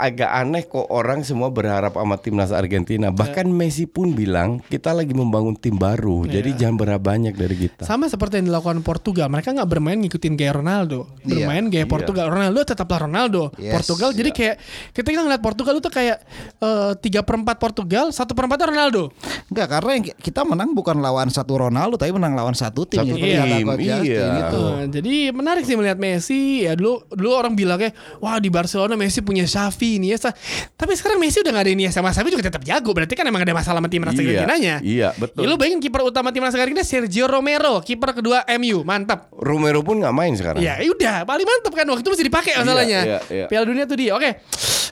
agak 0.00 0.30
aneh 0.32 0.64
kok 0.64 0.88
orang 0.88 1.20
semua 1.20 1.52
berharap 1.52 1.92
sama 1.92 2.16
timnas 2.16 2.50
Argentina. 2.50 3.12
Bahkan 3.12 3.52
Messi 3.52 3.84
pun 3.84 4.16
bilang 4.16 4.64
kita 4.72 4.96
lagi 4.96 5.12
membangun 5.12 5.52
tim 5.58 5.76
baru. 5.76 6.24
Jadi 6.24 6.56
jangan 6.56 6.80
berharap 6.80 7.04
banyak 7.04 7.34
dari 7.36 7.68
kita. 7.68 7.84
Sama 7.84 8.08
seperti 8.08 8.40
yang 8.40 8.48
dilakukan 8.48 8.80
Portugal, 8.80 9.28
mereka 9.28 9.52
nggak 9.52 9.68
bermain 9.68 10.00
ngikutin 10.00 10.34
gaya 10.40 10.56
Ronaldo, 10.56 11.04
bermain 11.20 11.68
gaya 11.68 11.84
Portugal. 11.84 12.32
Ronaldo 12.32 12.64
tetaplah 12.64 13.04
Ronaldo. 13.04 13.52
Yes, 13.60 13.76
Portugal 13.76 14.16
jadi 14.16 14.30
kayak 14.32 14.56
ketika 14.96 15.18
ngeliat 15.20 15.42
Portugal 15.44 15.74
itu 15.76 15.90
kayak 15.92 16.22
eh, 16.62 16.92
tiga 17.04 17.20
perempat 17.20 17.60
Portugal, 17.60 18.08
satu 18.14 18.32
perempat 18.32 18.64
Ronaldo. 18.64 19.12
Enggak 19.52 19.68
karena 19.68 19.90
yang 20.00 20.04
kita 20.16 20.40
menang 20.46 20.72
bukan 20.72 20.96
lawan 21.02 21.28
satu 21.28 21.60
Ronaldo 21.60 22.00
tapi 22.00 22.14
menang 22.14 22.32
lawan 22.32 22.56
satu 22.56 22.88
tim. 22.88 23.04
Satu 23.04 23.18
Jadi 23.18 23.20
tim, 23.20 23.66
iya. 23.76 23.98
Justin 24.00 24.32
itu. 24.38 24.62
Nah, 24.64 24.86
jadi 24.88 25.14
menarik 25.34 25.62
sih 25.66 25.76
melihat 25.76 25.98
Messi. 26.00 26.64
Ya 26.64 26.72
dulu 26.72 27.04
dulu 27.12 27.39
orang 27.40 27.56
bilangnya, 27.56 27.90
wah 28.20 28.36
di 28.36 28.52
Barcelona 28.52 28.94
Messi 28.94 29.20
punya 29.20 29.44
Xavi, 29.44 29.96
Iniesta. 29.96 30.30
Tapi 30.76 30.92
sekarang 30.94 31.16
Messi 31.16 31.40
udah 31.40 31.52
gak 31.56 31.64
ada 31.64 31.72
Iniesta 31.72 31.98
sama 32.00 32.12
Xavi 32.12 32.28
juga 32.30 32.44
tetap 32.46 32.62
jago. 32.62 32.92
Berarti 32.92 33.16
kan 33.16 33.24
emang 33.24 33.42
ada 33.42 33.56
masalah 33.56 33.80
sama 33.80 33.88
timnas 33.88 34.12
Iya, 34.12 34.20
Argentinanya. 34.20 34.74
iya, 34.80 35.08
betul. 35.16 35.42
Ya, 35.42 35.46
lu 35.48 35.56
bayangin 35.56 35.80
kiper 35.80 36.04
utama 36.04 36.30
timnas 36.30 36.52
Argentina 36.52 36.84
Sergio 36.84 37.24
Romero, 37.26 37.80
kiper 37.80 38.12
kedua 38.12 38.44
MU, 38.60 38.84
mantap. 38.84 39.32
Romero 39.32 39.80
pun 39.80 39.98
nggak 39.98 40.14
main 40.14 40.32
sekarang. 40.36 40.60
Ya 40.60 40.76
udah 40.80 41.24
paling 41.24 41.46
mantep 41.48 41.72
kan 41.72 41.86
waktu 41.88 42.02
itu 42.04 42.10
masih 42.12 42.26
dipakai 42.28 42.52
masalahnya. 42.60 43.00
iya, 43.02 43.18
iya. 43.32 43.46
Piala 43.48 43.64
Dunia 43.64 43.84
tuh 43.88 43.96
dia. 43.96 44.12
Oke. 44.12 44.30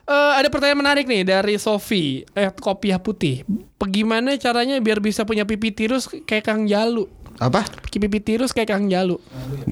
Eh, 0.08 0.32
ada 0.40 0.48
pertanyaan 0.48 0.80
menarik 0.80 1.04
nih 1.04 1.20
dari 1.20 1.61
Sofi, 1.61 2.24
eh 2.32 2.48
kopiah 2.48 2.96
putih. 2.96 3.44
Bagaimana 3.76 4.32
caranya 4.40 4.80
biar 4.80 4.98
bisa 4.98 5.28
punya 5.28 5.44
pipi 5.44 5.68
tirus 5.68 6.08
kayak 6.24 6.48
Kang 6.48 6.64
Jalu? 6.64 7.04
Apa? 7.38 7.62
Pipi 7.88 8.18
tirus 8.18 8.51
kayak 8.51 8.74
Kang 8.74 8.87
Jalu. 8.87 9.14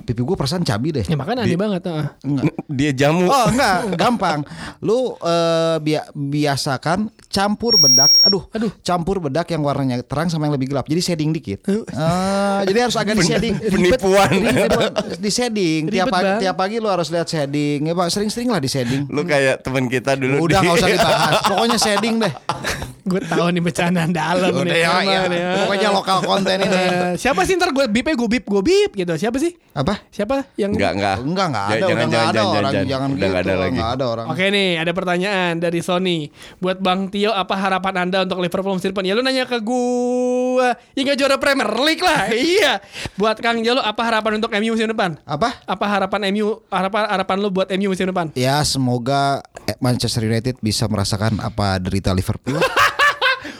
Pipi 0.02 0.22
gue 0.22 0.36
perasaan 0.38 0.62
cabi 0.62 0.94
deh. 0.94 1.02
Ya 1.06 1.14
makanya 1.14 1.42
aneh 1.46 1.58
banget. 1.58 1.82
heeh. 1.86 2.06
Dia 2.66 2.90
jamu. 2.94 3.26
Oh 3.26 3.46
enggak, 3.50 3.78
gampang. 4.02 4.42
Lu 4.82 5.14
eh, 5.18 5.76
bia- 5.78 6.10
biasakan 6.10 7.10
campur 7.26 7.78
bedak. 7.78 8.10
Aduh, 8.22 8.46
Aduh. 8.50 8.70
campur 8.82 9.18
bedak 9.18 9.50
yang 9.50 9.62
warnanya 9.62 9.98
terang 10.02 10.26
sama 10.26 10.46
yang 10.46 10.54
lebih 10.54 10.70
gelap. 10.70 10.86
Jadi 10.86 11.02
shading 11.02 11.30
dikit. 11.30 11.66
Eh, 11.66 11.80
jadi 12.66 12.86
harus 12.86 12.94
agak 12.94 13.14
di 13.14 13.26
shading. 13.26 13.54
Penipuan. 13.74 14.30
di 15.24 15.30
shading. 15.30 15.82
Tiap 15.90 16.06
pagi, 16.06 16.32
tiap 16.42 16.56
pagi 16.56 16.76
lu 16.78 16.86
harus 16.86 17.10
lihat 17.10 17.26
shading. 17.26 17.86
Ya 17.86 17.94
Pak, 17.94 18.10
sering-sering 18.10 18.50
lah 18.50 18.58
di 18.58 18.70
shading. 18.70 19.06
Lu 19.06 19.22
kayak 19.22 19.62
teman 19.62 19.86
kita 19.86 20.14
dulu. 20.14 20.46
Udah 20.46 20.62
nggak 20.62 20.76
usah 20.78 20.88
dibahas. 20.88 21.34
Pokoknya 21.46 21.78
shading 21.78 22.14
deh. 22.22 22.32
Gue 23.06 23.22
tahu 23.22 23.54
nih 23.54 23.62
bercandaan 23.62 24.10
dalam 24.10 24.50
Udah 24.50 24.66
nih. 24.66 24.82
ya, 24.82 24.94
ya. 25.00 25.20
eh. 25.30 25.56
Pokoknya 25.62 25.88
lokal 25.94 26.18
konten 26.20 26.58
ini. 26.58 26.74
Eh, 26.74 27.12
siapa 27.14 27.46
sih 27.46 27.54
ntar 27.54 27.70
gue 27.70 27.86
bipnya 27.86 28.18
gue 28.18 28.26
bip 28.26 28.44
gue 28.44 28.62
bip 28.62 28.90
gitu. 28.98 29.14
Siapa 29.14 29.38
sih? 29.38 29.54
Apa? 29.72 30.02
Siapa 30.10 30.50
yang 30.58 30.74
Enggak, 30.74 30.92
enggak. 30.98 31.16
Enggak, 31.22 31.46
enggak 31.46 31.64
Ya, 31.64 31.70
ada. 31.70 31.78
jangan, 31.78 31.86
udah 31.86 32.02
enggak 32.02 32.18
jangan, 32.18 32.26
ada 32.26 32.34
jangan, 32.36 32.50
orang. 32.50 32.72
jangan. 32.74 32.86
Jangan 32.90 33.08
Udah 33.08 33.28
gitu. 33.28 33.38
ada 33.38 33.54
lagi. 33.54 33.70
Enggak 33.70 33.90
ada 33.94 34.04
orang. 34.10 34.26
Oke 34.26 34.44
nih, 34.50 34.68
ada 34.76 34.92
pertanyaan 34.92 35.52
dari 35.56 35.80
Sony. 35.80 36.18
Buat 36.58 36.78
Bang 36.82 37.00
Tio, 37.06 37.30
apa 37.30 37.54
harapan 37.54 37.94
Anda 38.02 38.18
untuk 38.26 38.38
Liverpool 38.42 38.74
musim 38.74 38.90
depan? 38.90 39.06
Ya 39.06 39.14
lu 39.14 39.22
nanya 39.22 39.46
ke 39.46 39.58
gua. 39.62 40.74
Ya 40.98 41.14
juara 41.14 41.38
Premier 41.38 41.70
League 41.78 42.02
lah. 42.02 42.26
iya. 42.34 42.82
Buat 43.14 43.38
Kang 43.38 43.62
Jalo, 43.62 43.80
apa 43.80 44.02
harapan 44.02 44.42
untuk 44.42 44.50
MU 44.50 44.74
musim 44.74 44.90
depan? 44.90 45.14
Apa? 45.22 45.62
Apa 45.62 45.84
harapan 45.86 46.26
MU? 46.34 46.58
Harapan 46.66 47.06
harapan 47.06 47.36
lu 47.38 47.48
buat 47.48 47.70
MU 47.70 47.94
musim 47.94 48.10
depan? 48.10 48.34
Ya 48.34 48.58
semoga 48.66 49.46
Manchester 49.78 50.26
United 50.26 50.58
bisa 50.58 50.90
merasakan 50.90 51.38
apa 51.38 51.78
derita 51.78 52.10
Liverpool. 52.10 52.58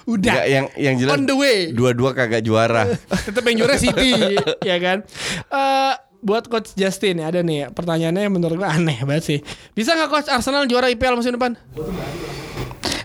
Udah. 0.07 0.33
Nggak, 0.33 0.47
yang 0.47 0.67
yang 0.75 0.95
jelas 0.97 1.13
On 1.13 1.23
the 1.23 1.35
way. 1.35 1.59
dua-dua 1.71 2.11
kagak 2.13 2.41
juara. 2.41 2.87
Tetap 3.27 3.43
yang 3.43 3.59
juara 3.61 3.75
City, 3.75 4.39
ya 4.71 4.77
kan? 4.79 5.03
Eh 5.49 5.93
buat 6.17 6.47
Coach 6.47 6.75
Justin 6.75 7.21
ada 7.21 7.39
nih 7.39 7.71
pertanyaannya 7.71 8.23
yang 8.27 8.35
menurut 8.35 8.57
gue 8.57 8.67
aneh 8.67 8.99
banget 9.03 9.25
sih. 9.25 9.39
Bisa 9.71 9.95
nggak 9.95 10.09
Coach 10.09 10.29
Arsenal 10.29 10.67
juara 10.67 10.87
IPL 10.89 11.15
musim 11.15 11.35
depan? 11.35 11.55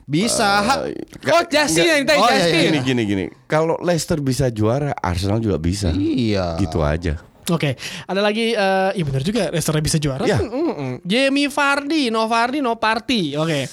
Bisa. 0.04 0.50
ha- 0.60 0.84
Coach 1.22 1.50
Justin 1.50 1.86
yang 1.86 2.00
ditanya 2.04 2.20
Oh, 2.20 2.28
iya, 2.28 2.36
iya, 2.36 2.44
Justin. 2.44 2.62
Gini 2.62 2.80
gini 2.82 3.02
gini. 3.06 3.26
Kalau 3.46 3.78
Leicester 3.80 4.20
bisa 4.20 4.50
juara, 4.50 4.92
Arsenal 4.94 5.38
juga 5.38 5.56
bisa. 5.56 5.90
Iya. 5.90 6.58
Gitu 6.58 6.82
aja. 6.82 7.22
Oke, 7.50 7.74
ada 8.06 8.22
lagi, 8.22 8.54
eh 8.54 8.90
iya 8.94 9.04
benar 9.04 9.26
juga, 9.26 9.50
Leicester 9.50 9.74
bisa 9.82 9.98
juara. 9.98 10.24
Ya. 10.24 10.38
Mm, 10.40 10.54
mm. 10.72 10.94
Jamie 11.04 11.50
Vardy, 11.50 12.08
no 12.08 12.24
Vardy, 12.24 12.62
no 12.62 12.78
party. 12.78 13.34
Oke, 13.36 13.66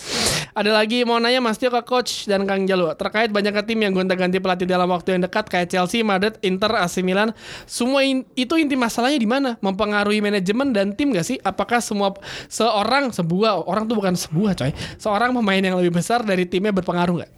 ada 0.58 0.74
lagi 0.74 1.06
mau 1.06 1.22
nanya 1.22 1.38
Mas 1.38 1.54
Tio 1.54 1.70
ke 1.70 1.78
Coach 1.86 2.26
dan 2.26 2.42
Kang 2.42 2.66
Jalu 2.66 2.90
terkait 2.98 3.30
banyaknya 3.30 3.62
tim 3.62 3.78
yang 3.78 3.94
gonta-ganti 3.94 4.42
pelatih 4.42 4.66
dalam 4.66 4.90
waktu 4.90 5.14
yang 5.14 5.22
dekat 5.22 5.46
kayak 5.46 5.70
Chelsea, 5.70 6.02
Madrid, 6.02 6.34
Inter, 6.42 6.74
AC 6.74 6.98
Milan. 7.06 7.30
Semua 7.62 8.02
in- 8.02 8.26
itu 8.34 8.58
inti 8.58 8.74
masalahnya 8.74 9.22
di 9.22 9.28
mana? 9.30 9.54
Mempengaruhi 9.62 10.18
manajemen 10.18 10.74
dan 10.74 10.98
tim 10.98 11.14
gak 11.14 11.22
sih? 11.22 11.38
Apakah 11.46 11.78
semua 11.78 12.10
seorang 12.50 13.14
sebuah 13.14 13.70
orang 13.70 13.86
tuh 13.86 13.94
bukan 13.94 14.18
sebuah 14.18 14.58
coy, 14.58 14.74
seorang 14.98 15.30
pemain 15.30 15.62
yang 15.62 15.78
lebih 15.78 15.94
besar 15.94 16.26
dari 16.26 16.42
timnya 16.42 16.74
berpengaruh 16.74 17.22
nggak? 17.22 17.30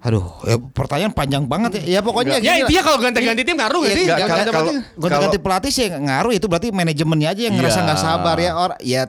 Aduh, 0.00 0.24
ya, 0.42 0.56
pertanyaan 0.56 1.12
panjang 1.12 1.44
banget 1.44 1.76
ya. 1.76 1.98
Ya 1.98 2.00
pokoknya 2.00 2.40
Ya 2.40 2.56
intinya 2.56 2.82
kalau 2.82 2.98
gonta-ganti 2.98 3.44
tim 3.44 3.52
ngaruh 3.52 3.80
gak 3.84 3.92
sih? 3.92 4.04
kalau- 4.08 5.36
pelatih. 5.38 5.70
Sih 5.70 5.86
ngaruh 5.86 6.32
itu 6.32 6.46
berarti 6.48 6.72
manajemennya 6.72 7.28
aja 7.30 7.42
yang 7.44 7.54
ngerasa 7.54 7.78
Iya. 7.78 7.86
nggak 7.86 8.00
sabar 8.00 8.36
ya 8.36 8.52
or 8.54 8.70
ya 8.80 9.02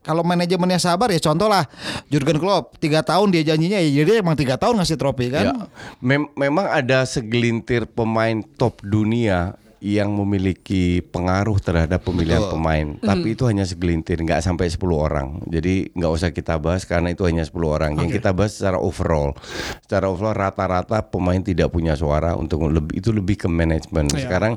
kalau 0.00 0.22
manajemennya 0.22 0.78
sabar 0.78 1.10
ya 1.10 1.20
contoh 1.20 1.46
lah 1.46 1.66
Jurgen 2.06 2.38
Klopp 2.38 2.78
tiga 2.78 3.02
tahun 3.02 3.28
dia 3.28 3.44
janjinya 3.44 3.76
ya 3.76 3.90
jadi 3.98 4.22
emang 4.22 4.38
tiga 4.38 4.54
tahun 4.54 4.78
ngasih 4.78 4.96
trofi 4.96 5.28
kan 5.28 5.44
Ya. 5.44 5.54
Mem- 5.98 6.32
memang 6.32 6.64
ada 6.64 7.02
segelintir 7.02 7.84
pemain 7.84 8.40
top 8.54 8.80
dunia 8.80 9.58
yang 9.78 10.10
memiliki 10.10 10.98
pengaruh 11.00 11.58
terhadap 11.62 12.02
pemilihan 12.02 12.42
pemain. 12.50 12.98
Tapi 12.98 13.38
itu 13.38 13.46
hanya 13.46 13.62
segelintir, 13.62 14.18
nggak 14.22 14.42
sampai 14.42 14.66
10 14.66 14.78
orang. 14.98 15.28
Jadi 15.46 15.94
nggak 15.94 16.12
usah 16.12 16.30
kita 16.34 16.58
bahas 16.58 16.82
karena 16.82 17.14
itu 17.14 17.22
hanya 17.26 17.46
10 17.46 17.54
orang. 17.70 17.94
Yang 17.94 18.18
kita 18.18 18.34
bahas 18.34 18.58
secara 18.58 18.78
overall. 18.82 19.38
Secara 19.86 20.10
overall 20.10 20.34
rata-rata 20.34 21.02
pemain 21.06 21.38
tidak 21.38 21.70
punya 21.70 21.94
suara 21.94 22.34
untuk 22.34 22.66
lebih 22.66 22.98
itu 22.98 23.14
lebih 23.14 23.38
ke 23.38 23.46
manajemen. 23.46 24.10
Iya. 24.10 24.26
Sekarang 24.26 24.52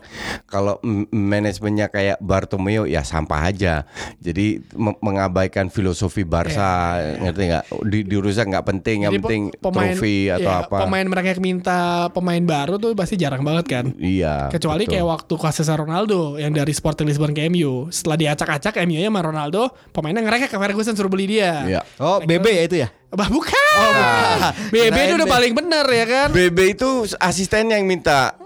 kalau 0.49 0.81
manajemennya 1.13 1.93
kayak 1.93 2.17
Bartomeu 2.17 2.89
ya 2.89 3.05
sampah 3.05 3.53
aja. 3.53 3.85
Jadi 4.17 4.61
me- 4.73 4.97
mengabaikan 5.01 5.69
filosofi 5.69 6.25
Barca, 6.25 6.97
ngerti 7.21 7.43
nggak? 7.45 7.65
Di, 7.85 7.99
diurusan 8.09 8.49
nggak 8.49 8.65
penting, 8.65 8.97
Jadi 9.05 9.17
pe- 9.17 9.21
penting 9.21 9.43
pemain 9.61 9.93
trofi 9.93 10.17
atau 10.33 10.51
ya, 10.51 10.61
apa. 10.65 10.77
Pemain 10.87 11.05
mereka 11.05 11.27
yang 11.37 11.43
minta 11.43 12.09
pemain 12.09 12.41
baru 12.41 12.81
tuh 12.81 12.97
pasti 12.97 13.15
jarang 13.21 13.45
banget 13.45 13.65
kan. 13.69 13.85
Iya. 14.01 14.49
Kecuali 14.49 14.89
betul. 14.89 14.93
kayak 14.97 15.05
waktu 15.11 15.33
Cristiano 15.35 15.83
Ronaldo 15.83 16.39
yang 16.39 16.55
dari 16.55 16.71
Sporting 16.71 17.05
Lisbon 17.05 17.35
ke 17.35 17.51
MU. 17.51 17.91
Setelah 17.91 18.15
diacak-acak 18.15 18.79
MU-nya 18.87 19.11
sama 19.11 19.21
Ronaldo, 19.21 19.67
pemainnya 19.91 20.23
ngereka 20.23 20.47
ke 20.47 20.55
Ferguson 20.55 20.95
suruh 20.95 21.11
beli 21.11 21.27
dia. 21.27 21.67
Iya. 21.67 21.81
Oh, 21.99 22.23
BB 22.23 22.45
ya 22.47 22.63
itu 22.63 22.75
ya? 22.79 22.87
Bah 23.11 23.27
bukan. 23.27 23.75
Oh, 23.75 23.91
bukan. 23.91 24.39
BB 24.71 24.87
itu 24.87 24.91
Kirain 24.95 25.19
udah 25.19 25.27
paling 25.27 25.53
bener 25.53 25.85
ya 25.91 26.05
kan. 26.07 26.27
BB 26.31 26.79
itu 26.79 26.89
asistennya 27.19 27.75
yang 27.75 27.83
minta. 27.83 28.39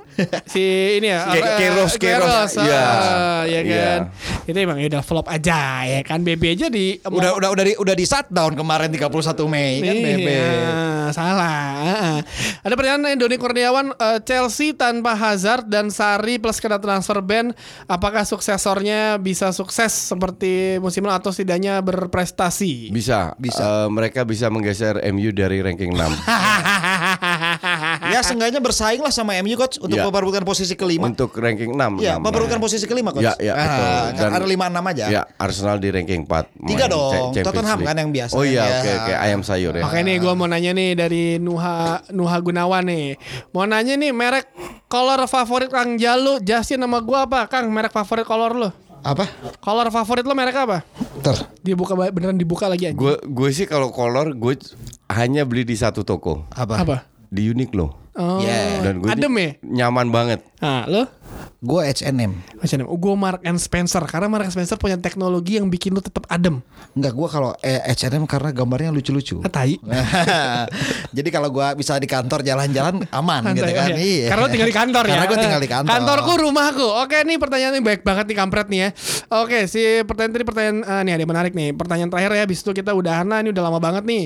Si 0.45 0.63
ini 0.97 1.07
ya 1.07 1.27
Ke- 1.27 1.55
Keros, 1.57 1.91
eh, 1.91 1.99
Keros. 1.99 2.51
ah, 2.55 2.63
Iya. 2.63 2.83
ya 3.45 3.61
kan 3.61 3.99
Iya. 4.45 4.45
itu 4.45 4.57
emang 4.57 4.77
udah 4.79 5.01
flop 5.01 5.27
aja 5.27 5.59
ya 5.83 5.99
kan 6.01 6.21
BB 6.21 6.43
aja 6.53 6.67
di 6.67 6.97
Udah 7.01 7.33
udah 7.33 7.49
udah 7.49 7.63
di, 7.63 7.73
udah 7.75 7.93
di 7.93 8.05
shutdown 8.05 8.53
kemarin 8.53 8.89
31 8.89 9.11
Mei 9.45 9.79
kan 9.79 9.95
BB. 9.95 10.27
Iya, 10.27 10.73
salah. 11.11 11.61
Heeh. 11.77 12.17
Ada 12.61 12.73
pertanyaan 12.73 13.15
Doni 13.15 13.35
Kurniawan 13.35 13.87
eh, 13.91 14.19
Chelsea 14.21 14.71
tanpa 14.71 15.13
Hazard 15.13 15.65
dan 15.65 15.87
Sari 15.87 16.37
plus 16.37 16.57
kena 16.57 16.77
transfer 16.77 17.19
ban, 17.19 17.51
apakah 17.85 18.23
suksesornya 18.23 19.17
bisa 19.17 19.51
sukses 19.51 19.91
seperti 19.91 20.77
musim 20.77 21.03
lalu 21.03 21.15
atau 21.15 21.29
setidaknya 21.29 21.79
berprestasi? 21.79 22.89
Bisa. 22.89 23.35
Bisa. 23.37 23.61
Eh, 23.61 23.87
mereka 23.87 24.23
bisa 24.23 24.47
menggeser 24.47 24.97
MU 25.07 25.29
dari 25.29 25.59
ranking 25.59 25.91
6. 25.91 26.09
Ya 28.15 28.23
seenggaknya 28.23 28.59
bersaing 28.59 28.99
lah 28.99 29.09
sama 29.09 29.35
MU 29.37 29.55
coach 29.55 29.75
untuk 29.77 29.93
Ya. 29.93 30.03
memperebutkan 30.03 30.41
posisi 30.41 30.71
kelima. 30.73 31.05
Untuk 31.05 31.31
ranking 31.31 31.69
6. 31.69 31.99
Iya, 31.99 32.15
enam. 32.15 32.23
memperebutkan 32.23 32.57
posisi 32.57 32.85
kelima 32.85 33.11
coach. 33.11 33.21
Ya, 33.21 33.35
ya, 33.35 33.53
Ah, 33.53 33.63
betul. 34.09 34.23
kan 34.23 34.31
ada 34.33 34.47
5 34.47 34.65
6 34.67 34.83
aja. 34.85 35.05
Ya, 35.09 35.21
Arsenal 35.35 35.77
di 35.77 35.89
ranking 35.89 36.23
4. 36.23 36.47
Tiga 36.63 36.85
dong, 36.87 37.35
Tottenham 37.35 37.77
League. 37.77 37.87
kan 37.87 37.95
yang 37.97 38.09
biasa. 38.09 38.33
Oh 38.33 38.41
iya, 38.41 38.61
Ya. 38.61 38.73
oke 38.73 38.89
oke 38.97 39.13
ayam 39.17 39.41
sayur 39.41 39.73
ya. 39.73 39.83
Oke 39.83 39.99
nih 39.99 40.15
gue 40.17 40.31
mau 40.31 40.45
nanya 40.45 40.71
nih 40.71 40.89
dari 40.93 41.23
Nuha 41.37 41.75
Nuha 42.09 42.37
Gunawan 42.37 42.85
nih 42.85 43.17
Mau 43.49 43.63
nanya 43.63 43.93
nih 43.93 44.09
merek 44.09 44.45
color 44.85 45.25
favorit 45.25 45.67
Kang 45.67 45.95
Jalu 45.95 46.39
Jasin 46.39 46.77
nama 46.77 46.97
gue 46.97 47.17
apa 47.17 47.45
Kang 47.45 47.67
merek 47.67 47.91
favorit 47.91 48.23
color 48.23 48.53
lo 48.53 48.69
Apa? 49.01 49.25
Color 49.57 49.89
favorit 49.89 50.21
lo 50.21 50.31
merek 50.31 50.55
apa? 50.55 50.81
Ter. 51.19 51.35
Dibuka 51.59 51.93
beneran 51.93 52.33
dibuka 52.33 52.65
lagi 52.65 52.89
aja 52.89 52.95
Gue 52.95 53.17
gue 53.19 53.49
sih 53.49 53.65
kalau 53.65 53.89
color 53.89 54.31
gue 54.31 54.53
hanya 55.09 55.43
beli 55.43 55.61
di 55.63 55.73
satu 55.73 56.01
toko 56.01 56.45
Apa? 56.49 56.75
Apa? 56.79 56.95
di 57.25 57.49
Uniqlo. 57.49 58.04
Oh, 58.15 58.39
Yeah. 58.39 58.79
Dan 58.79 59.03
gue 59.03 59.11
adem 59.11 59.33
ya? 59.35 59.49
nyaman 59.61 60.07
banget. 60.07 60.39
Nah, 60.63 60.87
lo? 60.87 61.03
Gue 61.65 61.81
H&M. 61.89 62.31
Macam 62.61 62.77
gue 62.85 63.13
Mark 63.17 63.41
and 63.41 63.57
Spencer 63.57 64.05
karena 64.05 64.29
Mark 64.29 64.45
and 64.45 64.53
Spencer 64.53 64.77
punya 64.77 65.01
teknologi 65.01 65.57
yang 65.57 65.65
bikin 65.65 65.97
lu 65.97 66.01
tetap 66.01 66.29
adem. 66.29 66.61
Enggak, 66.93 67.17
gue 67.17 67.27
kalau 67.27 67.51
H&M 67.65 68.23
karena 68.29 68.53
gambarnya 68.53 68.93
lucu-lucu. 68.93 69.41
Ah, 69.41 69.49
tai. 69.49 69.81
Jadi 71.17 71.29
kalau 71.33 71.49
gua 71.49 71.73
bisa 71.73 71.97
di 71.97 72.05
kantor 72.05 72.45
jalan-jalan 72.45 73.07
aman 73.09 73.41
gitu 73.57 73.71
kan. 73.73 73.89
oh 73.89 73.97
iya. 73.97 73.97
Iya. 73.97 74.27
Karena 74.29 74.45
tinggal 74.51 74.69
di 74.69 74.75
kantor 74.75 75.03
ya. 75.03 75.11
Karena 75.15 75.25
gue 75.25 75.39
tinggal 75.41 75.61
di 75.61 75.69
kantor. 75.69 75.89
Kantorku 75.89 76.31
rumahku. 76.37 76.87
Oke 77.01 77.17
nih 77.25 77.37
pertanyaannya 77.41 77.81
baik 77.81 78.01
banget 78.05 78.25
nih 78.29 78.37
kampret 78.37 78.67
nih 78.69 78.79
ya. 78.79 78.89
Oke 79.41 79.59
si 79.65 79.81
pertanyaan 80.05 80.33
tadi 80.37 80.45
pertanyaan 80.45 80.77
eh, 80.85 81.01
nih 81.09 81.13
ada 81.17 81.21
yang 81.25 81.31
menarik 81.31 81.53
nih. 81.57 81.69
Pertanyaan 81.73 82.09
terakhir 82.13 82.31
ya. 82.37 82.41
Habis 82.45 82.59
itu 82.61 82.71
kita 82.75 82.91
udahan 82.93 83.25
lah. 83.25 83.39
Ini 83.41 83.49
udah 83.49 83.63
lama 83.63 83.79
banget 83.81 84.03
nih. 84.05 84.23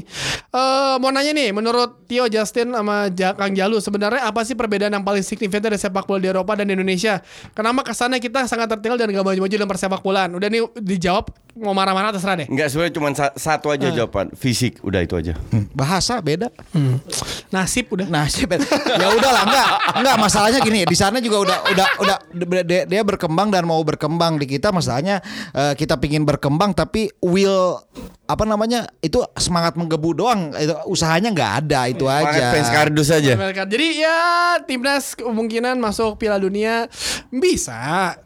Eh 0.51 0.95
mau 0.99 1.09
nanya 1.13 1.31
nih. 1.31 1.49
Menurut 1.55 2.03
Tio 2.09 2.25
Justin 2.27 2.75
sama 2.75 3.07
Kang 3.13 3.53
Jalu 3.55 3.77
sebenarnya 3.79 4.27
apa 4.27 4.41
sih 4.43 4.57
perbedaan 4.57 4.91
yang 4.91 5.05
paling 5.05 5.23
signifikan 5.23 5.63
dari 5.63 5.77
sepak 5.77 6.09
bola 6.09 6.19
di 6.19 6.27
Eropa 6.27 6.57
dan 6.57 6.67
di 6.67 6.73
Indonesia? 6.75 7.21
Kenapa 7.53 7.81
kesannya 7.85 8.19
kita 8.21 8.45
sangat 8.45 8.69
tertinggal 8.71 8.97
dan 8.99 9.11
gak 9.11 9.25
maju-maju 9.25 9.53
dalam 9.53 9.69
persepak 9.69 10.01
bolaan? 10.01 10.29
Udah 10.35 10.47
nih 10.47 10.65
dijawab. 10.77 11.29
Mau 11.59 11.71
marah-marah 11.71 12.09
terserah 12.09 12.35
deh. 12.35 12.47
Enggak 12.47 12.71
sebenarnya 12.71 12.93
cuma 12.93 13.07
sa- 13.11 13.35
satu 13.35 13.67
aja 13.69 13.91
jawaban, 13.91 14.31
fisik 14.33 14.79
udah 14.79 14.99
itu 14.99 15.13
aja. 15.13 15.35
Hmm, 15.49 15.67
Bahasa 15.71 16.17
beda. 16.19 16.47
Hmm. 16.71 17.03
Nasib 17.49 17.91
udah. 17.91 18.07
Nah, 18.07 18.25
sih 18.25 18.45
ya 18.45 19.07
udahlah 19.11 19.43
enggak. 19.43 19.69
Enggak 19.95 20.15
masalahnya 20.17 20.59
gini, 20.59 20.85
di 20.85 20.93
sana 20.93 21.19
juga 21.19 21.37
udah 21.41 21.57
udah 21.67 21.87
udah 21.99 22.17
dia, 22.63 22.81
dia 22.85 23.01
berkembang 23.01 23.49
dan 23.49 23.65
mau 23.65 23.81
berkembang 23.81 24.37
di 24.37 24.47
kita 24.47 24.69
masalahnya 24.69 25.19
eh, 25.51 25.73
kita 25.73 25.97
pingin 25.97 26.23
berkembang 26.23 26.71
tapi 26.71 27.11
will 27.19 27.81
apa 28.23 28.45
namanya? 28.45 28.85
itu 28.99 29.17
semangat 29.35 29.73
menggebu 29.73 30.13
doang 30.13 30.53
itu 30.53 30.69
usahanya 30.85 31.31
nggak 31.31 31.51
ada 31.65 31.89
itu 31.89 32.05
Semangat 32.05 32.35
aja. 32.35 32.51
fans 32.53 32.69
kardus 32.69 33.09
aja. 33.09 33.33
Jadi 33.65 33.87
ya 33.97 34.17
timnas 34.61 35.17
kemungkinan 35.17 35.75
masuk 35.75 36.15
Piala 36.15 36.37
Dunia 36.37 36.85
bisa, 37.29 37.73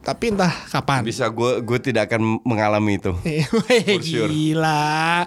tapi 0.01 0.31
entah 0.31 0.51
kapan. 0.67 1.03
Bisa 1.03 1.27
gue 1.27 1.61
gue 1.61 1.79
tidak 1.79 2.11
akan 2.11 2.43
mengalami 2.43 2.99
itu. 2.99 3.15
Weh, 3.63 3.99
sure. 4.03 4.27
gila. 4.27 5.23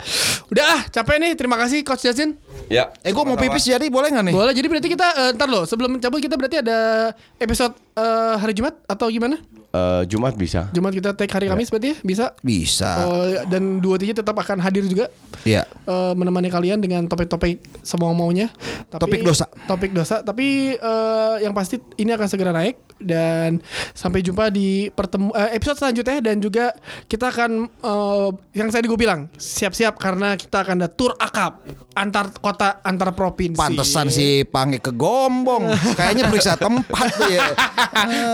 Udah 0.53 0.65
ah, 0.65 0.81
capek 0.93 1.17
nih. 1.17 1.33
Terima 1.33 1.57
kasih 1.57 1.81
Coach 1.81 2.05
Jasin. 2.05 2.37
Ya. 2.69 2.93
Eh 3.01 3.15
gue 3.15 3.25
mau 3.25 3.39
pipis 3.39 3.65
jadi 3.65 3.87
boleh 3.89 4.13
nggak 4.13 4.25
nih? 4.31 4.35
Boleh. 4.35 4.53
Jadi 4.53 4.67
berarti 4.69 4.89
kita 4.93 5.09
eh, 5.17 5.31
ntar 5.35 5.49
loh 5.49 5.65
sebelum 5.65 5.97
cabut 5.97 6.21
kita 6.21 6.37
berarti 6.37 6.61
ada 6.61 7.11
episode 7.41 7.73
eh, 7.97 8.35
hari 8.37 8.53
Jumat 8.53 8.77
atau 8.85 9.09
gimana? 9.09 9.41
Eh, 9.77 10.03
Jumat 10.09 10.35
bisa. 10.35 10.68
Jumat 10.72 10.93
kita 10.93 11.12
take 11.12 11.33
hari 11.33 11.47
Kamis 11.47 11.68
berarti 11.68 11.93
ya? 11.93 11.97
Bisa. 12.01 12.27
Bisa. 12.41 12.91
Oh, 13.05 13.24
dan 13.47 13.79
dua 13.79 14.01
tiga 14.01 14.16
tetap 14.16 14.37
akan 14.37 14.59
hadir 14.61 14.85
juga 14.87 15.12
Iya. 15.45 15.68
eh, 15.68 16.12
menemani 16.16 16.49
kalian 16.49 16.81
dengan 16.81 17.05
topik-topik 17.07 17.61
semua 17.85 18.11
maunya. 18.11 18.49
Tapi, 18.89 19.03
Topik 19.03 19.20
dosa. 19.22 19.47
Topik 19.68 19.93
dosa. 19.93 20.22
Tapi 20.24 20.74
eh, 20.74 21.35
yang 21.45 21.53
pasti 21.53 21.77
ini 21.99 22.11
akan 22.11 22.27
segera 22.27 22.51
naik 22.51 22.81
dan 22.97 23.61
sampai 23.93 24.24
jumpa 24.24 24.49
di 24.49 24.89
pertemu 24.89 25.29
eh, 25.37 25.53
episode 25.53 25.77
selanjutnya 25.77 26.18
dan 26.24 26.41
juga 26.41 26.72
kita 27.07 27.29
akan 27.29 27.51
eh, 27.68 28.29
yang 28.57 28.68
tadi 28.72 28.87
gue 28.89 28.99
bilang 28.99 29.29
siap-siap 29.37 30.01
karena 30.01 30.35
kita 30.35 30.64
akan 30.64 30.81
ada 30.81 30.89
tour 30.89 31.12
akap 31.18 31.61
antar 31.93 32.33
kota 32.41 32.81
antar 32.81 33.12
provinsi. 33.12 33.59
Pantesan 33.59 34.09
si 34.09 34.43
Pange 34.45 34.81
ke 34.81 34.91
Gombong. 34.91 35.68
Kayaknya 35.99 36.33
periksa 36.33 36.57
tempat 36.57 37.09
tuh 37.14 37.31
ya. 37.31 37.49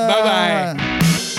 Bye 0.07 0.23
bye. 0.23 1.32